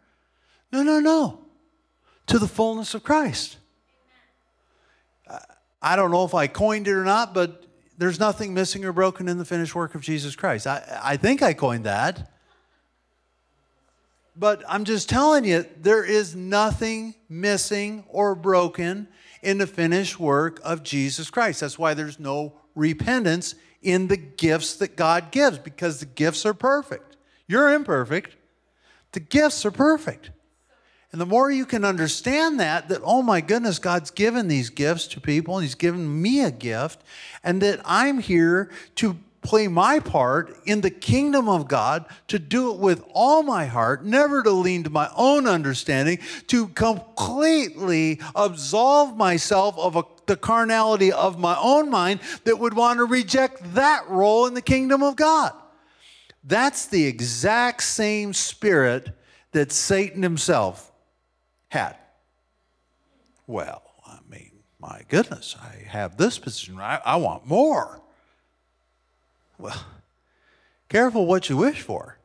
No, 0.72 0.83
no, 0.83 1.01
no. 1.01 1.40
To 2.27 2.38
the 2.38 2.48
fullness 2.48 2.94
of 2.94 3.03
Christ. 3.03 3.57
I 5.81 5.97
don't 5.97 6.11
know 6.11 6.25
if 6.25 6.35
I 6.35 6.47
coined 6.47 6.88
it 6.88 6.93
or 6.93 7.05
not, 7.05 7.35
but 7.35 7.64
there's 7.97 8.19
nothing 8.21 8.55
missing 8.55 8.85
or 8.85 8.93
broken 8.93 9.29
in 9.29 9.38
the 9.38 9.45
finished 9.45 9.75
work 9.75 9.95
of 9.95 10.01
Jesus 10.01 10.37
Christ. 10.37 10.67
I, 10.67 11.01
I 11.03 11.17
think 11.17 11.43
I 11.43 11.53
coined 11.53 11.85
that. 11.85 12.33
But 14.37 14.62
I'm 14.69 14.85
just 14.85 15.09
telling 15.09 15.45
you, 15.45 15.67
there 15.81 16.05
is 16.05 16.37
nothing 16.37 17.17
missing 17.29 18.05
or 18.09 18.37
broken 18.37 19.09
in 19.43 19.59
the 19.59 19.67
finished 19.67 20.21
work 20.21 20.61
of 20.62 20.85
Jesus 20.85 21.29
Christ. 21.29 21.61
That's 21.61 21.79
why 21.79 21.95
there's 21.95 22.21
no 22.21 22.53
repentance 22.77 23.57
in 23.83 24.07
the 24.07 24.17
gifts 24.17 24.77
that 24.77 24.97
God 24.97 25.33
gives, 25.33 25.59
because 25.59 25.99
the 25.99 26.07
gifts 26.07 26.47
are 26.47 26.55
perfect. 26.55 27.17
You're 27.49 27.73
imperfect, 27.73 28.37
the 29.12 29.21
gifts 29.21 29.64
are 29.64 29.71
perfect. 29.71 30.31
And 31.11 31.21
the 31.21 31.27
more 31.27 31.51
you 31.51 31.64
can 31.64 31.85
understand 31.85 32.61
that, 32.61 32.88
that, 32.90 33.01
oh 33.03 33.23
my 33.23 33.40
goodness, 33.40 33.79
God's 33.79 34.11
given 34.11 34.49
these 34.49 34.68
gifts 34.68 35.07
to 35.09 35.21
people, 35.21 35.57
and 35.57 35.64
He's 35.64 35.75
given 35.75 36.21
me 36.21 36.42
a 36.42 36.51
gift, 36.51 37.03
and 37.42 37.62
that 37.62 37.81
I'm 37.85 38.18
here 38.18 38.71
to 38.97 39.16
play 39.40 39.68
my 39.68 39.99
part 40.01 40.55
in 40.66 40.83
the 40.83 40.90
kingdom 40.90 41.49
of 41.49 41.66
God, 41.66 42.05
to 42.27 42.38
do 42.38 42.75
it 42.75 42.79
with 42.79 43.03
all 43.14 43.42
my 43.42 43.64
heart, 43.64 44.05
never 44.05 44.42
to 44.42 44.51
lean 44.51 44.85
to 44.85 44.90
my 44.90 45.11
own 45.16 45.47
understanding, 45.47 46.18
to 46.49 46.68
completely 46.68 48.21
absolve 48.35 49.16
myself 49.16 49.79
of 49.79 49.97
a, 49.97 50.05
the 50.27 50.37
carnality 50.37 51.11
of 51.11 51.38
my 51.38 51.57
own 51.59 51.88
mind 51.88 52.21
that 52.44 52.59
would 52.59 52.75
want 52.75 52.99
to 52.99 53.07
reject 53.07 53.75
that 53.75 54.07
role 54.11 54.47
in 54.47 54.53
the 54.53 54.61
kingdom 54.61 55.03
of 55.03 55.16
God. 55.16 55.53
That's 56.44 56.85
the 56.85 57.07
exact 57.07 57.83
same 57.83 58.35
spirit 58.35 59.11
that 59.53 59.73
Satan 59.73 60.23
himself 60.23 60.92
had. 61.68 61.96
Well, 63.46 63.83
I 64.07 64.18
mean, 64.28 64.52
my 64.81 65.02
goodness, 65.09 65.57
I 65.61 65.87
have 65.88 66.16
this 66.16 66.38
position. 66.38 66.78
I, 66.78 67.00
I 67.04 67.16
want 67.16 67.46
more. 67.46 68.00
Well, 69.59 69.85
careful 70.88 71.26
what 71.26 71.48
you 71.48 71.57
wish 71.57 71.81
for. 71.81 72.18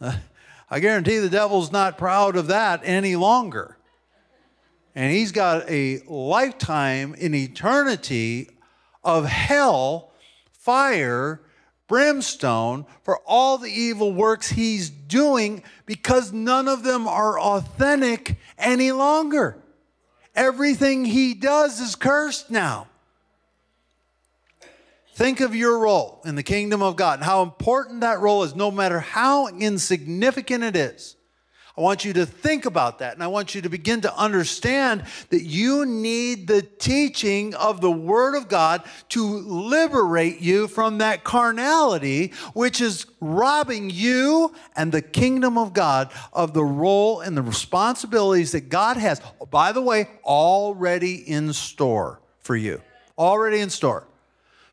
I 0.70 0.80
guarantee 0.80 1.18
the 1.18 1.30
devil's 1.30 1.70
not 1.70 1.96
proud 1.96 2.36
of 2.36 2.48
that 2.48 2.80
any 2.84 3.16
longer. 3.16 3.76
And 4.94 5.12
he's 5.12 5.30
got 5.30 5.68
a 5.70 6.00
lifetime 6.08 7.14
in 7.14 7.34
eternity 7.34 8.50
of 9.04 9.26
hell, 9.26 10.12
fire, 10.52 11.40
brimstone 11.86 12.84
for 13.02 13.20
all 13.26 13.58
the 13.58 13.70
evil 13.70 14.12
works 14.12 14.50
he's 14.50 14.90
doing 14.90 15.62
because 15.84 16.32
none 16.32 16.66
of 16.66 16.82
them 16.82 17.06
are 17.06 17.38
authentic 17.38 18.36
any 18.58 18.92
longer. 18.92 19.62
Everything 20.34 21.04
he 21.04 21.34
does 21.34 21.80
is 21.80 21.96
cursed 21.96 22.50
now. 22.50 22.88
Think 25.14 25.40
of 25.40 25.54
your 25.54 25.78
role 25.78 26.20
in 26.26 26.34
the 26.34 26.42
kingdom 26.42 26.82
of 26.82 26.96
God 26.96 27.20
and 27.20 27.24
how 27.24 27.42
important 27.42 28.02
that 28.02 28.20
role 28.20 28.42
is, 28.42 28.54
no 28.54 28.70
matter 28.70 29.00
how 29.00 29.48
insignificant 29.48 30.62
it 30.62 30.76
is. 30.76 31.16
I 31.76 31.82
want 31.82 32.06
you 32.06 32.14
to 32.14 32.24
think 32.24 32.64
about 32.64 33.00
that 33.00 33.12
and 33.12 33.22
I 33.22 33.26
want 33.26 33.54
you 33.54 33.60
to 33.60 33.68
begin 33.68 34.00
to 34.00 34.16
understand 34.16 35.04
that 35.28 35.42
you 35.42 35.84
need 35.84 36.46
the 36.46 36.62
teaching 36.62 37.54
of 37.54 37.82
the 37.82 37.90
Word 37.90 38.34
of 38.34 38.48
God 38.48 38.82
to 39.10 39.22
liberate 39.22 40.40
you 40.40 40.68
from 40.68 40.98
that 40.98 41.22
carnality, 41.22 42.32
which 42.54 42.80
is 42.80 43.04
robbing 43.20 43.90
you 43.90 44.54
and 44.74 44.90
the 44.90 45.02
kingdom 45.02 45.58
of 45.58 45.74
God 45.74 46.10
of 46.32 46.54
the 46.54 46.64
role 46.64 47.20
and 47.20 47.36
the 47.36 47.42
responsibilities 47.42 48.52
that 48.52 48.70
God 48.70 48.96
has, 48.96 49.20
by 49.50 49.72
the 49.72 49.82
way, 49.82 50.08
already 50.24 51.16
in 51.16 51.52
store 51.52 52.20
for 52.40 52.56
you. 52.56 52.80
Already 53.18 53.60
in 53.60 53.68
store 53.68 54.06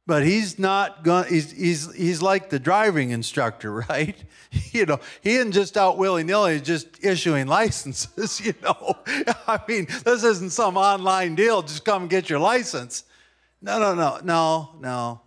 but 0.05 0.25
he's 0.25 0.59
not 0.59 1.03
going 1.03 1.27
he's, 1.29 1.51
he's 1.51 1.93
he's 1.95 2.21
like 2.21 2.49
the 2.49 2.59
driving 2.59 3.11
instructor 3.11 3.71
right? 3.89 4.15
You 4.71 4.85
know 4.85 4.99
he 5.21 5.35
isn't 5.35 5.53
just 5.53 5.77
out 5.77 5.97
willy-nilly 5.97 6.61
just 6.61 7.03
issuing 7.03 7.47
licenses 7.47 8.39
you 8.45 8.53
know? 8.61 8.97
I 9.47 9.59
mean 9.67 9.87
this 10.03 10.23
isn't 10.23 10.51
some 10.51 10.77
online 10.77 11.35
deal 11.35 11.61
just 11.61 11.85
come 11.85 12.07
get 12.07 12.29
your 12.29 12.39
license. 12.39 13.03
No 13.61 13.79
no 13.79 13.95
no 13.95 14.19
no 14.23 14.75
no. 14.79 15.21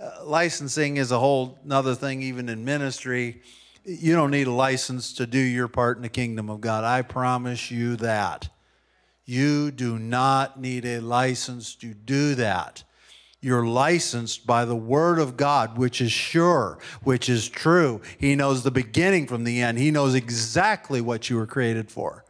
Uh, 0.00 0.24
licensing 0.24 0.96
is 0.96 1.12
a 1.12 1.18
whole 1.18 1.58
another 1.64 1.94
thing 1.94 2.22
even 2.22 2.48
in 2.48 2.64
ministry. 2.64 3.42
You 3.84 4.14
don't 4.14 4.30
need 4.30 4.46
a 4.46 4.52
license 4.52 5.12
to 5.14 5.26
do 5.26 5.38
your 5.38 5.68
part 5.68 5.96
in 5.96 6.02
the 6.02 6.08
kingdom 6.08 6.48
of 6.50 6.60
god. 6.60 6.84
I 6.84 7.02
promise 7.02 7.70
you 7.70 7.96
that. 7.96 8.48
You 9.24 9.70
do 9.70 9.98
not 9.98 10.60
need 10.60 10.84
a 10.84 10.98
license 11.00 11.76
to 11.76 11.94
do 11.94 12.34
that. 12.34 12.82
You're 13.44 13.66
licensed 13.66 14.46
by 14.46 14.64
the 14.64 14.76
Word 14.76 15.18
of 15.18 15.36
God, 15.36 15.76
which 15.76 16.00
is 16.00 16.12
sure, 16.12 16.78
which 17.02 17.28
is 17.28 17.48
true. 17.48 18.00
He 18.16 18.36
knows 18.36 18.62
the 18.62 18.70
beginning 18.70 19.26
from 19.26 19.42
the 19.42 19.60
end, 19.60 19.78
He 19.78 19.90
knows 19.90 20.14
exactly 20.14 21.00
what 21.00 21.28
you 21.28 21.36
were 21.36 21.46
created 21.46 21.90
for. 21.90 22.24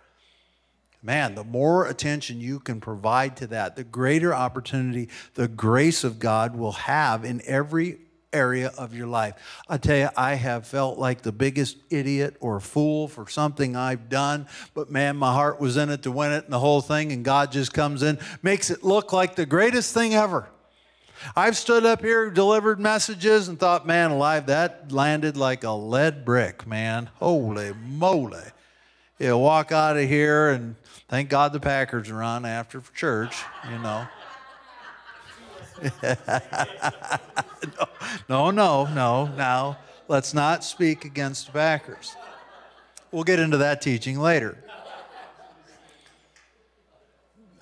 Man, 1.02 1.34
the 1.34 1.44
more 1.44 1.86
attention 1.86 2.40
you 2.40 2.60
can 2.60 2.80
provide 2.80 3.36
to 3.38 3.46
that, 3.48 3.76
the 3.76 3.84
greater 3.84 4.34
opportunity 4.34 5.10
the 5.34 5.48
grace 5.48 6.02
of 6.02 6.18
God 6.18 6.56
will 6.56 6.72
have 6.72 7.24
in 7.24 7.42
every 7.44 7.98
area 8.32 8.72
of 8.78 8.94
your 8.94 9.06
life. 9.06 9.34
I 9.68 9.76
tell 9.76 9.98
you, 9.98 10.08
I 10.16 10.34
have 10.34 10.66
felt 10.66 10.98
like 10.98 11.20
the 11.20 11.32
biggest 11.32 11.76
idiot 11.90 12.36
or 12.40 12.60
fool 12.60 13.08
for 13.08 13.28
something 13.28 13.76
I've 13.76 14.08
done, 14.08 14.46
but 14.72 14.90
man, 14.90 15.16
my 15.16 15.34
heart 15.34 15.60
was 15.60 15.76
in 15.76 15.90
it 15.90 16.04
to 16.04 16.10
win 16.10 16.32
it 16.32 16.44
and 16.44 16.52
the 16.52 16.60
whole 16.60 16.80
thing, 16.80 17.12
and 17.12 17.22
God 17.22 17.52
just 17.52 17.74
comes 17.74 18.02
in, 18.02 18.18
makes 18.42 18.70
it 18.70 18.82
look 18.82 19.12
like 19.12 19.34
the 19.34 19.44
greatest 19.44 19.92
thing 19.92 20.14
ever. 20.14 20.48
I've 21.36 21.56
stood 21.56 21.86
up 21.86 22.02
here, 22.02 22.30
delivered 22.30 22.80
messages, 22.80 23.48
and 23.48 23.58
thought, 23.58 23.86
man, 23.86 24.10
alive, 24.10 24.46
that 24.46 24.92
landed 24.92 25.36
like 25.36 25.64
a 25.64 25.70
lead 25.70 26.24
brick, 26.24 26.66
man. 26.66 27.10
Holy 27.16 27.72
moly. 27.72 28.44
You 29.18 29.38
walk 29.38 29.72
out 29.72 29.96
of 29.96 30.08
here, 30.08 30.50
and 30.50 30.76
thank 31.08 31.28
God 31.28 31.52
the 31.52 31.60
Packers 31.60 32.10
are 32.10 32.22
on 32.22 32.44
after 32.44 32.80
for 32.80 32.94
church, 32.94 33.36
you 33.70 33.78
know. 33.78 34.06
no, 38.28 38.50
no, 38.50 38.86
no, 38.86 39.26
no. 39.26 39.76
Let's 40.08 40.34
not 40.34 40.64
speak 40.64 41.04
against 41.04 41.52
Packers. 41.52 42.16
We'll 43.10 43.24
get 43.24 43.38
into 43.38 43.58
that 43.58 43.80
teaching 43.80 44.18
later. 44.18 44.58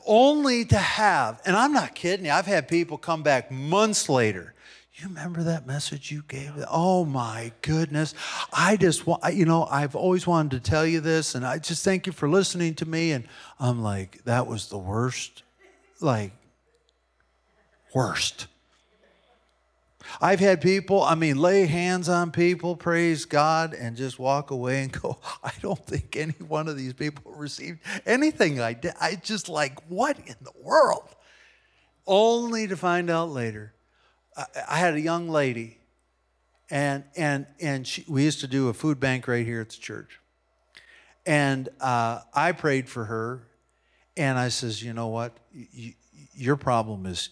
Only 0.06 0.64
to 0.66 0.78
have, 0.78 1.40
and 1.44 1.56
I'm 1.56 1.72
not 1.72 1.94
kidding 1.94 2.26
you, 2.26 2.32
I've 2.32 2.46
had 2.46 2.68
people 2.68 2.98
come 2.98 3.22
back 3.22 3.50
months 3.50 4.08
later. 4.08 4.54
You 4.94 5.08
remember 5.08 5.42
that 5.44 5.66
message 5.66 6.10
you 6.10 6.22
gave? 6.28 6.52
Oh 6.70 7.06
my 7.06 7.52
goodness. 7.62 8.14
I 8.52 8.76
just 8.76 9.06
want, 9.06 9.34
you 9.34 9.46
know, 9.46 9.64
I've 9.64 9.96
always 9.96 10.26
wanted 10.26 10.62
to 10.62 10.70
tell 10.70 10.84
you 10.84 11.00
this, 11.00 11.34
and 11.34 11.46
I 11.46 11.58
just 11.58 11.84
thank 11.84 12.06
you 12.06 12.12
for 12.12 12.28
listening 12.28 12.74
to 12.76 12.86
me. 12.86 13.12
And 13.12 13.24
I'm 13.58 13.82
like, 13.82 14.22
that 14.24 14.46
was 14.46 14.68
the 14.68 14.76
worst, 14.76 15.42
like, 16.00 16.32
worst. 17.94 18.48
I've 20.20 20.40
had 20.40 20.60
people, 20.60 21.02
I 21.02 21.14
mean, 21.14 21.36
lay 21.36 21.66
hands 21.66 22.08
on 22.08 22.30
people, 22.30 22.76
praise 22.76 23.24
God, 23.24 23.74
and 23.74 23.96
just 23.96 24.18
walk 24.18 24.50
away 24.50 24.82
and 24.82 24.92
go, 24.92 25.18
I 25.44 25.52
don't 25.60 25.84
think 25.86 26.16
any 26.16 26.32
one 26.32 26.68
of 26.68 26.76
these 26.76 26.94
people 26.94 27.32
received 27.32 27.80
anything 28.06 28.60
I 28.60 28.72
did. 28.72 28.94
I 29.00 29.16
just 29.16 29.48
like, 29.48 29.78
what 29.88 30.18
in 30.18 30.36
the 30.40 30.52
world? 30.62 31.14
Only 32.06 32.66
to 32.66 32.76
find 32.76 33.10
out 33.10 33.30
later. 33.30 33.74
I, 34.36 34.46
I 34.68 34.78
had 34.78 34.94
a 34.94 35.00
young 35.00 35.28
lady, 35.28 35.78
and 36.70 37.04
and 37.16 37.46
and 37.60 37.86
she, 37.86 38.04
we 38.08 38.24
used 38.24 38.40
to 38.40 38.46
do 38.46 38.68
a 38.68 38.72
food 38.72 38.98
bank 38.98 39.28
right 39.28 39.44
here 39.44 39.60
at 39.60 39.70
the 39.70 39.76
church. 39.76 40.18
And 41.26 41.68
uh, 41.80 42.20
I 42.32 42.52
prayed 42.52 42.88
for 42.88 43.04
her, 43.04 43.46
and 44.16 44.38
I 44.38 44.48
says, 44.48 44.82
you 44.82 44.92
know 44.92 45.08
what? 45.08 45.36
Your 46.34 46.56
problem 46.56 47.06
is 47.06 47.28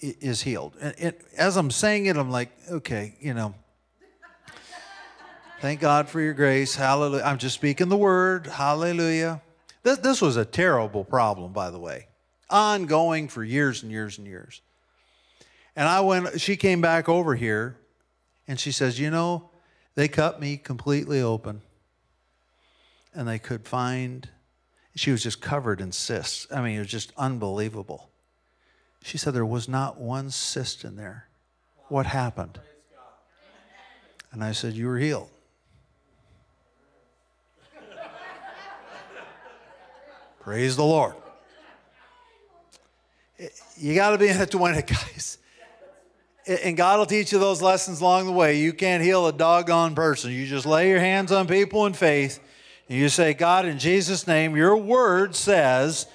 is 0.00 0.42
healed. 0.42 0.74
And 0.80 0.94
it, 0.98 1.22
as 1.36 1.56
I'm 1.56 1.70
saying 1.70 2.06
it, 2.06 2.16
I'm 2.16 2.30
like, 2.30 2.50
okay, 2.70 3.16
you 3.20 3.34
know, 3.34 3.54
thank 5.60 5.80
God 5.80 6.08
for 6.08 6.20
your 6.20 6.34
grace. 6.34 6.74
Hallelujah. 6.74 7.22
I'm 7.24 7.38
just 7.38 7.54
speaking 7.54 7.88
the 7.88 7.96
word. 7.96 8.46
Hallelujah. 8.46 9.42
This, 9.82 9.98
this 9.98 10.20
was 10.20 10.36
a 10.36 10.44
terrible 10.44 11.04
problem, 11.04 11.52
by 11.52 11.70
the 11.70 11.78
way, 11.78 12.06
ongoing 12.48 13.28
for 13.28 13.44
years 13.44 13.82
and 13.82 13.90
years 13.92 14.18
and 14.18 14.26
years. 14.26 14.60
And 15.76 15.88
I 15.88 16.00
went, 16.00 16.40
she 16.40 16.56
came 16.56 16.80
back 16.80 17.08
over 17.08 17.34
here 17.34 17.76
and 18.48 18.58
she 18.58 18.72
says, 18.72 18.98
you 18.98 19.10
know, 19.10 19.50
they 19.94 20.08
cut 20.08 20.40
me 20.40 20.56
completely 20.56 21.22
open 21.22 21.62
and 23.14 23.26
they 23.26 23.38
could 23.38 23.66
find, 23.66 24.28
she 24.94 25.10
was 25.10 25.22
just 25.22 25.40
covered 25.40 25.80
in 25.80 25.92
cysts. 25.92 26.46
I 26.52 26.60
mean, 26.60 26.76
it 26.76 26.80
was 26.80 26.88
just 26.88 27.12
unbelievable. 27.16 28.09
She 29.02 29.18
said 29.18 29.34
there 29.34 29.46
was 29.46 29.68
not 29.68 29.98
one 29.98 30.30
cyst 30.30 30.84
in 30.84 30.96
there. 30.96 31.26
What 31.88 32.06
happened? 32.06 32.60
And 34.32 34.44
I 34.44 34.52
said, 34.52 34.74
You 34.74 34.86
were 34.86 34.98
healed. 34.98 35.28
Praise 40.40 40.76
the 40.76 40.84
Lord. 40.84 41.14
You 43.76 43.94
got 43.94 44.10
to 44.10 44.18
be 44.18 44.28
in 44.28 44.36
it 44.36 44.50
to 44.50 44.58
win 44.58 44.74
it, 44.74 44.86
guys. 44.86 45.38
And 46.46 46.76
God 46.76 46.98
will 46.98 47.06
teach 47.06 47.32
you 47.32 47.38
those 47.38 47.62
lessons 47.62 48.00
along 48.00 48.26
the 48.26 48.32
way. 48.32 48.58
You 48.58 48.72
can't 48.72 49.02
heal 49.02 49.26
a 49.26 49.32
doggone 49.32 49.94
person. 49.94 50.32
You 50.32 50.46
just 50.46 50.66
lay 50.66 50.90
your 50.90 51.00
hands 51.00 51.32
on 51.32 51.46
people 51.46 51.86
in 51.86 51.92
faith 51.92 52.40
and 52.90 52.98
you 52.98 53.08
say, 53.08 53.34
God, 53.34 53.66
in 53.66 53.78
Jesus' 53.78 54.26
name, 54.26 54.56
your 54.56 54.76
word 54.76 55.36
says, 55.36 56.06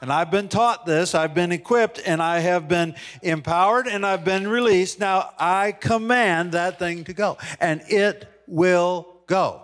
and 0.00 0.12
I've 0.12 0.30
been 0.30 0.48
taught 0.48 0.86
this, 0.86 1.14
I've 1.14 1.34
been 1.34 1.52
equipped, 1.52 2.00
and 2.04 2.22
I 2.22 2.40
have 2.40 2.68
been 2.68 2.94
empowered, 3.22 3.86
and 3.86 4.06
I've 4.06 4.24
been 4.24 4.48
released. 4.48 4.98
Now 5.00 5.32
I 5.38 5.72
command 5.72 6.52
that 6.52 6.78
thing 6.78 7.04
to 7.04 7.12
go, 7.12 7.36
and 7.60 7.82
it 7.88 8.26
will 8.46 9.08
go. 9.26 9.62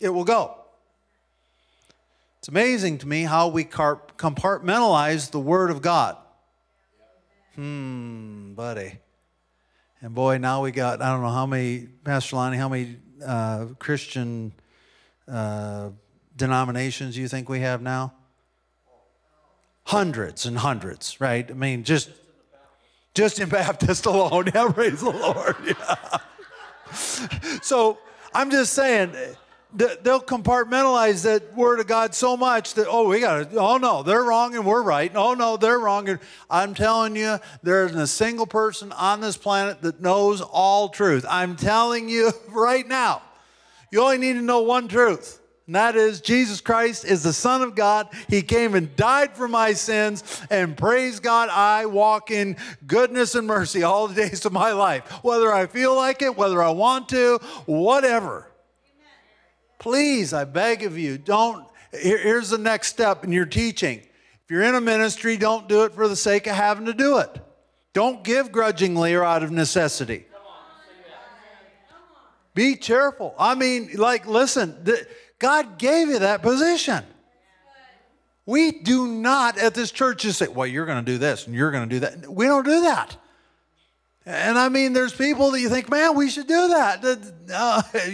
It 0.00 0.08
will 0.10 0.24
go. 0.24 0.56
It's 2.38 2.48
amazing 2.48 2.98
to 2.98 3.08
me 3.08 3.22
how 3.22 3.48
we 3.48 3.64
compartmentalize 3.64 5.30
the 5.30 5.40
Word 5.40 5.70
of 5.70 5.80
God. 5.80 6.16
Hmm, 7.54 8.52
buddy. 8.54 8.98
And 10.02 10.14
boy, 10.14 10.36
now 10.36 10.62
we 10.62 10.70
got, 10.70 11.00
I 11.00 11.10
don't 11.10 11.22
know 11.22 11.30
how 11.30 11.46
many, 11.46 11.88
Pastor 12.04 12.36
Lonnie, 12.36 12.58
how 12.58 12.68
many 12.68 12.98
uh, 13.24 13.66
Christian 13.78 14.52
uh, 15.26 15.90
denominations 16.36 17.16
you 17.16 17.28
think 17.28 17.48
we 17.48 17.60
have 17.60 17.82
now? 17.82 18.12
Hundreds 19.84 20.46
and 20.46 20.58
hundreds, 20.58 21.20
right? 21.20 21.48
I 21.50 21.54
mean, 21.54 21.84
just 21.84 22.10
just 23.14 23.38
in 23.38 23.48
Baptist 23.48 24.06
alone. 24.06 24.50
Yeah, 24.54 24.70
praise 24.72 25.00
the 25.00 25.10
Lord. 25.10 25.56
Yeah. 25.66 26.18
So 27.62 27.98
I'm 28.32 28.50
just 28.52 28.72
saying 28.72 29.12
they'll 29.74 30.20
compartmentalize 30.20 31.24
that 31.24 31.54
word 31.56 31.80
of 31.80 31.88
God 31.88 32.14
so 32.14 32.36
much 32.36 32.74
that 32.74 32.86
oh 32.88 33.08
we 33.08 33.18
got 33.20 33.50
to 33.50 33.58
oh 33.58 33.76
no 33.76 34.02
they're 34.04 34.22
wrong 34.22 34.54
and 34.54 34.64
we're 34.64 34.82
right 34.82 35.10
oh 35.16 35.34
no 35.34 35.56
they're 35.56 35.78
wrong 35.78 36.08
and 36.08 36.20
I'm 36.48 36.74
telling 36.74 37.16
you 37.16 37.38
there 37.62 37.84
isn't 37.86 37.98
a 37.98 38.06
single 38.06 38.46
person 38.46 38.92
on 38.92 39.20
this 39.20 39.36
planet 39.36 39.82
that 39.82 40.00
knows 40.00 40.40
all 40.40 40.88
truth 40.88 41.26
I'm 41.28 41.56
telling 41.56 42.08
you 42.08 42.30
right 42.50 42.86
now 42.86 43.22
you 43.90 44.00
only 44.00 44.18
need 44.18 44.34
to 44.34 44.42
know 44.42 44.60
one 44.60 44.86
truth 44.86 45.40
and 45.66 45.76
that 45.76 45.96
is, 45.96 46.20
Jesus 46.20 46.60
Christ 46.60 47.06
is 47.06 47.22
the 47.22 47.32
Son 47.32 47.62
of 47.62 47.74
God. 47.74 48.08
He 48.28 48.42
came 48.42 48.74
and 48.74 48.94
died 48.96 49.34
for 49.34 49.48
my 49.48 49.72
sins. 49.72 50.42
And 50.50 50.76
praise 50.76 51.20
God, 51.20 51.48
I 51.48 51.86
walk 51.86 52.30
in 52.30 52.56
goodness 52.86 53.34
and 53.34 53.46
mercy 53.46 53.82
all 53.82 54.06
the 54.06 54.14
days 54.14 54.44
of 54.44 54.52
my 54.52 54.72
life, 54.72 55.08
whether 55.22 55.52
I 55.52 55.66
feel 55.66 55.96
like 55.96 56.20
it, 56.20 56.36
whether 56.36 56.62
I 56.62 56.70
want 56.70 57.08
to, 57.10 57.38
whatever. 57.64 58.50
Please, 59.78 60.34
I 60.34 60.44
beg 60.44 60.82
of 60.82 60.98
you, 60.98 61.16
don't. 61.16 61.66
Here, 61.92 62.18
here's 62.18 62.50
the 62.50 62.58
next 62.58 62.88
step 62.88 63.24
in 63.24 63.32
your 63.32 63.46
teaching. 63.46 64.00
If 64.00 64.50
you're 64.50 64.62
in 64.62 64.74
a 64.74 64.80
ministry, 64.80 65.38
don't 65.38 65.66
do 65.68 65.84
it 65.84 65.94
for 65.94 66.08
the 66.08 66.16
sake 66.16 66.46
of 66.46 66.56
having 66.56 66.86
to 66.86 66.94
do 66.94 67.18
it. 67.18 67.38
Don't 67.94 68.22
give 68.22 68.52
grudgingly 68.52 69.14
or 69.14 69.24
out 69.24 69.42
of 69.42 69.50
necessity. 69.50 70.26
Be 72.54 72.76
careful. 72.76 73.34
I 73.38 73.54
mean, 73.54 73.90
like, 73.94 74.26
listen. 74.26 74.84
The, 74.84 75.06
God 75.44 75.76
gave 75.76 76.08
you 76.08 76.20
that 76.20 76.40
position. 76.40 77.04
We 78.46 78.70
do 78.70 79.06
not 79.06 79.58
at 79.58 79.74
this 79.74 79.90
church 79.90 80.22
just 80.22 80.38
say, 80.38 80.48
well, 80.48 80.66
you're 80.66 80.86
going 80.86 81.04
to 81.04 81.12
do 81.12 81.18
this 81.18 81.46
and 81.46 81.54
you're 81.54 81.70
going 81.70 81.86
to 81.86 81.94
do 81.94 82.00
that. 82.00 82.32
We 82.32 82.46
don't 82.46 82.64
do 82.64 82.80
that. 82.80 83.14
And 84.24 84.58
I 84.58 84.70
mean, 84.70 84.94
there's 84.94 85.12
people 85.12 85.50
that 85.50 85.60
you 85.60 85.68
think, 85.68 85.90
man, 85.90 86.16
we 86.16 86.30
should 86.30 86.46
do 86.46 86.68
that. 86.68 87.04
Uh, 87.52 87.82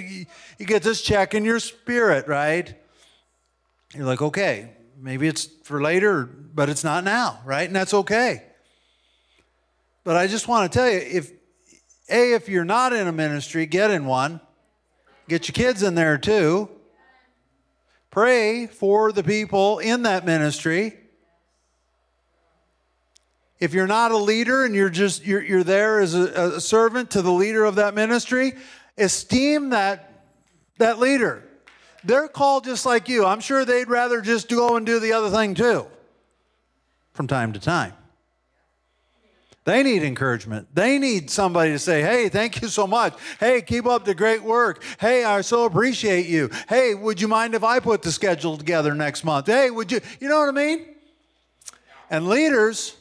you 0.59 0.67
get 0.67 0.83
this 0.83 1.03
check 1.03 1.33
in 1.33 1.45
your 1.45 1.61
spirit, 1.61 2.27
right? 2.27 2.75
You're 3.95 4.07
like, 4.07 4.23
okay, 4.23 4.73
maybe 4.99 5.29
it's 5.29 5.45
for 5.63 5.81
later, 5.81 6.25
but 6.25 6.69
it's 6.69 6.83
not 6.83 7.05
now, 7.05 7.43
right? 7.45 7.69
And 7.69 7.77
that's 7.77 7.95
okay. 7.95 8.43
But 10.03 10.17
I 10.17 10.27
just 10.27 10.49
want 10.49 10.73
to 10.73 10.77
tell 10.77 10.91
you 10.91 10.99
if, 10.99 11.31
A, 12.09 12.33
if 12.33 12.49
you're 12.49 12.65
not 12.65 12.93
in 12.93 13.07
a 13.07 13.13
ministry, 13.13 13.67
get 13.67 13.93
in 13.93 14.05
one. 14.05 14.41
Get 15.29 15.47
your 15.47 15.53
kids 15.53 15.85
in 15.85 15.95
there 15.95 16.19
too. 16.19 16.69
Pray 18.11 18.67
for 18.67 19.13
the 19.13 19.23
people 19.23 19.79
in 19.79 20.03
that 20.03 20.27
ministry. 20.27 20.97
If 23.61 23.75
you're 23.75 23.87
not 23.87 24.11
a 24.11 24.17
leader 24.17 24.65
and 24.65 24.75
you're 24.75 24.91
just 24.91 25.25
you're, 25.25 25.43
you're 25.43 25.63
there 25.63 26.01
as 26.01 26.15
a, 26.15 26.55
a 26.57 26.61
servant 26.61 27.11
to 27.11 27.23
the 27.23 27.31
leader 27.31 27.65
of 27.65 27.77
that 27.77 27.95
ministry, 27.95 28.55
esteem 28.99 29.71
that 29.71 30.25
that 30.79 30.99
leader. 30.99 31.45
they're 32.05 32.27
called 32.27 32.65
just 32.65 32.87
like 32.87 33.09
you. 33.09 33.27
I'm 33.27 33.41
sure 33.41 33.65
they'd 33.65 33.89
rather 33.89 34.23
just 34.23 34.49
go 34.49 34.77
and 34.77 34.87
do 34.87 34.99
the 34.99 35.13
other 35.13 35.31
thing 35.31 35.55
too 35.55 35.87
from 37.13 37.27
time 37.27 37.53
to 37.53 37.61
time. 37.61 37.93
They 39.71 39.85
need 39.85 40.03
encouragement. 40.03 40.67
They 40.75 40.99
need 40.99 41.31
somebody 41.31 41.71
to 41.71 41.79
say, 41.79 42.03
hey, 42.03 42.29
thank 42.29 42.61
you 42.61 42.67
so 42.67 42.89
much. 42.89 43.15
Hey, 43.39 43.63
keep 43.63 43.87
up 43.87 44.05
the 44.05 44.17
great 44.17 44.43
work. 44.43 44.83
Hey, 44.99 45.23
I 45.23 45.43
so 45.43 45.65
appreciate 45.65 46.27
you. 46.27 46.51
Hey, 46.69 46.95
would 46.95 47.21
you 47.21 47.29
mind 47.29 47.55
if 47.55 47.63
I 47.63 47.79
put 47.79 48.03
the 48.03 48.11
schedule 48.11 48.57
together 48.57 48.97
next 48.97 49.23
month? 49.23 49.47
Hey, 49.47 49.71
would 49.71 49.93
you? 49.93 50.01
You 50.19 50.29
know 50.29 50.41
what 50.41 50.49
I 50.49 50.51
mean? 50.51 50.87
And 52.11 52.29
leaders, 52.29 52.97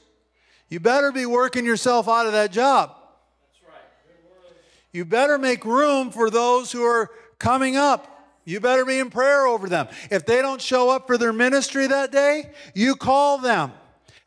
you 0.70 0.80
better 0.80 1.12
be 1.12 1.26
working 1.26 1.66
yourself 1.66 2.08
out 2.08 2.28
of 2.28 2.34
that 2.34 2.52
job. 2.52 2.96
You 4.92 5.06
better 5.06 5.40
make 5.40 5.66
room 5.66 6.12
for 6.12 6.30
those 6.30 6.72
who 6.72 6.84
are 6.84 7.10
coming 7.40 7.78
up. 7.78 8.36
You 8.46 8.60
better 8.60 8.86
be 8.86 9.00
in 9.00 9.10
prayer 9.10 9.48
over 9.48 9.68
them. 9.68 9.88
If 10.12 10.28
they 10.28 10.44
don't 10.44 10.62
show 10.62 10.92
up 10.92 11.08
for 11.08 11.18
their 11.18 11.34
ministry 11.34 11.88
that 11.88 12.12
day, 12.12 12.52
you 12.76 12.96
call 12.96 13.40
them. 13.40 13.72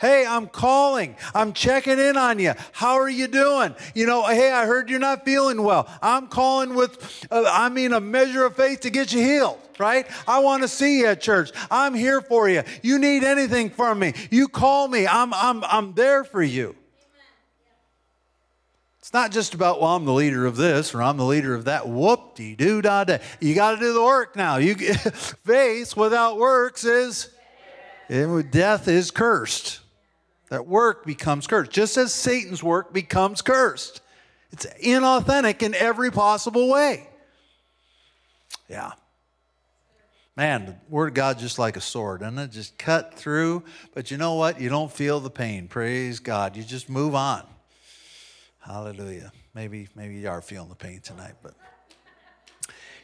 Hey, 0.03 0.26
I'm 0.26 0.48
calling. 0.48 1.14
I'm 1.32 1.53
checking 1.53 2.00
in 2.00 2.16
on 2.16 2.40
you. 2.40 2.55
How 2.72 2.94
are 2.94 3.09
you 3.09 3.28
doing? 3.28 3.72
You 3.94 4.05
know, 4.07 4.26
hey, 4.26 4.50
I 4.50 4.66
heard 4.66 4.90
you're 4.90 4.98
not 4.98 5.24
feeling 5.24 5.62
well. 5.62 5.88
I'm 6.03 6.26
calling 6.26 6.74
with, 6.74 7.24
uh, 7.30 7.44
I 7.48 7.68
mean, 7.68 7.92
a 7.92 8.00
measure 8.00 8.44
of 8.44 8.57
faith 8.57 8.80
to 8.80 8.90
get 8.90 9.12
you 9.12 9.22
healed, 9.22 9.61
right? 9.78 10.05
I 10.26 10.40
want 10.40 10.64
to 10.64 10.68
see 10.68 10.98
you 10.98 11.07
at 11.07 11.20
church. 11.20 11.53
I'm 11.70 11.94
here 11.94 12.20
for 12.20 12.48
you. 12.48 12.64
You 12.82 12.98
need 12.98 13.22
anything 13.22 13.70
from 13.70 14.00
me, 14.00 14.14
you 14.32 14.48
call 14.48 14.88
me. 14.88 15.07
I'm, 15.07 15.32
I'm, 15.32 15.62
I'm 15.62 15.92
there 15.94 16.24
for 16.24 16.42
you. 16.42 16.74
It's 18.98 19.12
not 19.12 19.30
just 19.30 19.55
about, 19.55 19.80
well, 19.80 19.94
I'm 19.94 20.05
the 20.05 20.12
leader 20.12 20.46
of 20.46 20.57
this 20.57 20.96
or 20.96 21.03
I'm 21.03 21.16
the 21.16 21.24
leader 21.24 21.55
of 21.55 21.66
that. 21.66 21.86
Whoop 21.86 22.34
de 22.34 22.57
doo 22.57 22.82
da 22.82 23.05
da. 23.05 23.18
You 23.38 23.55
got 23.55 23.76
to 23.76 23.76
do 23.76 23.92
the 23.92 24.03
work 24.03 24.34
now. 24.34 24.57
You 24.57 24.74
faith 24.74 25.96
without 25.96 26.38
works 26.38 26.82
is 26.84 27.28
death 28.09 28.88
is 28.88 29.12
cursed. 29.12 29.82
That 30.53 30.66
work 30.66 31.07
becomes 31.07 31.46
cursed, 31.46 31.70
just 31.70 31.96
as 31.96 32.12
Satan's 32.12 32.62
work 32.62 32.92
becomes 32.92 33.40
cursed. 33.40 34.03
It's 34.50 34.66
inauthentic 34.84 35.62
in 35.62 35.74
every 35.74 36.11
possible 36.11 36.68
way. 36.68 37.09
Yeah. 38.68 38.90
Man, 40.36 40.66
the 40.66 40.76
Word 40.90 41.09
of 41.09 41.14
God 41.14 41.38
just 41.38 41.59
like 41.59 41.78
a 41.78 41.80
sword, 41.80 42.20
and 42.20 42.38
it 42.38 42.50
just 42.50 42.76
cut 42.76 43.14
through. 43.14 43.62
But 43.94 44.11
you 44.11 44.18
know 44.18 44.34
what? 44.34 44.61
You 44.61 44.68
don't 44.68 44.92
feel 44.92 45.20
the 45.20 45.30
pain. 45.30 45.68
Praise 45.68 46.18
God. 46.18 46.55
You 46.55 46.64
just 46.64 46.90
move 46.90 47.14
on. 47.14 47.46
Hallelujah. 48.61 49.32
Maybe, 49.55 49.88
maybe 49.96 50.16
you 50.16 50.28
are 50.28 50.42
feeling 50.42 50.68
the 50.68 50.74
pain 50.74 51.00
tonight, 51.03 51.36
but 51.42 51.55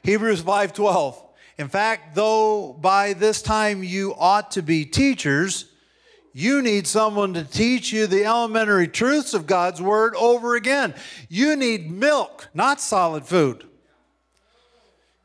Hebrews 0.03 0.42
5:12. 0.42 1.16
In 1.57 1.68
fact, 1.68 2.14
though 2.14 2.74
by 2.74 3.14
this 3.14 3.40
time 3.40 3.82
you 3.82 4.14
ought 4.18 4.51
to 4.51 4.61
be 4.61 4.84
teachers, 4.84 5.68
you 6.39 6.62
need 6.62 6.86
someone 6.86 7.34
to 7.34 7.43
teach 7.43 7.93
you 7.93 8.07
the 8.07 8.24
elementary 8.24 8.86
truths 8.86 9.34
of 9.34 9.49
God's 9.49 9.82
Word 9.82 10.14
over 10.14 10.55
again. 10.55 10.95
You 11.28 11.57
need 11.57 11.91
milk, 11.91 12.49
not 12.55 12.80
solid 12.80 13.24
food. 13.24 13.64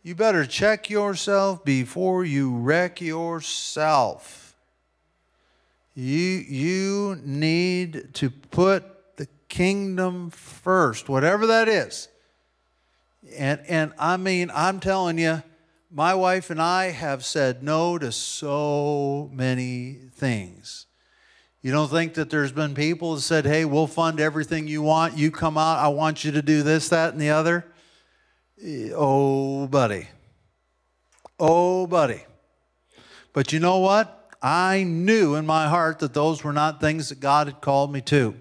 You 0.02 0.16
better 0.16 0.44
check 0.48 0.90
yourself 0.90 1.64
before 1.64 2.26
you 2.26 2.58
wreck 2.58 3.00
yourself. 3.00 4.56
You, 5.94 6.08
you 6.08 7.20
need 7.24 8.16
to 8.16 8.32
put 8.32 9.16
the 9.18 9.28
kingdom 9.50 10.32
first, 10.32 11.10
whatever 11.10 11.46
that 11.46 11.68
is. 11.68 12.08
And, 13.38 13.62
and 13.68 13.94
I 14.00 14.18
mean, 14.18 14.50
I'm 14.52 14.80
telling 14.80 15.20
you, 15.20 15.44
my 15.92 16.16
wife 16.16 16.50
and 16.50 16.60
I 16.60 16.86
have 16.86 17.24
said 17.24 17.62
no 17.62 18.00
to 18.00 18.12
so 18.12 19.30
many 19.32 19.73
you 21.64 21.72
don't 21.72 21.90
think 21.90 22.16
that 22.16 22.30
there's 22.30 22.52
been 22.52 22.76
people 22.76 23.16
that 23.16 23.22
said, 23.22 23.46
hey, 23.46 23.64
we'll 23.64 23.88
fund 23.88 24.20
everything 24.20 24.68
you 24.68 24.82
want. 24.82 25.18
You 25.18 25.32
come 25.32 25.58
out, 25.58 25.80
I 25.80 25.88
want 25.88 26.26
you 26.26 26.34
to 26.34 26.42
do 26.42 26.62
this, 26.62 26.90
that, 26.90 27.14
and 27.14 27.22
the 27.22 27.30
other? 27.30 27.66
Oh, 28.94 29.66
buddy. 29.68 30.10
Oh, 31.40 31.88
buddy. 31.88 32.22
But 33.32 33.54
you 33.54 33.60
know 33.60 33.80
what? 33.80 34.36
I 34.42 34.84
knew 34.84 35.36
in 35.36 35.46
my 35.46 35.70
heart 35.70 36.00
that 36.00 36.14
those 36.14 36.44
were 36.44 36.52
not 36.52 36.82
things 36.82 37.08
that 37.10 37.22
God 37.22 37.48
had 37.48 37.62
called 37.62 37.94
me 37.94 38.02
to. 38.02 38.36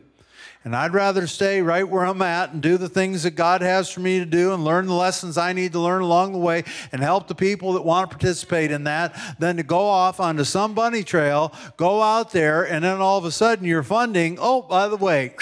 And 0.64 0.76
I'd 0.76 0.92
rather 0.92 1.26
stay 1.26 1.60
right 1.60 1.88
where 1.88 2.04
I'm 2.04 2.22
at 2.22 2.52
and 2.52 2.62
do 2.62 2.78
the 2.78 2.88
things 2.88 3.24
that 3.24 3.32
God 3.32 3.62
has 3.62 3.90
for 3.90 3.98
me 3.98 4.20
to 4.20 4.24
do 4.24 4.54
and 4.54 4.64
learn 4.64 4.86
the 4.86 4.94
lessons 4.94 5.36
I 5.36 5.52
need 5.52 5.72
to 5.72 5.80
learn 5.80 6.02
along 6.02 6.32
the 6.32 6.38
way 6.38 6.62
and 6.92 7.02
help 7.02 7.26
the 7.26 7.34
people 7.34 7.72
that 7.72 7.84
want 7.84 8.08
to 8.08 8.16
participate 8.16 8.70
in 8.70 8.84
that 8.84 9.18
than 9.40 9.56
to 9.56 9.64
go 9.64 9.80
off 9.80 10.20
onto 10.20 10.44
some 10.44 10.72
bunny 10.72 11.02
trail, 11.02 11.52
go 11.76 12.00
out 12.00 12.30
there, 12.30 12.62
and 12.62 12.84
then 12.84 13.00
all 13.00 13.18
of 13.18 13.24
a 13.24 13.32
sudden 13.32 13.64
you're 13.64 13.82
funding, 13.82 14.38
oh, 14.40 14.62
by 14.62 14.86
the 14.86 14.96
way, 14.96 15.34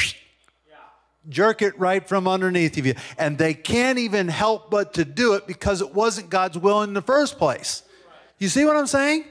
jerk 1.28 1.60
it 1.60 1.78
right 1.78 2.08
from 2.08 2.26
underneath 2.26 2.78
of 2.78 2.86
you. 2.86 2.94
And 3.18 3.36
they 3.36 3.52
can't 3.52 3.98
even 3.98 4.28
help 4.28 4.70
but 4.70 4.94
to 4.94 5.04
do 5.04 5.34
it 5.34 5.46
because 5.46 5.82
it 5.82 5.94
wasn't 5.94 6.30
God's 6.30 6.56
will 6.56 6.82
in 6.82 6.94
the 6.94 7.02
first 7.02 7.36
place. 7.36 7.82
You 8.38 8.48
see 8.48 8.64
what 8.64 8.74
I'm 8.74 8.86
saying? 8.86 9.26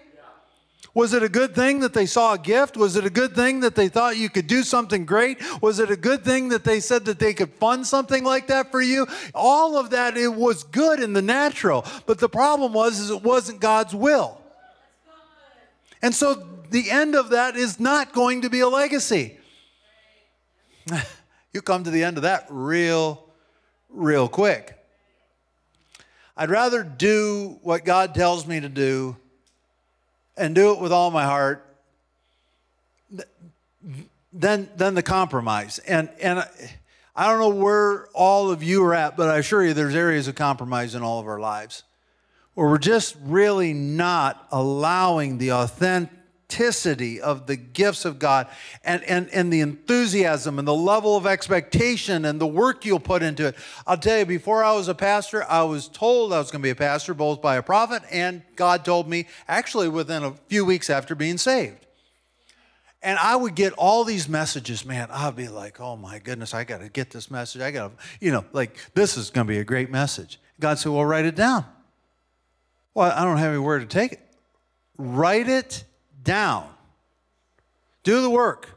Was 1.00 1.14
it 1.14 1.24
a 1.24 1.30
good 1.30 1.56
thing 1.56 1.80
that 1.80 1.94
they 1.94 2.06
saw 2.06 2.34
a 2.34 2.38
gift? 2.38 2.76
Was 2.76 2.98
it 2.98 3.06
a 3.06 3.10
good 3.10 3.34
thing 3.34 3.62
that 3.62 3.74
they 3.74 3.88
thought 3.88 4.18
you 4.18 4.30
could 4.30 4.48
do 4.48 4.64
something 4.64 5.06
great? 5.06 5.38
Was 5.62 5.80
it 5.80 5.90
a 5.90 5.96
good 5.96 6.26
thing 6.26 6.50
that 6.50 6.66
they 6.66 6.82
said 6.82 7.06
that 7.06 7.20
they 7.20 7.34
could 7.34 7.54
fund 7.54 7.88
something 7.88 8.26
like 8.26 8.48
that 8.48 8.70
for 8.70 8.82
you? 8.82 9.08
All 9.34 9.78
of 9.78 9.92
that 9.92 10.18
it 10.18 10.28
was 10.28 10.66
good 10.66 11.00
in 11.00 11.14
the 11.14 11.22
natural, 11.22 11.86
but 12.06 12.20
the 12.20 12.28
problem 12.28 12.74
was 12.74 13.00
is 13.00 13.12
it 13.12 13.24
wasn't 13.24 13.62
God's 13.62 13.96
will. 13.96 14.42
And 16.02 16.14
so 16.14 16.46
the 16.70 16.92
end 16.92 17.16
of 17.16 17.30
that 17.30 17.56
is 17.56 17.80
not 17.80 18.12
going 18.12 18.42
to 18.42 18.50
be 18.50 18.60
a 18.60 18.68
legacy. 18.68 19.38
you 21.54 21.62
come 21.62 21.86
to 21.86 21.92
the 21.92 22.04
end 22.04 22.18
of 22.18 22.24
that 22.24 22.46
real 22.50 23.24
real 23.90 24.28
quick. 24.28 24.78
I'd 26.36 26.50
rather 26.50 26.84
do 26.84 27.58
what 27.62 27.86
God 27.86 28.14
tells 28.14 28.46
me 28.46 28.60
to 28.60 28.68
do 28.68 29.16
and 30.40 30.56
do 30.56 30.72
it 30.72 30.80
with 30.80 30.92
all 30.92 31.12
my 31.12 31.26
heart, 31.26 31.66
then 34.34 34.70
then 34.76 34.96
the 34.96 35.04
compromise. 35.04 35.80
And 35.80 36.10
and 36.22 36.48
I 37.16 37.28
don't 37.28 37.40
know 37.40 37.50
where 37.50 38.08
all 38.14 38.50
of 38.50 38.64
you 38.64 38.84
are 38.86 38.96
at, 38.96 39.18
but 39.18 39.30
I 39.30 39.38
assure 39.38 39.66
you 39.66 39.74
there's 39.74 39.96
areas 39.96 40.28
of 40.28 40.36
compromise 40.36 40.96
in 40.96 41.04
all 41.04 41.20
of 41.20 41.28
our 41.28 41.40
lives 41.40 41.84
where 42.54 42.68
we're 42.68 42.78
just 42.78 43.16
really 43.22 43.74
not 43.74 44.48
allowing 44.52 45.38
the 45.38 45.54
authentic 45.54 46.19
of 47.22 47.48
the 47.48 47.56
gifts 47.56 48.06
of 48.06 48.20
God 48.20 48.48
and, 48.84 49.04
and, 49.04 49.30
and 49.30 49.54
the 49.54 49.62
enthusiasm 49.62 50.60
and 50.60 50.68
the 50.68 50.74
level 50.74 51.16
of 51.16 51.26
expectation 51.26 52.26
and 52.26 52.42
the 52.42 52.48
work 52.48 52.86
you'll 52.86 53.00
put 53.00 53.24
into 53.24 53.48
it. 53.48 53.56
I'll 53.86 53.98
tell 53.98 54.20
you, 54.20 54.26
before 54.26 54.64
I 54.64 54.74
was 54.74 54.88
a 54.88 54.96
pastor, 54.96 55.44
I 55.44 55.64
was 55.64 55.88
told 55.88 56.34
I 56.34 56.40
was 56.40 56.52
going 56.52 56.62
to 56.62 56.66
be 56.66 56.72
a 56.72 56.76
pastor 56.76 57.14
both 57.14 57.42
by 57.42 57.56
a 57.56 57.64
prophet 57.64 58.04
and 58.12 58.42
God 58.56 58.84
told 58.84 59.08
me 59.08 59.28
actually 59.48 59.90
within 59.90 60.24
a 60.24 60.34
few 60.48 60.66
weeks 60.66 60.90
after 60.90 61.16
being 61.16 61.38
saved. 61.38 61.86
And 63.02 63.18
I 63.18 63.36
would 63.36 63.56
get 63.56 63.72
all 63.74 64.04
these 64.04 64.28
messages, 64.28 64.86
man. 64.86 65.10
I'd 65.12 65.36
be 65.36 65.48
like, 65.48 65.80
oh 65.80 65.96
my 65.96 66.20
goodness, 66.20 66.54
I 66.54 66.66
got 66.66 66.82
to 66.82 66.90
get 66.90 67.12
this 67.12 67.32
message. 67.32 67.62
I 67.62 67.72
got 67.72 67.98
to, 67.98 68.04
you 68.20 68.32
know, 68.32 68.44
like, 68.52 68.78
this 68.94 69.16
is 69.16 69.30
going 69.30 69.48
to 69.48 69.54
be 69.54 69.60
a 69.60 69.64
great 69.64 69.90
message. 69.90 70.40
God 70.60 70.80
said, 70.80 70.92
well, 70.92 71.06
write 71.06 71.26
it 71.26 71.36
down. 71.36 71.64
Well, 72.94 73.12
I 73.16 73.24
don't 73.24 73.38
have 73.38 73.52
anywhere 73.52 73.80
to 73.80 73.86
take 73.86 74.14
it. 74.14 74.20
Write 74.98 75.48
it 75.48 75.86
down. 76.24 76.70
Do 78.04 78.22
the 78.22 78.30
work. 78.30 78.70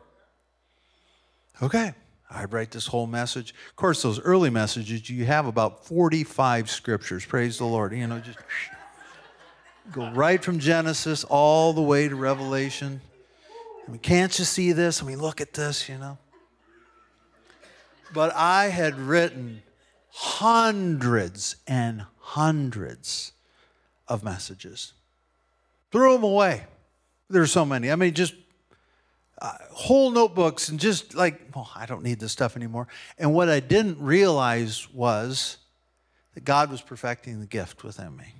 Okay, 1.62 1.94
I 2.30 2.44
write 2.46 2.70
this 2.70 2.86
whole 2.86 3.06
message. 3.06 3.54
Of 3.70 3.76
course, 3.76 4.02
those 4.02 4.20
early 4.20 4.50
messages, 4.50 5.08
you 5.08 5.24
have 5.26 5.46
about 5.46 5.86
45 5.86 6.68
scriptures. 6.68 7.24
Praise 7.24 7.58
the 7.58 7.64
Lord. 7.64 7.92
You 7.92 8.06
know, 8.06 8.18
just 8.18 8.38
go 9.92 10.10
right 10.10 10.42
from 10.42 10.58
Genesis 10.58 11.24
all 11.24 11.72
the 11.72 11.82
way 11.82 12.08
to 12.08 12.16
Revelation. 12.16 13.00
I 13.86 13.90
mean, 13.90 14.00
can't 14.00 14.36
you 14.38 14.44
see 14.44 14.72
this? 14.72 15.02
I 15.02 15.06
mean, 15.06 15.20
look 15.20 15.40
at 15.40 15.54
this, 15.54 15.88
you 15.88 15.98
know. 15.98 16.18
But 18.12 18.34
I 18.34 18.66
had 18.66 18.98
written 18.98 19.62
hundreds 20.10 21.56
and 21.66 22.04
hundreds 22.18 23.32
of 24.08 24.22
messages, 24.22 24.92
threw 25.90 26.12
them 26.12 26.24
away. 26.24 26.66
There's 27.32 27.50
so 27.50 27.64
many. 27.64 27.90
I 27.90 27.96
mean, 27.96 28.12
just 28.12 28.34
uh, 29.40 29.52
whole 29.70 30.10
notebooks 30.10 30.68
and 30.68 30.78
just 30.78 31.14
like, 31.14 31.40
well, 31.54 31.70
I 31.74 31.86
don't 31.86 32.02
need 32.02 32.20
this 32.20 32.30
stuff 32.30 32.56
anymore. 32.56 32.88
And 33.18 33.34
what 33.34 33.48
I 33.48 33.58
didn't 33.60 33.98
realize 34.00 34.88
was 34.92 35.56
that 36.34 36.44
God 36.44 36.70
was 36.70 36.80
perfecting 36.80 37.40
the 37.40 37.46
gift 37.46 37.82
within 37.82 38.16
me. 38.16 38.34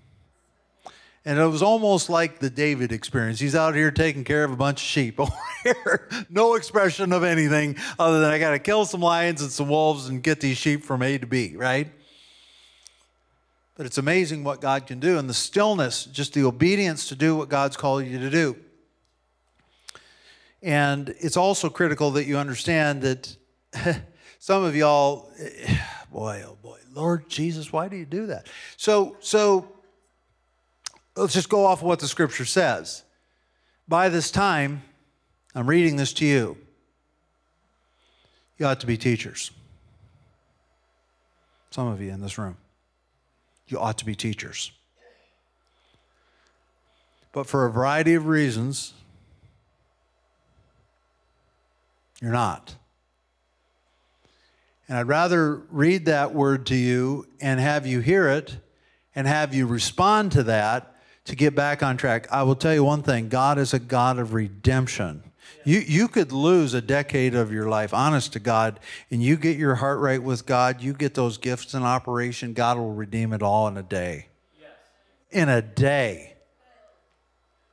And 1.25 1.39
it 1.39 1.47
was 1.47 1.63
almost 1.63 2.11
like 2.11 2.41
the 2.41 2.51
David 2.51 2.93
experience. 2.93 3.41
He's 3.41 3.55
out 3.55 3.75
here 3.75 3.91
taking 3.91 4.25
care 4.25 4.45
of 4.45 4.53
a 4.53 4.57
bunch 4.57 4.81
of 4.81 4.87
sheep 4.87 5.19
over 5.21 5.33
here. 5.63 6.09
no 6.29 6.55
expression 6.55 7.13
of 7.13 7.25
anything 7.25 7.77
other 7.99 8.21
than 8.21 8.31
I 8.31 8.39
got 8.39 8.51
to 8.51 8.59
kill 8.59 8.85
some 8.85 9.01
lions 9.01 9.41
and 9.41 9.51
some 9.51 9.69
wolves 9.69 10.09
and 10.09 10.23
get 10.23 10.41
these 10.41 10.59
sheep 10.59 10.85
from 10.85 11.03
A 11.03 11.17
to 11.19 11.27
B, 11.27 11.57
right? 11.57 11.91
But 13.75 13.87
it's 13.87 13.99
amazing 13.99 14.45
what 14.45 14.61
God 14.61 14.87
can 14.87 15.01
do 15.01 15.19
and 15.19 15.31
the 15.31 15.35
stillness, 15.35 16.05
just 16.05 16.35
the 16.35 16.45
obedience 16.45 17.09
to 17.09 17.15
do 17.15 17.35
what 17.35 17.49
God's 17.49 17.77
called 17.77 18.05
you 18.05 18.19
to 18.19 18.31
do. 18.31 18.57
And 20.63 21.15
it's 21.19 21.37
also 21.37 21.69
critical 21.69 22.13
that 22.13 22.25
you 22.25 22.39
understand 22.39 23.03
that 23.03 23.37
some 24.39 24.63
of 24.63 24.77
y'all, 24.77 25.31
boy, 26.13 26.45
oh 26.47 26.57
boy, 26.63 26.79
Lord 26.95 27.29
Jesus, 27.29 27.73
why 27.73 27.89
do 27.89 27.97
you 27.97 28.05
do 28.05 28.27
that? 28.27 28.47
So, 28.77 29.17
so 29.21 29.73
let's 31.17 31.33
just 31.33 31.49
go 31.49 31.65
off 31.65 31.81
of 31.81 31.87
what 31.87 31.99
the 31.99 32.09
scripture 32.09 32.45
says. 32.45 33.03
By 33.89 34.09
this 34.09 34.31
time, 34.31 34.83
I'm 35.55 35.67
reading 35.67 35.97
this 35.97 36.13
to 36.15 36.27
you. 36.27 36.57
You 38.59 38.67
ought 38.67 38.81
to 38.81 38.87
be 38.87 38.97
teachers. 38.97 39.51
Some 41.71 41.89
of 41.89 42.01
you 42.01 42.11
in 42.11 42.21
this 42.21 42.39
room. 42.39 42.57
You 43.67 43.81
ought 43.81 43.99
to 43.99 44.05
be 44.05 44.15
teachers. 44.15 44.73
But 47.33 47.47
for 47.47 47.65
a 47.65 47.71
variety 47.71 48.15
of 48.15 48.27
reasons, 48.27 48.93
you're 52.23 52.31
not. 52.31 52.77
And 54.89 54.97
I'd 54.97 55.09
rather 55.09 55.57
read 55.71 56.07
that 56.07 56.35
word 56.35 56.67
to 56.67 56.77
you 56.77 57.27
and 57.41 57.59
have 57.59 57.87
you 57.87 58.01
hear 58.01 58.29
it 58.29 58.57
and 59.15 59.27
have 59.27 59.55
you 59.55 59.67
respond 59.67 60.33
to 60.33 60.45
that 60.45 60.97
to 61.25 61.37
get 61.37 61.55
back 61.55 61.83
on 61.83 61.97
track. 61.97 62.31
I 62.31 62.45
will 62.45 62.55
tell 62.55 62.73
you 62.73 62.85
one 62.85 63.03
thing 63.03 63.29
God 63.29 63.59
is 63.59 63.75
a 63.75 63.79
God 63.79 64.19
of 64.19 64.35
redemption. 64.35 65.25
You, 65.65 65.79
you 65.81 66.09
could 66.09 66.33
lose 66.33 66.75
a 66.75 66.81
decade 66.81 67.35
of 67.35 67.53
your 67.53 67.69
life, 67.69 67.93
honest 67.93 68.33
to 68.35 68.41
God, 68.41 68.81
and 69.11 69.23
you 69.23 69.37
get 69.37 69.57
your 69.57 69.77
heart 69.77 69.99
right 70.01 70.23
with 70.23 70.47
God, 70.47 70.81
you 70.81 70.93
get 70.93 71.15
those 71.15 71.39
gifts 71.39 71.75
in 71.75 71.83
operation, 71.83 72.53
God 72.53 72.79
will 72.79 72.95
redeem 72.95 73.33
it 73.33 73.43
all 73.43 73.69
in 73.69 73.77
a 73.77 73.83
day. 73.83 74.27
Yes. 74.61 74.71
In 75.31 75.49
a 75.49 75.63
day. 75.63 76.32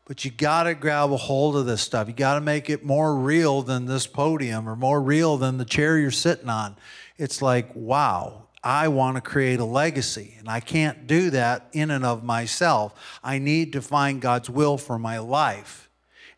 But 0.10 0.26
you 0.26 0.32
got 0.32 0.64
to 0.64 0.74
grab 0.74 1.12
a 1.12 1.18
hold 1.18 1.55
of 1.55 1.68
this 1.68 1.84
stuff. 1.84 2.07
You 2.07 2.16
got 2.16 2.34
to 2.34 2.41
make 2.41 2.68
it 2.68 2.84
more 2.84 3.16
real 3.16 3.62
than 3.62 3.86
this 3.86 4.07
podium 4.07 4.68
or 4.68 4.76
more 4.76 4.99
real 4.99 5.38
than 5.38 5.60
the 5.60 5.66
chair 5.66 5.99
you're 5.99 6.10
sitting 6.10 6.49
on. 6.49 6.78
It's 7.20 7.43
like, 7.43 7.70
wow, 7.76 8.47
I 8.64 8.88
want 8.88 9.18
to 9.18 9.22
create 9.22 9.60
a 9.60 9.66
legacy, 9.66 10.34
and 10.39 10.49
I 10.49 10.62
can't 10.62 11.05
do 11.05 11.30
that 11.30 11.68
in 11.74 11.91
and 11.91 12.03
of 12.03 12.24
myself. 12.24 13.20
I 13.24 13.38
need 13.38 13.72
to 13.74 13.84
find 13.84 14.20
God's 14.20 14.49
will 14.49 14.80
for 14.80 14.97
my 14.97 15.20
life 15.20 15.89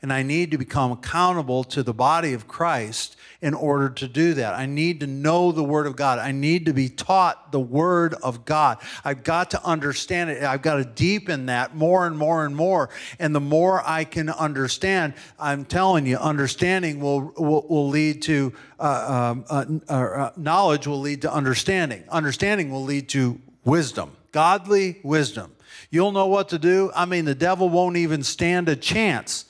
and 0.02 0.12
I 0.12 0.24
need 0.24 0.52
to 0.52 0.58
become 0.58 0.92
accountable 0.92 1.64
to 1.66 1.84
the 1.84 1.94
body 1.94 2.34
of 2.34 2.48
Christ 2.48 3.16
in 3.42 3.54
order 3.54 3.90
to 3.90 4.08
do 4.08 4.36
that. 4.36 4.54
I 4.54 4.66
need 4.66 5.00
to 5.00 5.08
know 5.08 5.52
the 5.52 5.64
Word 5.64 5.88
of 5.88 5.96
God. 5.96 6.20
I 6.20 6.32
need 6.32 6.68
to 6.68 6.74
be 6.74 6.90
taught 6.90 7.52
the 7.52 7.60
Word 7.60 8.14
of 8.16 8.46
God. 8.46 8.78
I've 9.04 9.24
got 9.24 9.52
to 9.52 9.66
understand 9.66 10.30
it. 10.30 10.44
I've 10.44 10.62
got 10.62 10.76
to 10.76 10.86
deepen 10.86 11.48
that 11.48 11.76
more 11.76 12.06
and 12.06 12.18
more 12.18 12.46
and 12.46 12.56
more. 12.56 12.90
And 13.20 13.34
the 13.34 13.40
more 13.40 13.82
I 13.86 14.04
can 14.04 14.30
understand, 14.30 15.14
I'm 15.40 15.66
telling 15.66 16.06
you, 16.06 16.18
understanding 16.18 17.00
will, 17.00 17.34
will, 17.38 17.66
will 17.68 17.90
lead 17.90 18.22
to 18.24 18.54
uh, 18.80 19.32
um, 19.32 19.46
uh, 19.50 19.66
uh, 19.90 19.94
uh 19.94 20.32
knowledge, 20.38 20.88
will 20.88 21.02
lead 21.02 21.24
to 21.24 21.34
understanding. 21.34 22.04
Understanding 22.10 22.72
will 22.72 22.84
lead 22.84 23.10
to 23.10 23.40
wisdom, 23.66 24.12
godly 24.32 25.00
wisdom. 25.04 25.56
You'll 25.90 26.12
know 26.12 26.28
what 26.28 26.50
to 26.50 26.60
do. 26.60 26.92
I 26.96 27.06
mean, 27.06 27.26
the 27.26 27.36
devil 27.36 27.70
won't 27.70 27.98
even 27.98 28.24
stand 28.24 28.70
a 28.70 28.76
chance 28.76 29.46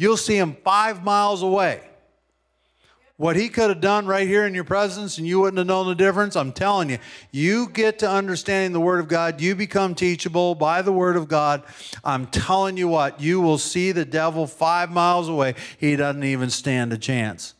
You'll 0.00 0.16
see 0.16 0.38
him 0.38 0.56
five 0.64 1.04
miles 1.04 1.42
away. 1.42 1.82
What 3.20 3.36
he 3.36 3.50
could 3.50 3.68
have 3.68 3.82
done 3.82 4.06
right 4.06 4.26
here 4.26 4.46
in 4.46 4.54
your 4.54 4.64
presence 4.64 5.18
and 5.18 5.26
you 5.26 5.40
wouldn't 5.40 5.58
have 5.58 5.66
known 5.66 5.86
the 5.86 5.94
difference, 5.94 6.36
I'm 6.36 6.52
telling 6.52 6.88
you, 6.88 6.96
you 7.30 7.68
get 7.68 7.98
to 7.98 8.08
understanding 8.08 8.72
the 8.72 8.80
Word 8.80 8.98
of 8.98 9.08
God, 9.08 9.42
you 9.42 9.54
become 9.54 9.94
teachable 9.94 10.54
by 10.54 10.80
the 10.80 10.90
Word 10.90 11.18
of 11.18 11.28
God. 11.28 11.62
I'm 12.02 12.28
telling 12.28 12.78
you 12.78 12.88
what, 12.88 13.20
you 13.20 13.42
will 13.42 13.58
see 13.58 13.92
the 13.92 14.06
devil 14.06 14.46
five 14.46 14.90
miles 14.90 15.28
away. 15.28 15.54
He 15.76 15.96
doesn't 15.96 16.24
even 16.24 16.48
stand 16.48 16.94
a 16.94 16.96
chance. 16.96 17.52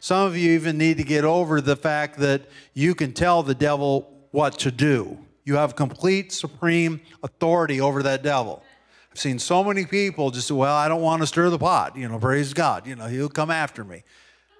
Some 0.00 0.26
of 0.26 0.36
you 0.36 0.52
even 0.52 0.76
need 0.76 0.98
to 0.98 1.02
get 1.02 1.24
over 1.24 1.62
the 1.62 1.76
fact 1.76 2.18
that 2.18 2.42
you 2.74 2.94
can 2.94 3.14
tell 3.14 3.42
the 3.42 3.54
devil 3.54 4.28
what 4.32 4.58
to 4.58 4.70
do. 4.70 5.16
You 5.46 5.54
have 5.54 5.76
complete 5.76 6.30
supreme 6.30 7.00
authority 7.22 7.80
over 7.80 8.02
that 8.02 8.22
devil. 8.22 8.62
I've 9.10 9.18
seen 9.18 9.38
so 9.38 9.64
many 9.64 9.86
people 9.86 10.30
just 10.30 10.48
say, 10.48 10.54
well, 10.54 10.76
I 10.76 10.88
don't 10.88 11.00
want 11.00 11.22
to 11.22 11.26
stir 11.26 11.48
the 11.48 11.58
pot. 11.58 11.96
You 11.96 12.06
know, 12.06 12.18
praise 12.18 12.52
God. 12.52 12.86
You 12.86 12.96
know, 12.96 13.06
he'll 13.06 13.30
come 13.30 13.50
after 13.50 13.82
me. 13.82 14.02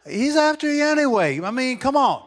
He's 0.09 0.37
after 0.37 0.73
you 0.73 0.85
anyway. 0.85 1.41
I 1.41 1.51
mean, 1.51 1.79
come 1.79 1.97
on. 1.97 2.23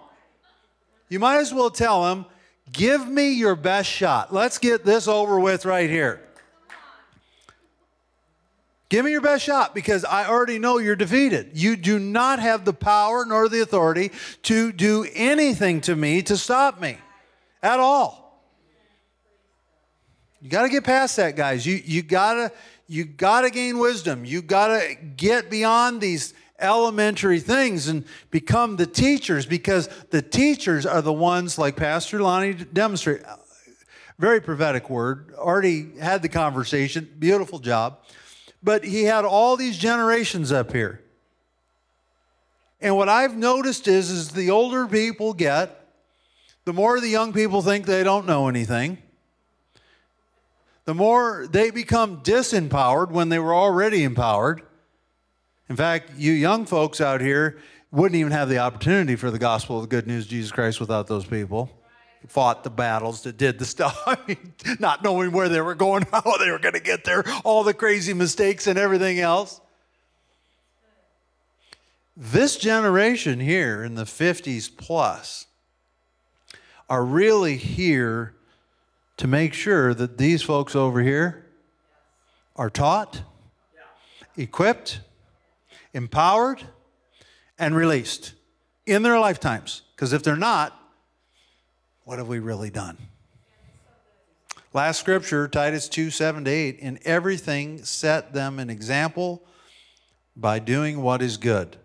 You 1.10 1.20
might 1.20 1.38
as 1.40 1.54
well 1.54 1.70
tell 1.70 2.12
him, 2.12 2.26
give 2.72 3.08
me 3.08 3.32
your 3.32 3.56
best 3.56 3.90
shot. 3.90 4.34
Let's 4.34 4.58
get 4.58 4.86
this 4.86 5.08
over 5.08 5.40
with 5.40 5.66
right 5.66 5.90
here. 5.90 6.22
Give 8.90 9.06
me 9.06 9.12
your 9.12 9.22
best 9.22 9.44
shot 9.44 9.76
because 9.76 10.04
I 10.04 10.26
already 10.26 10.58
know 10.58 10.80
you're 10.80 10.96
defeated. 10.96 11.52
You 11.54 11.76
do 11.76 12.00
not 12.00 12.40
have 12.40 12.66
the 12.66 12.74
power 12.74 13.24
nor 13.24 13.48
the 13.48 13.62
authority 13.62 14.12
to 14.44 14.72
do 14.72 15.08
anything 15.14 15.82
to 15.82 15.96
me 15.96 16.24
to 16.24 16.36
stop 16.36 16.82
me 16.82 16.98
at 17.62 17.80
all. 17.80 18.44
You 20.42 20.50
got 20.50 20.64
to 20.64 20.70
get 20.70 20.84
past 20.84 21.18
that, 21.18 21.36
guys. 21.36 21.66
You 21.66 21.82
you 21.86 22.02
gotta 22.02 22.52
you 22.88 23.06
gotta 23.06 23.52
gain 23.52 23.78
wisdom. 23.78 24.26
You 24.26 24.42
gotta 24.42 24.96
get 25.16 25.52
beyond 25.52 26.02
these 26.02 26.34
elementary 26.60 27.40
things 27.40 27.88
and 27.88 28.04
become 28.32 28.76
the 28.76 28.86
teachers 28.86 29.46
because 29.46 29.88
the 30.10 30.22
teachers 30.22 30.86
are 30.86 31.02
the 31.02 31.14
ones 31.14 31.58
like 31.58 31.76
Pastor 31.76 32.22
Lonnie 32.22 32.54
demonstrated. 32.54 33.26
Very 34.18 34.42
prophetic 34.42 34.90
word. 34.90 35.34
Already 35.36 35.98
had 36.00 36.22
the 36.22 36.30
conversation. 36.30 37.10
Beautiful 37.20 37.60
job. 37.60 38.00
But 38.62 38.84
he 38.84 39.04
had 39.04 39.24
all 39.24 39.56
these 39.56 39.78
generations 39.78 40.52
up 40.52 40.74
here. 40.74 41.02
And 42.82 42.96
what 42.96 43.10
I've 43.10 43.36
noticed 43.36 43.88
is, 43.88 44.10
is 44.10 44.30
the 44.30 44.50
older 44.50 44.88
people 44.88 45.34
get, 45.34 45.88
the 46.66 46.74
more 46.74 47.00
the 47.00 47.08
young 47.08 47.34
people 47.34 47.62
think 47.62 47.86
they 47.86 48.04
don't 48.04 48.26
know 48.26 48.48
anything 48.48 48.98
the 50.90 50.96
more 50.96 51.46
they 51.48 51.70
become 51.70 52.18
disempowered 52.24 53.12
when 53.12 53.30
they 53.30 53.38
were 53.38 53.54
already 53.54 54.04
empowered. 54.04 54.64
In 55.70 55.76
fact, 55.76 56.12
you 56.18 56.32
young 56.32 56.66
folks 56.66 57.00
out 57.00 57.22
here 57.22 57.60
wouldn't 57.92 58.20
even 58.20 58.32
have 58.32 58.50
the 58.50 58.58
opportunity 58.58 59.16
for 59.16 59.30
the 59.32 59.40
gospel 59.40 59.78
of 59.78 59.84
the 59.84 59.88
good 59.88 60.08
news 60.08 60.26
of 60.26 60.32
Jesus 60.32 60.52
Christ 60.52 60.80
without 60.80 61.08
those 61.08 61.26
people. 61.26 61.70
Fought 62.28 62.64
the 62.64 62.70
battles 62.70 63.22
that 63.24 63.38
did 63.38 63.60
the 63.60 63.66
stuff. 63.66 64.02
I 64.08 64.18
mean, 64.28 64.54
not 64.80 65.04
knowing 65.04 65.32
where 65.32 65.48
they 65.48 65.62
were 65.62 65.76
going, 65.76 66.06
how 66.12 66.38
they 66.38 66.52
were 66.52 66.60
going 66.60 66.74
to 66.74 66.82
get 66.82 67.06
there, 67.06 67.24
all 67.44 67.64
the 67.64 67.74
crazy 67.74 68.14
mistakes 68.14 68.68
and 68.68 68.78
everything 68.78 69.20
else. 69.20 69.62
This 72.18 72.58
generation 72.58 73.40
here 73.40 73.84
in 73.84 73.96
the 73.96 74.04
50s 74.04 74.70
plus 74.76 75.48
are 76.90 77.06
really 77.06 77.56
here 77.56 78.34
to 79.18 79.28
make 79.28 79.54
sure 79.54 79.94
that 79.94 80.18
these 80.18 80.42
folks 80.42 80.76
over 80.76 81.02
here 81.02 81.46
are 82.58 82.70
taught, 82.70 83.22
equipped, 84.36 85.00
empowered, 85.94 86.64
and 87.58 87.76
released 87.76 88.34
in 88.86 89.04
their 89.04 89.20
lifetimes. 89.20 89.82
Because 89.96 90.14
if 90.14 90.24
they're 90.24 90.36
not, 90.36 90.80
what 92.04 92.18
have 92.18 92.28
we 92.28 92.40
really 92.40 92.70
done? 92.70 92.98
Last 94.74 95.00
scripture, 95.00 95.48
Titus 95.48 95.90
2 95.90 96.10
7 96.10 96.46
to 96.46 96.52
8. 96.52 96.80
In 96.80 97.00
everything, 97.04 97.84
set 97.84 98.34
them 98.34 98.60
an 98.60 98.70
example 98.70 99.44
by 100.36 100.60
doing 100.60 101.02
what 101.02 101.22
is 101.22 101.38
good. 101.38 101.78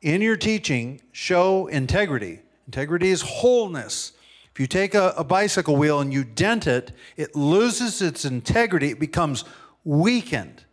In 0.00 0.22
your 0.22 0.36
teaching, 0.36 1.00
show 1.12 1.66
integrity. 1.66 2.40
Integrity 2.66 3.10
is 3.10 3.22
wholeness 3.22 4.12
if 4.58 4.62
you 4.62 4.66
take 4.66 4.96
a, 4.96 5.14
a 5.16 5.22
bicycle 5.22 5.76
wheel 5.76 6.00
and 6.00 6.12
you 6.12 6.24
dent 6.24 6.66
it, 6.66 6.90
it 7.16 7.36
loses 7.36 8.02
its 8.02 8.24
integrity, 8.24 8.90
it 8.90 8.98
becomes 8.98 9.44
weakened. 9.84 10.64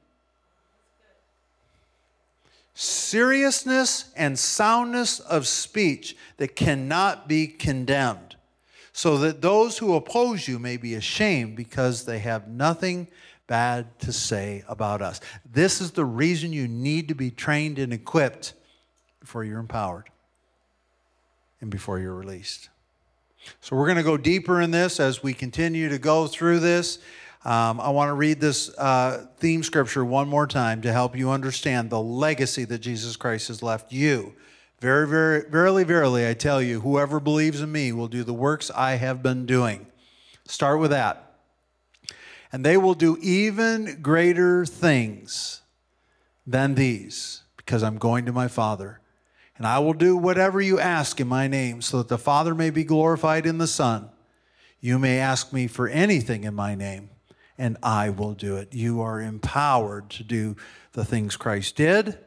Seriousness 2.77 4.11
and 4.17 4.37
soundness 4.37 5.21
of 5.21 5.47
speech 5.47 6.15
that 6.37 6.57
cannot 6.57 7.27
be 7.27 7.47
condemned, 7.47 8.35
so 8.91 9.17
that 9.19 9.41
those 9.41 9.77
who 9.77 9.95
oppose 9.95 10.47
you 10.47 10.59
may 10.59 10.75
be 10.75 10.93
ashamed 10.93 11.55
because 11.55 12.03
they 12.03 12.19
have 12.19 12.49
nothing 12.49 13.07
bad 13.47 13.97
to 13.99 14.11
say 14.11 14.63
about 14.67 15.01
us. 15.01 15.21
This 15.49 15.79
is 15.79 15.91
the 15.91 16.03
reason 16.03 16.51
you 16.51 16.67
need 16.67 17.07
to 17.07 17.15
be 17.15 17.31
trained 17.31 17.79
and 17.79 17.93
equipped 17.93 18.53
before 19.21 19.45
you're 19.45 19.59
empowered 19.59 20.09
and 21.61 21.69
before 21.69 21.99
you're 21.99 22.13
released. 22.13 22.69
So 23.61 23.75
we're 23.75 23.85
going 23.85 23.97
to 23.97 24.03
go 24.03 24.17
deeper 24.17 24.59
in 24.59 24.71
this 24.71 24.99
as 24.99 25.23
we 25.23 25.33
continue 25.33 25.87
to 25.89 25.97
go 25.97 26.27
through 26.27 26.59
this. 26.59 26.99
Um, 27.45 27.79
I 27.79 27.89
want 27.89 28.09
to 28.09 28.15
read 28.15 28.41
this 28.41 28.75
uh, 28.75 29.27
theme 29.37 29.61
scripture 29.61 30.03
one 30.03 30.27
more 30.27 30.47
time 30.47 30.81
to 30.81 30.91
help 30.91 31.15
you 31.15 31.29
understand 31.29 31.91
the 31.91 32.01
legacy 32.01 32.65
that 32.65 32.79
Jesus 32.79 33.15
Christ 33.15 33.49
has 33.49 33.61
left 33.61 33.93
you. 33.93 34.33
Very, 34.79 35.07
very, 35.07 35.47
verily, 35.47 35.83
verily, 35.83 36.27
I 36.27 36.33
tell 36.33 36.59
you, 36.59 36.81
whoever 36.81 37.19
believes 37.19 37.61
in 37.61 37.71
me 37.71 37.91
will 37.91 38.07
do 38.07 38.23
the 38.23 38.33
works 38.33 38.71
I 38.71 38.95
have 38.95 39.21
been 39.21 39.45
doing. 39.45 39.85
Start 40.45 40.79
with 40.79 40.89
that. 40.89 41.35
And 42.51 42.65
they 42.65 42.77
will 42.77 42.95
do 42.95 43.17
even 43.21 43.99
greater 44.01 44.65
things 44.65 45.61
than 46.47 46.73
these, 46.73 47.43
because 47.57 47.83
I'm 47.83 47.97
going 47.97 48.25
to 48.25 48.33
my 48.33 48.47
Father. 48.47 49.01
And 49.57 49.67
I 49.67 49.79
will 49.79 49.93
do 49.93 50.17
whatever 50.17 50.59
you 50.59 50.79
ask 50.79 51.21
in 51.21 51.27
my 51.27 51.47
name, 51.47 51.83
so 51.83 51.99
that 51.99 52.07
the 52.07 52.17
Father 52.17 52.55
may 52.55 52.71
be 52.71 52.83
glorified 52.83 53.45
in 53.45 53.59
the 53.59 53.67
Son. 53.67 54.09
You 54.81 54.97
may 54.97 55.19
ask 55.19 55.53
me 55.53 55.67
for 55.67 55.87
anything 55.87 56.43
in 56.43 56.53
my 56.55 56.75
name, 56.75 57.09
and 57.57 57.77
I 57.81 58.09
will 58.09 58.33
do 58.33 58.57
it. 58.57 58.73
You 58.73 59.01
are 59.01 59.21
empowered 59.21 60.09
to 60.11 60.23
do 60.23 60.55
the 60.93 61.05
things 61.05 61.35
Christ 61.37 61.75
did 61.75 62.17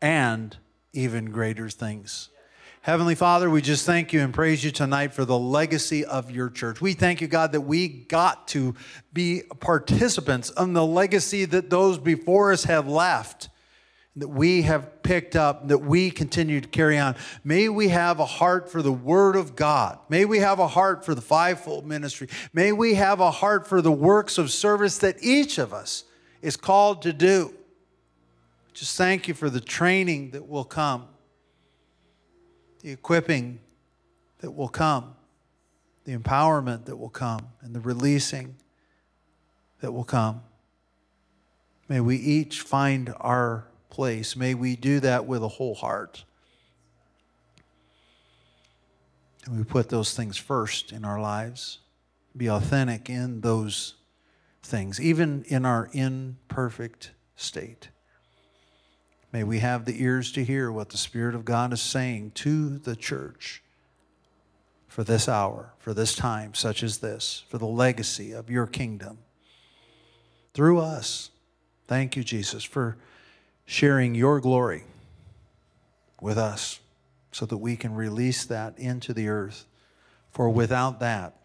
and 0.00 0.56
even 0.92 1.30
greater 1.30 1.68
things. 1.68 2.28
Heavenly 2.82 3.14
Father, 3.14 3.48
we 3.48 3.62
just 3.62 3.86
thank 3.86 4.12
you 4.12 4.22
and 4.22 4.34
praise 4.34 4.64
you 4.64 4.72
tonight 4.72 5.14
for 5.14 5.24
the 5.24 5.38
legacy 5.38 6.04
of 6.04 6.32
your 6.32 6.50
church. 6.50 6.80
We 6.80 6.94
thank 6.94 7.20
you, 7.20 7.28
God, 7.28 7.52
that 7.52 7.60
we 7.60 7.86
got 7.86 8.48
to 8.48 8.74
be 9.12 9.42
participants 9.60 10.50
in 10.58 10.72
the 10.72 10.84
legacy 10.84 11.44
that 11.44 11.70
those 11.70 11.98
before 11.98 12.50
us 12.50 12.64
have 12.64 12.88
left, 12.88 13.50
that 14.16 14.28
we 14.28 14.62
have 14.62 15.02
picked 15.02 15.36
up, 15.36 15.68
that 15.68 15.78
we 15.78 16.10
continue 16.10 16.60
to 16.60 16.68
carry 16.68 16.98
on. 16.98 17.16
May 17.44 17.68
we 17.68 17.88
have 17.88 18.20
a 18.20 18.26
heart 18.26 18.70
for 18.70 18.82
the 18.82 18.92
Word 18.92 19.36
of 19.36 19.56
God. 19.56 19.98
May 20.08 20.24
we 20.24 20.38
have 20.40 20.58
a 20.58 20.68
heart 20.68 21.04
for 21.04 21.14
the 21.14 21.22
fivefold 21.22 21.86
ministry. 21.86 22.28
May 22.52 22.72
we 22.72 22.94
have 22.94 23.20
a 23.20 23.30
heart 23.30 23.66
for 23.66 23.80
the 23.80 23.92
works 23.92 24.36
of 24.36 24.50
service 24.50 24.98
that 24.98 25.16
each 25.22 25.58
of 25.58 25.72
us 25.72 26.04
is 26.42 26.56
called 26.56 27.02
to 27.02 27.12
do. 27.12 27.54
Just 28.74 28.98
thank 28.98 29.28
you 29.28 29.34
for 29.34 29.48
the 29.48 29.60
training 29.60 30.32
that 30.32 30.46
will 30.46 30.64
come 30.64 31.08
the 32.82 32.90
equipping 32.90 33.60
that 34.40 34.50
will 34.50 34.68
come, 34.68 35.14
the 36.04 36.16
empowerment 36.16 36.84
that 36.84 36.96
will 36.96 37.08
come, 37.08 37.48
and 37.62 37.74
the 37.74 37.80
releasing 37.80 38.56
that 39.80 39.92
will 39.92 40.04
come. 40.04 40.42
May 41.88 42.00
we 42.00 42.16
each 42.16 42.60
find 42.60 43.14
our 43.20 43.68
place. 43.92 44.34
May 44.34 44.54
we 44.54 44.74
do 44.74 45.00
that 45.00 45.26
with 45.26 45.42
a 45.42 45.48
whole 45.48 45.74
heart. 45.74 46.24
And 49.44 49.58
we 49.58 49.64
put 49.64 49.90
those 49.90 50.14
things 50.14 50.38
first 50.38 50.92
in 50.92 51.04
our 51.04 51.20
lives, 51.20 51.78
be 52.36 52.48
authentic 52.48 53.10
in 53.10 53.42
those 53.42 53.94
things, 54.62 55.00
even 55.00 55.44
in 55.46 55.66
our 55.66 55.90
imperfect 55.92 57.12
state. 57.36 57.90
May 59.30 59.44
we 59.44 59.58
have 59.58 59.84
the 59.84 60.02
ears 60.02 60.32
to 60.32 60.44
hear 60.44 60.72
what 60.72 60.88
the 60.88 60.96
Spirit 60.96 61.34
of 61.34 61.44
God 61.44 61.72
is 61.72 61.82
saying 61.82 62.32
to 62.36 62.78
the 62.78 62.96
church 62.96 63.62
for 64.88 65.04
this 65.04 65.28
hour, 65.28 65.74
for 65.78 65.92
this 65.92 66.14
time, 66.14 66.54
such 66.54 66.82
as 66.82 66.98
this, 66.98 67.44
for 67.48 67.58
the 67.58 67.66
legacy 67.66 68.32
of 68.32 68.48
your 68.48 68.66
kingdom 68.66 69.18
through 70.54 70.78
us. 70.80 71.30
Thank 71.86 72.16
you, 72.16 72.24
Jesus, 72.24 72.64
for 72.64 72.96
sharing 73.72 74.14
your 74.14 74.38
glory 74.38 74.84
with 76.20 76.36
us 76.36 76.78
so 77.30 77.46
that 77.46 77.56
we 77.56 77.74
can 77.74 77.94
release 77.94 78.44
that 78.44 78.78
into 78.78 79.14
the 79.14 79.28
earth. 79.28 79.64
For 80.30 80.50
without 80.50 81.00
that, 81.00 81.36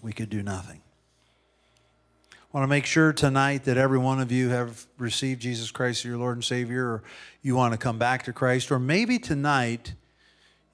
we 0.00 0.14
could 0.14 0.30
do 0.30 0.42
nothing. 0.42 0.80
I 2.32 2.36
want 2.52 2.64
to 2.64 2.68
make 2.68 2.86
sure 2.86 3.12
tonight 3.12 3.64
that 3.64 3.76
every 3.76 3.98
one 3.98 4.18
of 4.18 4.32
you 4.32 4.48
have 4.48 4.86
received 4.96 5.42
Jesus 5.42 5.70
Christ 5.70 6.00
as 6.00 6.04
your 6.06 6.16
Lord 6.16 6.38
and 6.38 6.44
Savior, 6.44 6.86
or 6.86 7.02
you 7.42 7.54
want 7.54 7.72
to 7.72 7.78
come 7.78 7.98
back 7.98 8.22
to 8.24 8.32
Christ, 8.32 8.72
or 8.72 8.78
maybe 8.78 9.18
tonight 9.18 9.92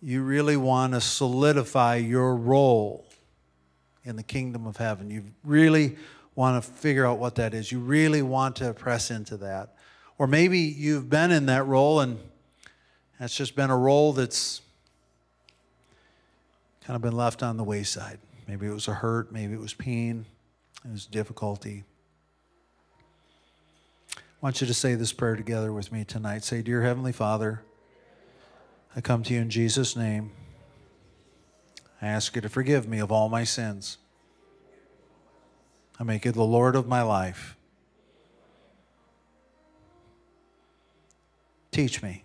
you 0.00 0.22
really 0.22 0.56
want 0.56 0.92
to 0.92 1.00
solidify 1.00 1.96
your 1.96 2.36
role 2.36 3.04
in 4.04 4.14
the 4.14 4.22
kingdom 4.22 4.64
of 4.64 4.76
heaven. 4.76 5.10
You 5.10 5.24
really 5.42 5.96
want 6.36 6.62
to 6.62 6.70
figure 6.70 7.04
out 7.04 7.18
what 7.18 7.34
that 7.34 7.52
is. 7.52 7.72
You 7.72 7.80
really 7.80 8.22
want 8.22 8.56
to 8.56 8.72
press 8.72 9.10
into 9.10 9.36
that. 9.38 9.74
Or 10.20 10.26
maybe 10.26 10.58
you've 10.58 11.08
been 11.08 11.30
in 11.30 11.46
that 11.46 11.66
role 11.66 12.00
and 12.00 12.18
that's 13.18 13.34
just 13.34 13.56
been 13.56 13.70
a 13.70 13.76
role 13.76 14.12
that's 14.12 14.60
kind 16.84 16.94
of 16.94 17.00
been 17.00 17.16
left 17.16 17.42
on 17.42 17.56
the 17.56 17.64
wayside. 17.64 18.18
Maybe 18.46 18.66
it 18.66 18.70
was 18.70 18.86
a 18.86 18.92
hurt, 18.92 19.32
maybe 19.32 19.54
it 19.54 19.60
was 19.60 19.72
pain 19.72 20.26
it 20.84 20.92
was 20.92 21.06
difficulty. 21.06 21.84
I 24.14 24.20
want 24.42 24.60
you 24.60 24.66
to 24.66 24.74
say 24.74 24.94
this 24.94 25.14
prayer 25.14 25.36
together 25.36 25.72
with 25.72 25.90
me 25.90 26.04
tonight. 26.04 26.44
Say, 26.44 26.60
Dear 26.60 26.82
Heavenly 26.82 27.12
Father, 27.12 27.62
I 28.94 29.00
come 29.00 29.22
to 29.22 29.32
you 29.32 29.40
in 29.40 29.48
Jesus' 29.48 29.96
name. 29.96 30.32
I 32.02 32.08
ask 32.08 32.36
you 32.36 32.42
to 32.42 32.50
forgive 32.50 32.86
me 32.86 32.98
of 32.98 33.10
all 33.10 33.30
my 33.30 33.44
sins. 33.44 33.96
I 35.98 36.04
make 36.04 36.26
you 36.26 36.32
the 36.32 36.42
Lord 36.42 36.76
of 36.76 36.86
my 36.86 37.00
life. 37.00 37.56
Teach 41.70 42.02
me, 42.02 42.24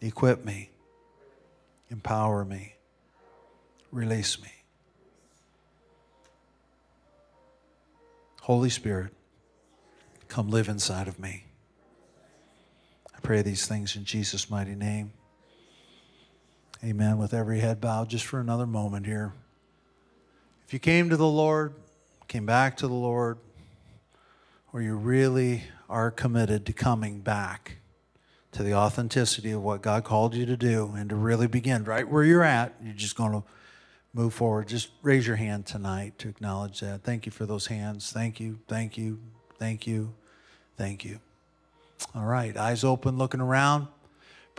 equip 0.00 0.44
me, 0.44 0.70
empower 1.90 2.44
me, 2.44 2.74
release 3.92 4.42
me. 4.42 4.50
Holy 8.42 8.70
Spirit, 8.70 9.12
come 10.26 10.50
live 10.50 10.68
inside 10.68 11.06
of 11.06 11.20
me. 11.20 11.44
I 13.14 13.20
pray 13.20 13.42
these 13.42 13.66
things 13.66 13.94
in 13.94 14.04
Jesus' 14.04 14.50
mighty 14.50 14.74
name. 14.74 15.12
Amen. 16.82 17.18
With 17.18 17.34
every 17.34 17.60
head 17.60 17.80
bowed, 17.80 18.08
just 18.08 18.24
for 18.24 18.40
another 18.40 18.66
moment 18.66 19.06
here. 19.06 19.34
If 20.66 20.72
you 20.72 20.78
came 20.78 21.10
to 21.10 21.16
the 21.16 21.28
Lord, 21.28 21.74
came 22.26 22.46
back 22.46 22.76
to 22.78 22.88
the 22.88 22.94
Lord, 22.94 23.38
or 24.72 24.80
you 24.80 24.96
really 24.96 25.64
are 25.88 26.10
committed 26.10 26.64
to 26.66 26.72
coming 26.72 27.20
back 27.20 27.76
to 28.52 28.62
the 28.62 28.74
authenticity 28.74 29.52
of 29.52 29.62
what 29.62 29.82
God 29.82 30.04
called 30.04 30.34
you 30.34 30.44
to 30.46 30.56
do 30.56 30.92
and 30.96 31.08
to 31.10 31.16
really 31.16 31.46
begin 31.46 31.84
right 31.84 32.08
where 32.08 32.24
you're 32.24 32.42
at, 32.42 32.74
you're 32.82 32.94
just 32.94 33.16
going 33.16 33.32
to 33.32 33.42
move 34.12 34.34
forward, 34.34 34.66
just 34.66 34.90
raise 35.02 35.26
your 35.26 35.36
hand 35.36 35.66
tonight 35.66 36.18
to 36.18 36.28
acknowledge 36.28 36.80
that. 36.80 37.02
Thank 37.02 37.26
you 37.26 37.32
for 37.32 37.46
those 37.46 37.68
hands. 37.68 38.10
Thank 38.10 38.40
you, 38.40 38.58
thank 38.66 38.98
you, 38.98 39.20
thank 39.58 39.86
you, 39.86 40.14
thank 40.76 41.04
you. 41.04 41.20
All 42.14 42.24
right, 42.24 42.56
eyes 42.56 42.82
open, 42.82 43.18
looking 43.18 43.40
around. 43.40 43.86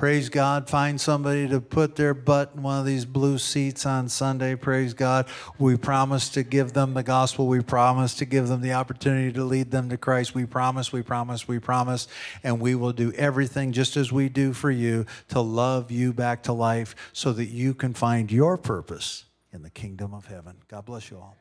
Praise 0.02 0.30
God. 0.30 0.68
Find 0.68 0.99
somebody 0.99 1.47
to 1.49 1.62
put 1.62 1.95
their 1.95 2.16
butt 2.16 2.54
in 2.56 2.64
one 2.64 2.80
of 2.80 2.88
these 2.88 3.06
blue 3.06 3.38
seats 3.38 3.86
on 3.86 4.10
Sunday. 4.10 4.56
Praise 4.56 4.95
God. 4.95 5.28
We 5.60 5.78
promise 5.78 6.28
to 6.30 6.41
give 6.41 6.74
them 6.74 6.95
the 6.95 7.04
gospel. 7.04 7.45
We 7.45 7.62
promise 7.62 8.16
to 8.16 8.26
give 8.26 8.47
them 8.47 8.62
the 8.62 8.74
opportunity 8.74 9.32
to 9.34 9.43
lead 9.43 9.70
them 9.70 9.89
to 9.89 9.97
Christ. 9.97 10.34
We 10.34 10.47
promise, 10.47 10.91
we 10.91 11.04
promise, 11.04 11.47
we 11.47 11.60
promise. 11.60 12.08
And 12.43 12.60
we 12.60 12.74
will 12.74 12.93
do 12.93 13.12
everything 13.12 13.74
just 13.74 13.95
as 13.95 14.12
we 14.12 14.28
do 14.28 14.54
for 14.54 14.72
you 14.72 15.06
to 15.28 15.39
love 15.39 15.91
you 15.91 16.14
back 16.14 16.41
to 16.43 16.52
life 16.52 16.95
so 17.14 17.32
that 17.34 17.49
you 17.49 17.76
can 17.76 17.93
find 17.93 18.32
your 18.32 18.58
purpose 18.58 19.26
in 19.54 19.62
the 19.62 19.70
kingdom 19.70 20.16
of 20.16 20.26
heaven. 20.26 20.56
God 20.68 20.84
bless 20.86 21.12
you 21.12 21.18
all. 21.18 21.38